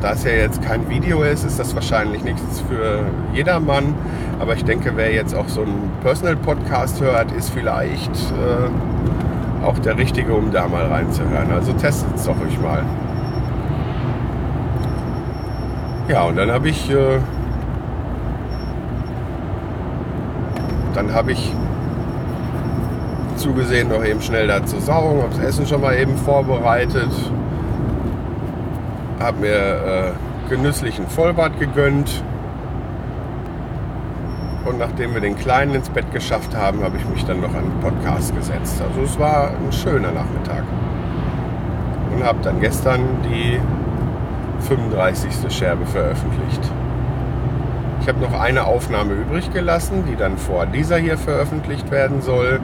da 0.00 0.12
es 0.12 0.24
ja 0.24 0.30
jetzt 0.30 0.62
kein 0.62 0.88
Video 0.88 1.22
ist, 1.22 1.44
ist 1.44 1.58
das 1.58 1.74
wahrscheinlich 1.74 2.22
nichts 2.24 2.60
für 2.68 3.06
jedermann. 3.34 3.94
Aber 4.38 4.54
ich 4.54 4.64
denke, 4.64 4.92
wer 4.94 5.12
jetzt 5.12 5.34
auch 5.34 5.48
so 5.48 5.62
einen 5.62 5.90
Personal 6.02 6.36
Podcast 6.36 7.00
hört, 7.00 7.32
ist 7.32 7.50
vielleicht 7.50 8.12
äh, 8.12 8.70
auch 9.64 9.78
der 9.78 9.96
richtige, 9.98 10.32
um 10.34 10.50
da 10.50 10.68
mal 10.68 10.86
reinzuhören. 10.86 11.50
Also 11.52 11.72
testet 11.72 12.14
es 12.14 12.24
doch 12.24 12.40
euch 12.40 12.58
mal. 12.60 12.84
Ja, 16.08 16.22
und 16.22 16.36
dann 16.36 16.50
habe 16.50 16.68
ich, 16.68 16.90
äh, 16.90 17.18
dann 20.94 21.12
habe 21.12 21.32
ich 21.32 21.52
zugesehen, 23.36 23.88
noch 23.88 24.04
eben 24.04 24.20
schnell 24.20 24.46
da 24.46 24.64
zu 24.64 24.80
saugen, 24.80 25.22
habe 25.22 25.34
das 25.36 25.44
Essen 25.44 25.66
schon 25.66 25.80
mal 25.80 25.96
eben 25.96 26.16
vorbereitet, 26.16 27.10
habe 29.20 29.40
mir 29.40 29.54
äh, 29.54 30.48
genüsslichen 30.48 31.06
Vollbad 31.06 31.58
gegönnt 31.60 32.22
und 34.68 34.78
nachdem 34.78 35.14
wir 35.14 35.20
den 35.20 35.36
Kleinen 35.36 35.74
ins 35.74 35.88
Bett 35.88 36.12
geschafft 36.12 36.54
haben, 36.54 36.82
habe 36.82 36.96
ich 36.98 37.08
mich 37.08 37.24
dann 37.24 37.40
noch 37.40 37.54
an 37.54 37.64
den 37.64 37.80
Podcast 37.80 38.36
gesetzt. 38.36 38.82
Also 38.82 39.02
es 39.02 39.18
war 39.18 39.50
ein 39.50 39.72
schöner 39.72 40.12
Nachmittag. 40.12 40.62
Und 42.12 42.18
und 42.18 42.24
habe 42.24 42.38
dann 42.42 42.60
gestern 42.60 43.00
die 43.22 43.60
35. 44.66 45.52
Scherbe 45.56 45.86
veröffentlicht. 45.86 46.60
Ich 48.00 48.08
habe 48.08 48.18
noch 48.20 48.38
eine 48.38 48.64
Aufnahme 48.64 49.12
übrig 49.12 49.52
gelassen, 49.52 50.04
die 50.10 50.16
dann 50.16 50.36
vor 50.36 50.66
dieser 50.66 50.96
hier 50.96 51.16
veröffentlicht 51.16 51.90
werden 51.92 52.20
soll 52.20 52.60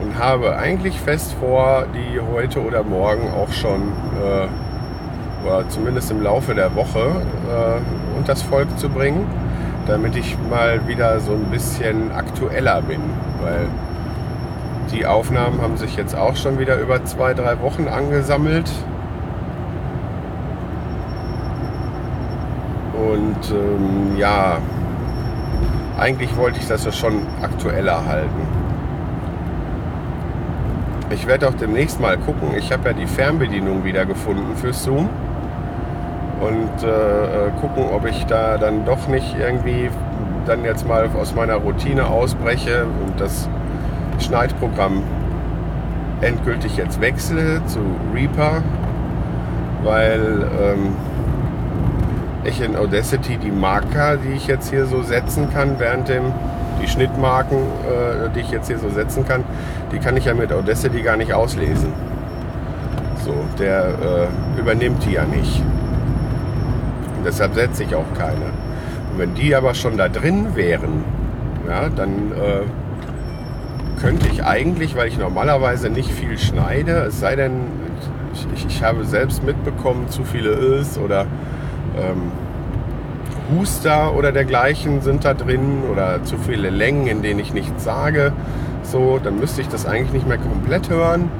und 0.00 0.18
habe 0.18 0.56
eigentlich 0.56 0.98
fest 0.98 1.34
vor, 1.38 1.84
die 1.92 2.20
heute 2.20 2.64
oder 2.64 2.82
morgen 2.82 3.28
auch 3.30 3.52
schon, 3.52 3.92
äh, 4.22 5.46
oder 5.46 5.68
zumindest 5.68 6.10
im 6.10 6.22
Laufe 6.22 6.54
der 6.54 6.74
Woche, 6.74 7.00
äh, 7.00 8.16
unters 8.18 8.40
Volk 8.42 8.78
zu 8.78 8.88
bringen, 8.88 9.26
damit 9.86 10.16
ich 10.16 10.36
mal 10.48 10.86
wieder 10.86 11.20
so 11.20 11.32
ein 11.32 11.50
bisschen 11.50 12.12
aktueller 12.12 12.82
bin, 12.82 13.00
weil 13.42 13.66
die 14.92 15.06
Aufnahmen 15.06 15.60
haben 15.60 15.76
sich 15.76 15.96
jetzt 15.96 16.16
auch 16.16 16.36
schon 16.36 16.58
wieder 16.58 16.78
über 16.78 17.04
zwei, 17.04 17.34
drei 17.34 17.60
Wochen 17.60 17.88
angesammelt. 17.88 18.70
Und 22.94 23.50
ähm, 23.50 24.16
ja, 24.16 24.58
eigentlich 25.98 26.36
wollte 26.36 26.58
ich 26.58 26.66
das 26.66 26.84
ja 26.84 26.92
schon 26.92 27.22
aktueller 27.42 28.06
halten. 28.06 28.48
Ich 31.10 31.26
werde 31.26 31.48
auch 31.48 31.54
demnächst 31.54 32.00
mal 32.00 32.16
gucken. 32.18 32.54
Ich 32.56 32.72
habe 32.72 32.90
ja 32.90 32.92
die 32.94 33.06
Fernbedienung 33.06 33.84
wieder 33.84 34.06
gefunden 34.06 34.56
für 34.56 34.72
Zoom. 34.72 35.08
Und 36.40 36.82
äh, 36.82 37.50
gucken, 37.60 37.84
ob 37.94 38.06
ich 38.06 38.24
da 38.26 38.56
dann 38.56 38.86
doch 38.86 39.08
nicht 39.08 39.36
irgendwie 39.38 39.90
dann 40.46 40.64
jetzt 40.64 40.88
mal 40.88 41.08
aus 41.20 41.34
meiner 41.34 41.56
Routine 41.56 42.06
ausbreche 42.06 42.84
und 42.84 43.20
das 43.20 43.48
Schneidprogramm 44.18 45.02
endgültig 46.20 46.76
jetzt 46.76 47.00
wechsle 47.00 47.64
zu 47.66 47.78
Reaper, 48.14 48.62
weil 49.82 50.48
ähm, 50.60 50.96
ich 52.44 52.60
in 52.60 52.76
Audacity 52.76 53.36
die 53.36 53.50
Marker, 53.50 54.16
die 54.16 54.32
ich 54.32 54.46
jetzt 54.46 54.70
hier 54.70 54.86
so 54.86 55.02
setzen 55.02 55.50
kann, 55.52 55.78
während 55.78 56.08
dem, 56.08 56.32
die 56.82 56.88
Schnittmarken, 56.88 57.58
äh, 57.58 58.30
die 58.34 58.40
ich 58.40 58.50
jetzt 58.50 58.68
hier 58.68 58.78
so 58.78 58.90
setzen 58.90 59.26
kann, 59.26 59.44
die 59.92 59.98
kann 59.98 60.16
ich 60.16 60.24
ja 60.24 60.34
mit 60.34 60.52
Audacity 60.52 61.02
gar 61.02 61.16
nicht 61.16 61.32
auslesen. 61.32 61.92
So, 63.24 63.34
der 63.58 63.88
äh, 63.88 64.60
übernimmt 64.60 65.04
die 65.04 65.12
ja 65.12 65.24
nicht. 65.24 65.62
Deshalb 67.24 67.54
setze 67.54 67.84
ich 67.84 67.94
auch 67.94 68.12
keine. 68.16 68.46
Und 69.12 69.18
wenn 69.18 69.34
die 69.34 69.54
aber 69.54 69.74
schon 69.74 69.96
da 69.96 70.08
drin 70.08 70.54
wären, 70.54 71.04
ja, 71.68 71.88
dann 71.88 72.32
äh, 72.32 74.00
könnte 74.00 74.28
ich 74.28 74.44
eigentlich, 74.44 74.96
weil 74.96 75.08
ich 75.08 75.18
normalerweise 75.18 75.90
nicht 75.90 76.10
viel 76.10 76.38
schneide, 76.38 76.92
es 77.08 77.20
sei 77.20 77.36
denn, 77.36 77.66
ich, 78.54 78.66
ich 78.66 78.82
habe 78.82 79.04
selbst 79.04 79.44
mitbekommen, 79.44 80.08
zu 80.08 80.24
viele 80.24 80.50
Is 80.50 80.98
oder 80.98 81.26
ähm, 81.96 82.32
Huster 83.52 84.14
oder 84.14 84.32
dergleichen 84.32 85.00
sind 85.00 85.24
da 85.24 85.34
drin 85.34 85.82
oder 85.90 86.22
zu 86.22 86.38
viele 86.38 86.70
Längen, 86.70 87.06
in 87.06 87.22
denen 87.22 87.40
ich 87.40 87.52
nichts 87.52 87.84
sage. 87.84 88.32
So, 88.82 89.18
dann 89.22 89.38
müsste 89.38 89.60
ich 89.60 89.68
das 89.68 89.86
eigentlich 89.86 90.12
nicht 90.12 90.28
mehr 90.28 90.38
komplett 90.38 90.88
hören. 90.88 91.30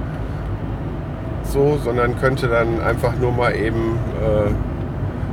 So, 1.45 1.79
sondern 1.83 2.19
könnte 2.19 2.49
dann 2.49 2.81
einfach 2.81 3.17
nur 3.17 3.33
mal 3.33 3.55
eben 3.57 3.99
äh, 4.21 4.51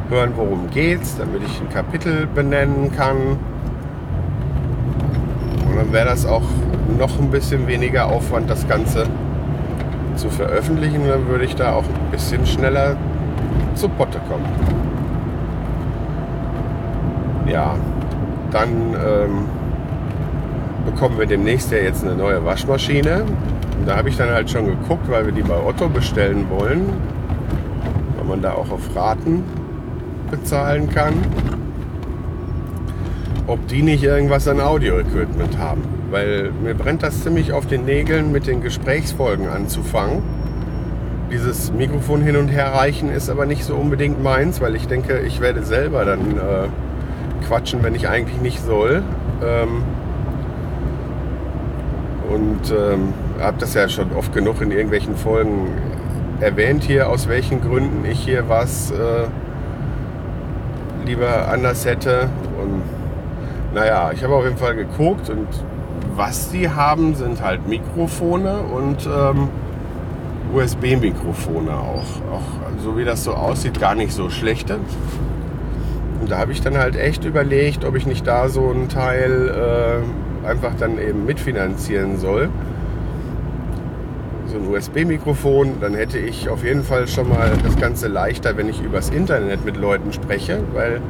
hören, 0.09 0.33
worum 0.35 0.69
geht's, 0.69 1.17
damit 1.17 1.41
ich 1.43 1.61
ein 1.61 1.69
Kapitel 1.69 2.27
benennen 2.27 2.91
kann. 2.95 3.17
Und 5.69 5.77
dann 5.77 5.91
wäre 5.91 6.05
das 6.05 6.25
auch 6.25 6.43
noch 6.97 7.19
ein 7.19 7.29
bisschen 7.29 7.67
weniger 7.67 8.07
Aufwand, 8.07 8.49
das 8.49 8.67
Ganze 8.67 9.05
zu 10.15 10.29
veröffentlichen. 10.29 11.07
Dann 11.07 11.27
würde 11.27 11.45
ich 11.45 11.55
da 11.55 11.73
auch 11.73 11.83
ein 11.83 12.11
bisschen 12.11 12.45
schneller 12.45 12.97
zu 13.75 13.89
Potte 13.89 14.19
kommen 14.27 14.45
ja, 17.49 17.75
dann 18.51 18.69
ähm, 18.93 19.45
bekommen 20.85 21.17
wir 21.17 21.25
demnächst 21.25 21.71
ja 21.71 21.77
jetzt 21.77 22.03
eine 22.03 22.15
neue 22.15 22.43
Waschmaschine. 22.43 23.23
Und 23.23 23.87
da 23.87 23.97
habe 23.97 24.09
ich 24.09 24.17
dann 24.17 24.29
halt 24.29 24.49
schon 24.49 24.65
geguckt, 24.65 25.09
weil 25.09 25.25
wir 25.25 25.33
die 25.33 25.43
bei 25.43 25.57
Otto 25.57 25.87
bestellen 25.87 26.45
wollen, 26.49 26.93
weil 28.17 28.27
man 28.27 28.41
da 28.41 28.53
auch 28.53 28.71
auf 28.71 28.95
Raten 28.95 29.43
bezahlen 30.29 30.89
kann, 30.89 31.13
ob 33.47 33.65
die 33.67 33.81
nicht 33.81 34.03
irgendwas 34.03 34.47
an 34.47 34.59
Audio-Equipment 34.59 35.57
haben. 35.57 35.83
Weil 36.09 36.51
mir 36.63 36.73
brennt 36.73 37.03
das 37.03 37.23
ziemlich 37.23 37.53
auf 37.53 37.65
den 37.67 37.85
Nägeln, 37.85 38.31
mit 38.31 38.47
den 38.47 38.61
Gesprächsfolgen 38.61 39.47
anzufangen. 39.47 40.23
Dieses 41.31 41.73
Mikrofon 41.73 42.21
hin 42.21 42.37
und 42.37 42.47
her 42.47 42.73
reichen 42.73 43.11
ist 43.11 43.29
aber 43.29 43.45
nicht 43.45 43.65
so 43.65 43.75
unbedingt 43.75 44.23
meins, 44.23 44.61
weil 44.61 44.75
ich 44.75 44.87
denke, 44.87 45.19
ich 45.19 45.41
werde 45.41 45.63
selber 45.63 46.05
dann 46.05 46.37
äh, 46.37 47.45
quatschen, 47.45 47.83
wenn 47.83 47.95
ich 47.95 48.07
eigentlich 48.07 48.41
nicht 48.41 48.63
soll. 48.63 49.03
Ähm, 49.43 49.83
und 52.29 52.71
ähm, 52.71 53.13
habe 53.39 53.57
das 53.59 53.73
ja 53.73 53.87
schon 53.89 54.11
oft 54.13 54.33
genug 54.33 54.61
in 54.61 54.71
irgendwelchen 54.71 55.15
Folgen 55.15 55.67
erwähnt 56.39 56.83
hier, 56.83 57.09
aus 57.09 57.27
welchen 57.27 57.61
Gründen 57.61 58.05
ich 58.05 58.19
hier 58.19 58.47
was 58.47 58.91
äh, 58.91 58.95
lieber 61.07 61.47
anders 61.47 61.85
hätte. 61.85 62.29
Und 62.61 62.83
naja, 63.73 64.11
ich 64.13 64.23
habe 64.23 64.35
auf 64.35 64.43
jeden 64.43 64.57
Fall 64.57 64.75
geguckt 64.75 65.29
und 65.29 65.47
was 66.15 66.49
die 66.49 66.69
haben, 66.69 67.15
sind 67.15 67.41
halt 67.41 67.67
Mikrofone 67.67 68.59
und 68.59 69.05
ähm, 69.07 69.49
USB-Mikrofone 70.53 71.71
auch. 71.71 72.31
Auch 72.31 72.81
so 72.83 72.97
wie 72.97 73.05
das 73.05 73.23
so 73.23 73.33
aussieht, 73.33 73.79
gar 73.79 73.95
nicht 73.95 74.13
so 74.13 74.29
schlechte. 74.29 74.79
Und 76.21 76.31
da 76.31 76.39
habe 76.39 76.51
ich 76.51 76.61
dann 76.61 76.77
halt 76.77 76.95
echt 76.95 77.25
überlegt, 77.25 77.85
ob 77.85 77.95
ich 77.95 78.05
nicht 78.05 78.25
da 78.25 78.49
so 78.49 78.69
einen 78.69 78.89
Teil 78.89 80.03
äh, 80.43 80.47
einfach 80.47 80.73
dann 80.77 80.99
eben 80.99 81.25
mitfinanzieren 81.25 82.17
soll. 82.17 82.49
So 84.49 84.57
ein 84.57 84.67
USB-Mikrofon, 84.67 85.81
dann 85.81 85.93
hätte 85.93 86.17
ich 86.17 86.47
auf 86.47 86.63
jeden 86.63 86.83
Fall 86.83 87.07
schon 87.07 87.27
mal 87.27 87.51
das 87.63 87.75
Ganze 87.75 88.07
leichter, 88.07 88.55
wenn 88.55 88.69
ich 88.69 88.81
übers 88.81 89.09
Internet 89.09 89.65
mit 89.65 89.75
Leuten 89.75 90.13
spreche, 90.13 90.59
weil 90.73 91.01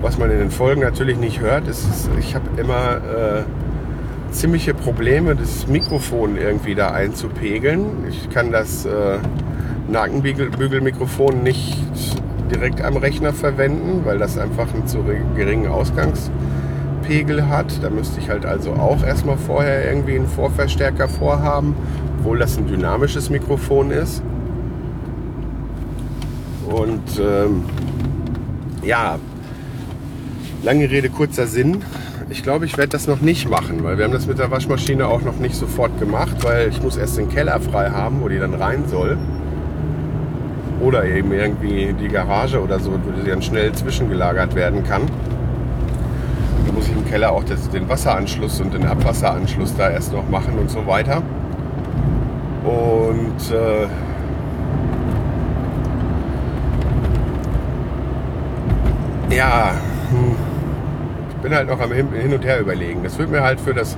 was 0.00 0.18
man 0.18 0.30
in 0.30 0.38
den 0.38 0.50
Folgen 0.50 0.80
natürlich 0.80 1.18
nicht 1.18 1.40
hört, 1.40 1.68
ist, 1.68 2.08
ich 2.18 2.34
habe 2.34 2.48
immer 2.56 2.96
äh, 2.96 3.42
ziemliche 4.32 4.72
Probleme, 4.72 5.36
das 5.36 5.66
Mikrofon 5.66 6.38
irgendwie 6.38 6.74
da 6.74 6.92
einzupegeln. 6.92 8.06
Ich 8.08 8.30
kann 8.30 8.50
das 8.50 8.86
äh, 8.86 9.18
Nackenbügelmikrofon 9.88 11.42
nicht 11.42 11.76
direkt 12.50 12.82
am 12.82 12.96
Rechner 12.96 13.34
verwenden, 13.34 14.00
weil 14.04 14.18
das 14.18 14.38
einfach 14.38 14.72
einen 14.72 14.86
zu 14.86 15.04
geringen 15.36 15.68
Ausgangspegel 15.68 17.48
hat. 17.48 17.82
Da 17.82 17.90
müsste 17.90 18.18
ich 18.20 18.30
halt 18.30 18.46
also 18.46 18.72
auch 18.72 19.04
erstmal 19.04 19.36
vorher 19.36 19.88
irgendwie 19.88 20.16
einen 20.16 20.28
Vorverstärker 20.28 21.08
vorhaben, 21.08 21.76
obwohl 22.22 22.38
das 22.38 22.56
ein 22.56 22.68
dynamisches 22.68 23.30
Mikrofon 23.30 23.90
ist. 23.90 24.22
Und 26.70 27.02
ähm, 27.18 27.64
ja, 28.84 29.18
lange 30.62 30.88
Rede, 30.88 31.10
kurzer 31.10 31.48
Sinn. 31.48 31.82
Ich 32.30 32.44
glaube, 32.44 32.64
ich 32.64 32.78
werde 32.78 32.90
das 32.90 33.08
noch 33.08 33.20
nicht 33.20 33.50
machen, 33.50 33.82
weil 33.82 33.98
wir 33.98 34.04
haben 34.04 34.12
das 34.12 34.28
mit 34.28 34.38
der 34.38 34.52
Waschmaschine 34.52 35.08
auch 35.08 35.22
noch 35.22 35.38
nicht 35.38 35.56
sofort 35.56 35.98
gemacht, 35.98 36.36
weil 36.42 36.68
ich 36.68 36.80
muss 36.80 36.96
erst 36.96 37.18
den 37.18 37.28
Keller 37.28 37.58
frei 37.58 37.90
haben, 37.90 38.22
wo 38.22 38.28
die 38.28 38.38
dann 38.38 38.54
rein 38.54 38.84
soll. 38.86 39.18
Oder 40.80 41.04
eben 41.04 41.32
irgendwie 41.32 41.92
die 41.92 42.08
Garage 42.08 42.62
oder 42.62 42.78
so, 42.78 42.92
wo 42.92 43.20
sie 43.20 43.28
dann 43.28 43.42
schnell 43.42 43.72
zwischengelagert 43.72 44.54
werden 44.54 44.84
kann. 44.84 45.02
Da 46.66 46.72
muss 46.72 46.86
ich 46.86 46.92
im 46.92 47.04
Keller 47.04 47.32
auch 47.32 47.42
den 47.42 47.88
Wasseranschluss 47.88 48.60
und 48.60 48.72
den 48.72 48.86
Abwasseranschluss 48.86 49.74
da 49.76 49.90
erst 49.90 50.12
noch 50.12 50.28
machen 50.28 50.56
und 50.56 50.70
so 50.70 50.86
weiter. 50.86 51.20
Und 52.64 53.50
äh, 53.50 53.88
ja, 59.34 59.72
hm, 60.10 60.36
ich 61.30 61.36
bin 61.36 61.54
halt 61.54 61.68
noch 61.68 61.80
am 61.80 61.92
Hin 61.92 62.32
und 62.32 62.44
Her 62.44 62.60
überlegen. 62.60 63.02
Das 63.02 63.18
wird 63.18 63.30
mir 63.30 63.42
halt 63.42 63.60
für 63.60 63.74
das 63.74 63.96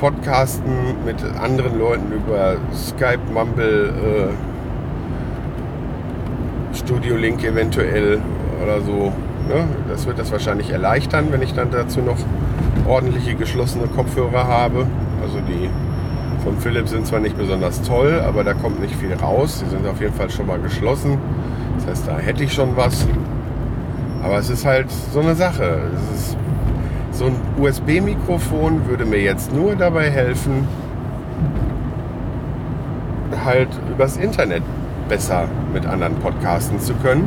Podcasten 0.00 1.04
mit 1.04 1.22
anderen 1.40 1.78
Leuten 1.78 2.12
über 2.12 2.56
Skype, 2.74 3.20
Mumble, 3.32 3.92
äh, 3.92 4.32
Studio 6.76 7.16
Link 7.16 7.44
eventuell 7.44 8.20
oder 8.62 8.80
so. 8.80 9.12
Ne? 9.48 9.64
Das 9.88 10.06
wird 10.06 10.18
das 10.18 10.32
wahrscheinlich 10.32 10.70
erleichtern, 10.70 11.28
wenn 11.30 11.40
ich 11.40 11.54
dann 11.54 11.70
dazu 11.70 12.00
noch 12.00 12.18
ordentliche 12.86 13.36
geschlossene 13.36 13.86
Kopfhörer 13.86 14.46
habe. 14.48 14.86
Also 15.22 15.38
die 15.40 15.70
von 16.46 16.58
Philips 16.58 16.92
sind 16.92 17.04
zwar 17.04 17.18
nicht 17.18 17.36
besonders 17.36 17.82
toll, 17.82 18.22
aber 18.24 18.44
da 18.44 18.54
kommt 18.54 18.80
nicht 18.80 18.94
viel 18.94 19.12
raus. 19.14 19.64
Die 19.66 19.68
sind 19.68 19.84
auf 19.84 20.00
jeden 20.00 20.14
Fall 20.14 20.30
schon 20.30 20.46
mal 20.46 20.60
geschlossen. 20.60 21.18
Das 21.74 21.88
heißt, 21.88 22.06
da 22.06 22.18
hätte 22.18 22.44
ich 22.44 22.52
schon 22.52 22.76
was. 22.76 23.04
Aber 24.22 24.38
es 24.38 24.48
ist 24.48 24.64
halt 24.64 24.86
so 25.12 25.18
eine 25.18 25.34
Sache. 25.34 25.80
Ist, 26.14 26.36
so 27.10 27.24
ein 27.24 27.34
USB-Mikrofon 27.58 28.86
würde 28.86 29.04
mir 29.06 29.20
jetzt 29.20 29.52
nur 29.52 29.74
dabei 29.74 30.08
helfen, 30.08 30.68
halt 33.44 33.68
übers 33.90 34.16
Internet 34.16 34.62
besser 35.08 35.48
mit 35.72 35.84
anderen 35.84 36.14
podcasten 36.14 36.78
zu 36.78 36.94
können. 36.94 37.26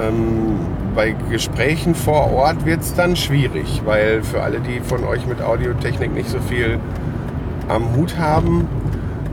Ähm, 0.00 0.60
bei 0.94 1.14
Gesprächen 1.30 1.94
vor 1.94 2.32
Ort 2.32 2.64
wird 2.64 2.80
es 2.80 2.94
dann 2.94 3.16
schwierig, 3.16 3.82
weil 3.84 4.22
für 4.22 4.42
alle, 4.42 4.60
die 4.60 4.80
von 4.80 5.04
euch 5.04 5.26
mit 5.26 5.42
Audiotechnik 5.42 6.14
nicht 6.14 6.30
so 6.30 6.38
viel 6.40 6.78
am 7.68 7.96
Hut 7.96 8.18
haben, 8.18 8.66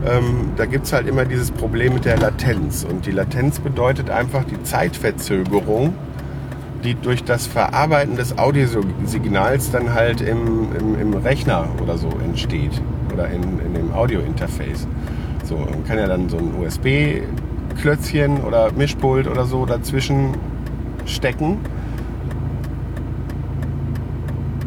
ähm, 0.06 0.52
da 0.56 0.66
gibt 0.66 0.86
es 0.86 0.92
halt 0.92 1.08
immer 1.08 1.24
dieses 1.24 1.50
Problem 1.50 1.94
mit 1.94 2.04
der 2.04 2.18
Latenz. 2.18 2.86
Und 2.88 3.06
die 3.06 3.10
Latenz 3.10 3.58
bedeutet 3.58 4.10
einfach 4.10 4.44
die 4.44 4.62
Zeitverzögerung, 4.62 5.94
die 6.84 6.94
durch 6.94 7.24
das 7.24 7.46
Verarbeiten 7.46 8.16
des 8.16 8.38
Audiosignals 8.38 9.70
dann 9.70 9.94
halt 9.94 10.20
im, 10.20 10.68
im, 10.78 11.00
im 11.00 11.14
Rechner 11.14 11.68
oder 11.82 11.98
so 11.98 12.08
entsteht 12.24 12.80
oder 13.12 13.28
in, 13.28 13.42
in 13.60 13.74
dem 13.74 13.92
Audiointerface. 13.92 14.86
So, 15.44 15.56
man 15.56 15.84
kann 15.84 15.98
ja 15.98 16.06
dann 16.06 16.28
so 16.28 16.38
ein 16.38 16.54
USB-Klötzchen 16.60 18.42
oder 18.42 18.70
Mischpult 18.72 19.26
oder 19.26 19.46
so 19.46 19.66
dazwischen 19.66 20.34
stecken, 21.06 21.58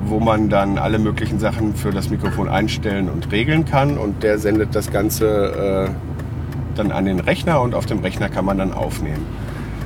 wo 0.09 0.19
man 0.19 0.49
dann 0.49 0.77
alle 0.77 0.99
möglichen 0.99 1.39
Sachen 1.39 1.75
für 1.75 1.91
das 1.91 2.09
Mikrofon 2.09 2.49
einstellen 2.49 3.09
und 3.09 3.31
regeln 3.31 3.65
kann 3.65 3.97
und 3.97 4.23
der 4.23 4.39
sendet 4.39 4.75
das 4.75 4.91
Ganze 4.91 5.89
äh, 5.89 6.75
dann 6.75 6.91
an 6.91 7.05
den 7.05 7.19
Rechner 7.19 7.61
und 7.61 7.75
auf 7.75 7.85
dem 7.85 7.99
Rechner 7.99 8.29
kann 8.29 8.45
man 8.45 8.57
dann 8.57 8.73
aufnehmen. 8.73 9.25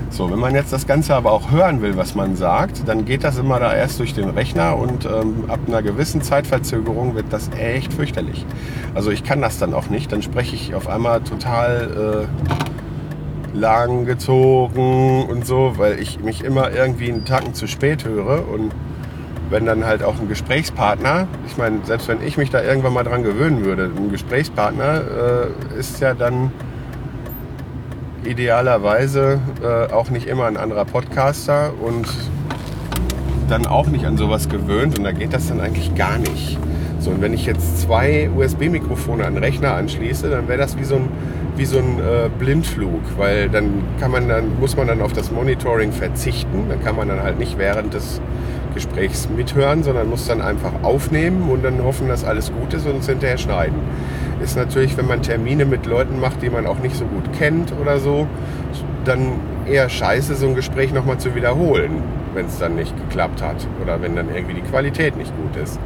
So, 0.09 0.29
wenn 0.29 0.37
man 0.37 0.53
jetzt 0.53 0.71
das 0.71 0.85
Ganze 0.85 1.15
aber 1.15 1.31
auch 1.31 1.49
hören 1.49 1.81
will, 1.81 1.97
was 1.97 2.13
man 2.13 2.35
sagt, 2.35 2.87
dann 2.87 3.03
geht 3.03 3.23
das 3.23 3.39
immer 3.39 3.59
da 3.59 3.73
erst 3.73 3.99
durch 3.99 4.13
den 4.13 4.29
Rechner 4.29 4.77
und 4.77 5.05
ähm, 5.05 5.45
ab 5.47 5.61
einer 5.65 5.81
gewissen 5.81 6.21
Zeitverzögerung 6.21 7.15
wird 7.15 7.25
das 7.31 7.49
echt 7.57 7.91
fürchterlich. 7.93 8.45
Also 8.93 9.09
ich 9.09 9.23
kann 9.23 9.41
das 9.41 9.57
dann 9.57 9.73
auch 9.73 9.89
nicht, 9.89 10.11
dann 10.11 10.21
spreche 10.21 10.55
ich 10.55 10.75
auf 10.75 10.87
einmal 10.87 11.21
total 11.21 12.27
äh, 12.29 13.57
lang 13.57 14.05
gezogen 14.05 15.25
und 15.25 15.47
so, 15.47 15.73
weil 15.77 15.99
ich 15.99 16.19
mich 16.19 16.43
immer 16.43 16.71
irgendwie 16.71 17.11
einen 17.11 17.25
Tacken 17.25 17.55
zu 17.55 17.67
spät 17.67 18.05
höre 18.05 18.47
und 18.47 18.71
wenn 19.53 19.67
dann 19.67 19.85
halt 19.85 20.01
auch 20.03 20.19
ein 20.19 20.27
Gesprächspartner, 20.27 21.27
ich 21.45 21.57
meine, 21.57 21.77
selbst 21.83 22.07
wenn 22.07 22.23
ich 22.25 22.37
mich 22.37 22.49
da 22.49 22.63
irgendwann 22.63 22.91
mal 22.91 23.03
dran 23.03 23.23
gewöhnen 23.23 23.63
würde, 23.63 23.91
ein 23.95 24.09
Gesprächspartner 24.09 25.01
äh, 25.75 25.79
ist 25.79 26.01
ja 26.01 26.15
dann 26.15 26.51
idealerweise 28.25 29.39
äh, 29.61 29.93
auch 29.93 30.09
nicht 30.09 30.25
immer 30.25 30.45
ein 30.45 30.57
anderer 30.57 30.85
Podcaster 30.85 31.71
und 31.79 32.07
dann 33.47 33.67
auch 33.67 33.85
nicht 33.85 34.05
an 34.05 34.17
sowas 34.17 34.49
gewöhnt 34.49 34.97
und 34.97 35.03
da 35.03 35.11
geht 35.11 35.33
das 35.33 35.49
dann 35.49 35.61
eigentlich 35.61 35.93
gar 35.93 36.17
nicht. 36.17 36.57
So, 36.97 37.11
und 37.11 37.21
wenn 37.21 37.33
ich 37.33 37.45
jetzt 37.45 37.81
zwei 37.81 38.31
USB-Mikrofone 38.35 39.23
an 39.23 39.35
den 39.35 39.43
Rechner 39.43 39.75
anschließe, 39.75 40.31
dann 40.31 40.47
wäre 40.47 40.57
das 40.57 40.79
wie 40.79 40.83
so 40.83 40.95
ein, 40.95 41.09
wie 41.57 41.65
so 41.65 41.77
ein 41.77 41.99
äh, 41.99 42.29
Blindflug, 42.39 43.01
weil 43.17 43.49
dann 43.49 43.83
kann 43.99 44.09
man 44.09 44.27
dann, 44.27 44.59
muss 44.59 44.75
man 44.75 44.87
dann 44.87 45.01
auf 45.01 45.13
das 45.13 45.29
Monitoring 45.29 45.91
verzichten. 45.91 46.69
Dann 46.69 46.81
kann 46.83 46.95
man 46.95 47.09
dann 47.09 47.21
halt 47.21 47.37
nicht 47.37 47.59
während 47.59 47.93
des 47.93 48.19
Gesprächs 48.73 49.29
mithören, 49.29 49.83
sondern 49.83 50.09
muss 50.09 50.27
dann 50.27 50.41
einfach 50.41 50.71
aufnehmen 50.83 51.49
und 51.49 51.63
dann 51.63 51.83
hoffen, 51.83 52.07
dass 52.07 52.23
alles 52.23 52.51
gut 52.51 52.73
ist 52.73 52.85
und 52.85 52.99
es 52.99 53.07
hinterher 53.07 53.37
schneiden. 53.37 53.75
Ist 54.41 54.57
natürlich, 54.57 54.97
wenn 54.97 55.07
man 55.07 55.21
Termine 55.21 55.65
mit 55.65 55.85
Leuten 55.85 56.19
macht, 56.19 56.41
die 56.41 56.49
man 56.49 56.65
auch 56.65 56.79
nicht 56.79 56.95
so 56.95 57.05
gut 57.05 57.31
kennt 57.37 57.73
oder 57.79 57.99
so, 57.99 58.27
dann 59.05 59.39
eher 59.65 59.89
scheiße, 59.89 60.35
so 60.35 60.47
ein 60.47 60.55
Gespräch 60.55 60.93
nochmal 60.93 61.17
zu 61.17 61.35
wiederholen, 61.35 62.01
wenn 62.33 62.45
es 62.47 62.59
dann 62.59 62.75
nicht 62.75 62.95
geklappt 62.97 63.41
hat 63.41 63.67
oder 63.81 64.01
wenn 64.01 64.15
dann 64.15 64.33
irgendwie 64.33 64.55
die 64.55 64.61
Qualität 64.61 65.17
nicht 65.17 65.33
gut 65.35 65.61
ist. 65.61 65.79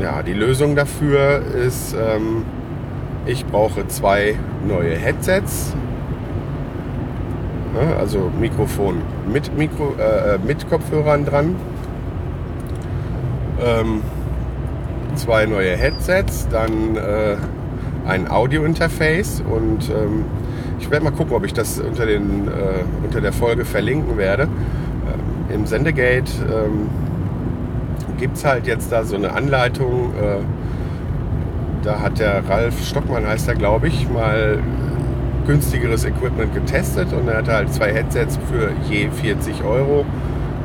Ja, 0.00 0.22
die 0.22 0.32
Lösung 0.32 0.74
dafür 0.74 1.42
ist, 1.66 1.94
ähm, 1.94 2.44
ich 3.26 3.46
brauche 3.46 3.86
zwei 3.88 4.34
neue 4.66 4.96
Headsets, 4.96 5.74
Ne? 7.74 7.96
Also 7.96 8.30
Mikrofon 8.40 9.02
mit, 9.30 9.56
Mikro, 9.56 9.94
äh, 9.98 10.34
äh, 10.34 10.38
mit 10.38 10.68
Kopfhörern 10.70 11.24
dran. 11.24 11.56
Ähm, 13.64 14.02
zwei 15.16 15.46
neue 15.46 15.76
Headsets, 15.76 16.48
dann 16.48 16.96
äh, 16.96 17.36
ein 18.06 18.30
Audio-Interface 18.30 19.42
und 19.48 19.88
ähm, 19.90 20.24
ich 20.78 20.90
werde 20.90 21.04
mal 21.04 21.12
gucken, 21.12 21.34
ob 21.34 21.44
ich 21.44 21.54
das 21.54 21.80
unter, 21.80 22.06
den, 22.06 22.48
äh, 22.48 22.84
unter 23.04 23.20
der 23.20 23.32
Folge 23.32 23.64
verlinken 23.64 24.18
werde. 24.18 24.42
Ähm, 24.42 25.54
Im 25.54 25.66
Sendegate 25.66 26.30
ähm, 26.42 26.90
gibt 28.18 28.36
es 28.36 28.44
halt 28.44 28.66
jetzt 28.66 28.92
da 28.92 29.04
so 29.04 29.16
eine 29.16 29.32
Anleitung. 29.32 30.12
Äh, 30.20 30.42
da 31.84 32.00
hat 32.00 32.18
der 32.18 32.48
Ralf 32.48 32.82
Stockmann, 32.84 33.26
heißt 33.26 33.48
er 33.48 33.54
glaube 33.54 33.88
ich, 33.88 34.08
mal 34.10 34.58
günstigeres 35.46 36.04
Equipment 36.04 36.54
getestet 36.54 37.12
und 37.12 37.28
er 37.28 37.38
hatte 37.38 37.52
halt 37.52 37.72
zwei 37.72 37.92
Headsets 37.92 38.38
für 38.50 38.70
je 38.90 39.08
40 39.10 39.62
Euro, 39.64 40.04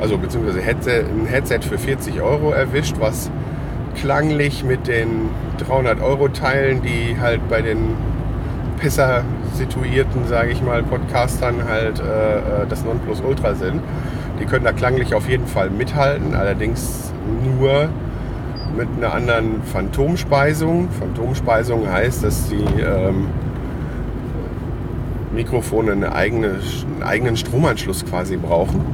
also 0.00 0.16
beziehungsweise 0.18 0.60
Headset, 0.60 1.04
ein 1.08 1.26
Headset 1.26 1.60
für 1.60 1.78
40 1.78 2.20
Euro 2.20 2.50
erwischt, 2.52 2.96
was 2.98 3.30
klanglich 3.94 4.64
mit 4.64 4.86
den 4.86 5.28
300 5.58 6.00
Euro 6.00 6.28
Teilen, 6.28 6.82
die 6.82 7.16
halt 7.20 7.46
bei 7.48 7.60
den 7.60 7.96
besser 8.82 9.24
situierten, 9.54 10.26
sage 10.26 10.50
ich 10.52 10.62
mal, 10.62 10.82
Podcastern 10.82 11.64
halt 11.68 12.00
äh, 12.00 12.02
äh, 12.02 12.66
das 12.68 12.84
Nonplusultra 12.84 13.54
sind. 13.54 13.80
Die 14.40 14.46
können 14.46 14.64
da 14.64 14.72
klanglich 14.72 15.14
auf 15.14 15.28
jeden 15.28 15.46
Fall 15.46 15.68
mithalten, 15.68 16.34
allerdings 16.34 17.12
nur 17.44 17.90
mit 18.76 18.88
einer 18.96 19.12
anderen 19.12 19.62
Phantomspeisung. 19.64 20.88
Phantomspeisung 20.98 21.90
heißt, 21.90 22.24
dass 22.24 22.48
die 22.48 22.64
ähm, 22.80 23.26
Mikrofone 25.40 25.92
eine 25.92 26.14
eigene, 26.14 26.48
einen 26.48 27.02
eigenen 27.02 27.34
Stromanschluss 27.34 28.04
quasi 28.04 28.36
brauchen. 28.36 28.84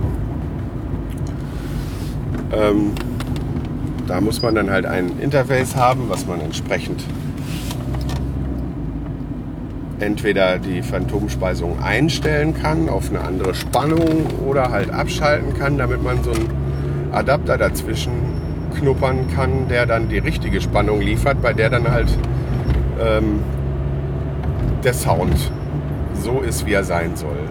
Ähm, 2.52 2.92
da 4.06 4.20
muss 4.20 4.40
man 4.42 4.54
dann 4.54 4.70
halt 4.70 4.86
ein 4.86 5.18
Interface 5.18 5.74
haben, 5.74 6.08
was 6.08 6.24
man 6.24 6.40
entsprechend 6.40 7.02
entweder 9.98 10.58
die 10.58 10.82
Phantomspeisung 10.82 11.82
einstellen 11.82 12.54
kann 12.54 12.88
auf 12.88 13.10
eine 13.10 13.22
andere 13.22 13.52
Spannung 13.52 14.26
oder 14.46 14.70
halt 14.70 14.90
abschalten 14.90 15.52
kann, 15.54 15.78
damit 15.78 16.04
man 16.04 16.22
so 16.22 16.30
einen 16.30 16.48
Adapter 17.10 17.58
dazwischen 17.58 18.12
knuppern 18.78 19.26
kann, 19.34 19.66
der 19.68 19.86
dann 19.86 20.08
die 20.08 20.18
richtige 20.18 20.60
Spannung 20.60 21.00
liefert, 21.00 21.42
bei 21.42 21.52
der 21.52 21.70
dann 21.70 21.90
halt 21.90 22.16
ähm, 23.00 23.40
der 24.84 24.94
Sound 24.94 25.50
so 26.22 26.40
ist, 26.40 26.66
wie 26.66 26.72
er 26.72 26.84
sein 26.84 27.16
soll. 27.16 27.48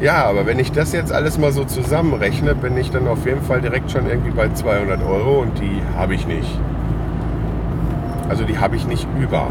Ja, 0.00 0.24
aber 0.24 0.46
wenn 0.46 0.58
ich 0.58 0.72
das 0.72 0.92
jetzt 0.92 1.12
alles 1.12 1.36
mal 1.36 1.52
so 1.52 1.64
zusammenrechne, 1.64 2.54
bin 2.54 2.76
ich 2.78 2.90
dann 2.90 3.06
auf 3.06 3.26
jeden 3.26 3.42
Fall 3.42 3.60
direkt 3.60 3.90
schon 3.90 4.08
irgendwie 4.08 4.30
bei 4.30 4.50
200 4.50 5.02
Euro 5.04 5.40
und 5.40 5.58
die 5.58 5.82
habe 5.96 6.14
ich 6.14 6.26
nicht. 6.26 6.58
Also 8.28 8.44
die 8.44 8.58
habe 8.58 8.76
ich 8.76 8.86
nicht 8.86 9.06
über. 9.20 9.48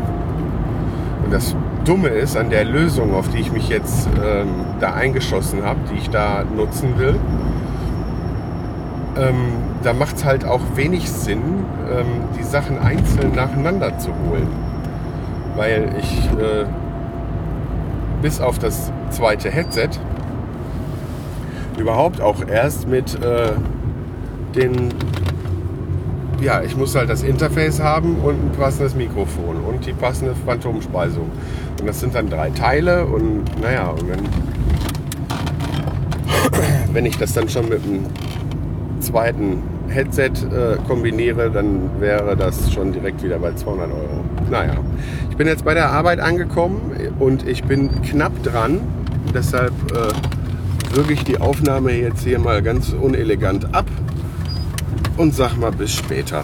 Und 1.23 1.31
das 1.31 1.55
Dumme 1.85 2.07
ist 2.07 2.35
an 2.35 2.49
der 2.49 2.65
Lösung, 2.65 3.13
auf 3.13 3.29
die 3.29 3.39
ich 3.39 3.51
mich 3.51 3.69
jetzt 3.69 4.09
ähm, 4.25 4.47
da 4.79 4.93
eingeschossen 4.93 5.63
habe, 5.63 5.81
die 5.91 5.99
ich 5.99 6.09
da 6.09 6.43
nutzen 6.55 6.97
will, 6.97 7.19
ähm, 9.17 9.35
da 9.83 9.93
macht 9.93 10.17
es 10.17 10.25
halt 10.25 10.45
auch 10.45 10.61
wenig 10.75 11.11
Sinn, 11.11 11.41
ähm, 11.91 12.07
die 12.39 12.43
Sachen 12.43 12.79
einzeln 12.79 13.33
nacheinander 13.35 13.97
zu 13.99 14.09
holen. 14.09 14.47
Weil 15.55 15.95
ich 15.99 16.25
äh, 16.39 16.65
bis 18.21 18.41
auf 18.41 18.59
das 18.59 18.91
zweite 19.09 19.49
Headset 19.49 19.89
überhaupt 21.77 22.21
auch 22.21 22.45
erst 22.47 22.87
mit 22.87 23.15
äh, 23.23 23.51
den 24.55 24.93
ja, 26.41 26.61
ich 26.61 26.77
muss 26.77 26.95
halt 26.95 27.09
das 27.09 27.21
Interface 27.23 27.81
haben 27.81 28.15
und 28.17 28.35
ein 28.35 28.51
passendes 28.57 28.95
Mikrofon 28.95 29.57
und 29.57 29.85
die 29.85 29.91
passende 29.93 30.33
Phantomspeisung. 30.45 31.29
Und 31.79 31.87
das 31.87 31.99
sind 31.99 32.15
dann 32.15 32.29
drei 32.29 32.49
Teile 32.49 33.05
und 33.05 33.43
naja, 33.61 33.89
und 33.89 34.07
wenn, 34.07 34.19
wenn 36.93 37.05
ich 37.05 37.17
das 37.17 37.33
dann 37.33 37.49
schon 37.49 37.67
mit 37.67 37.83
dem 37.83 38.05
zweiten 39.01 39.61
Headset 39.89 40.31
äh, 40.51 40.77
kombiniere, 40.87 41.49
dann 41.49 41.89
wäre 41.99 42.37
das 42.37 42.71
schon 42.71 42.93
direkt 42.93 43.23
wieder 43.23 43.39
bei 43.39 43.53
200 43.53 43.91
Euro. 43.91 44.23
Naja, 44.49 44.75
bin 45.39 45.47
jetzt 45.47 45.63
bei 45.63 45.73
der 45.73 45.89
Arbeit 45.89 46.19
angekommen 46.19 46.91
und 47.17 47.47
ich 47.47 47.63
bin 47.63 48.01
knapp 48.01 48.43
dran. 48.43 48.81
Deshalb 49.33 49.71
äh, 49.93 50.93
würge 50.93 51.13
ich 51.13 51.23
die 51.23 51.39
Aufnahme 51.39 51.93
jetzt 51.93 52.25
hier 52.25 52.39
mal 52.39 52.61
ganz 52.61 52.89
unelegant 52.89 53.73
ab 53.73 53.85
und 55.15 55.33
sag 55.33 55.55
mal 55.55 55.71
bis 55.71 55.93
später. 55.93 56.43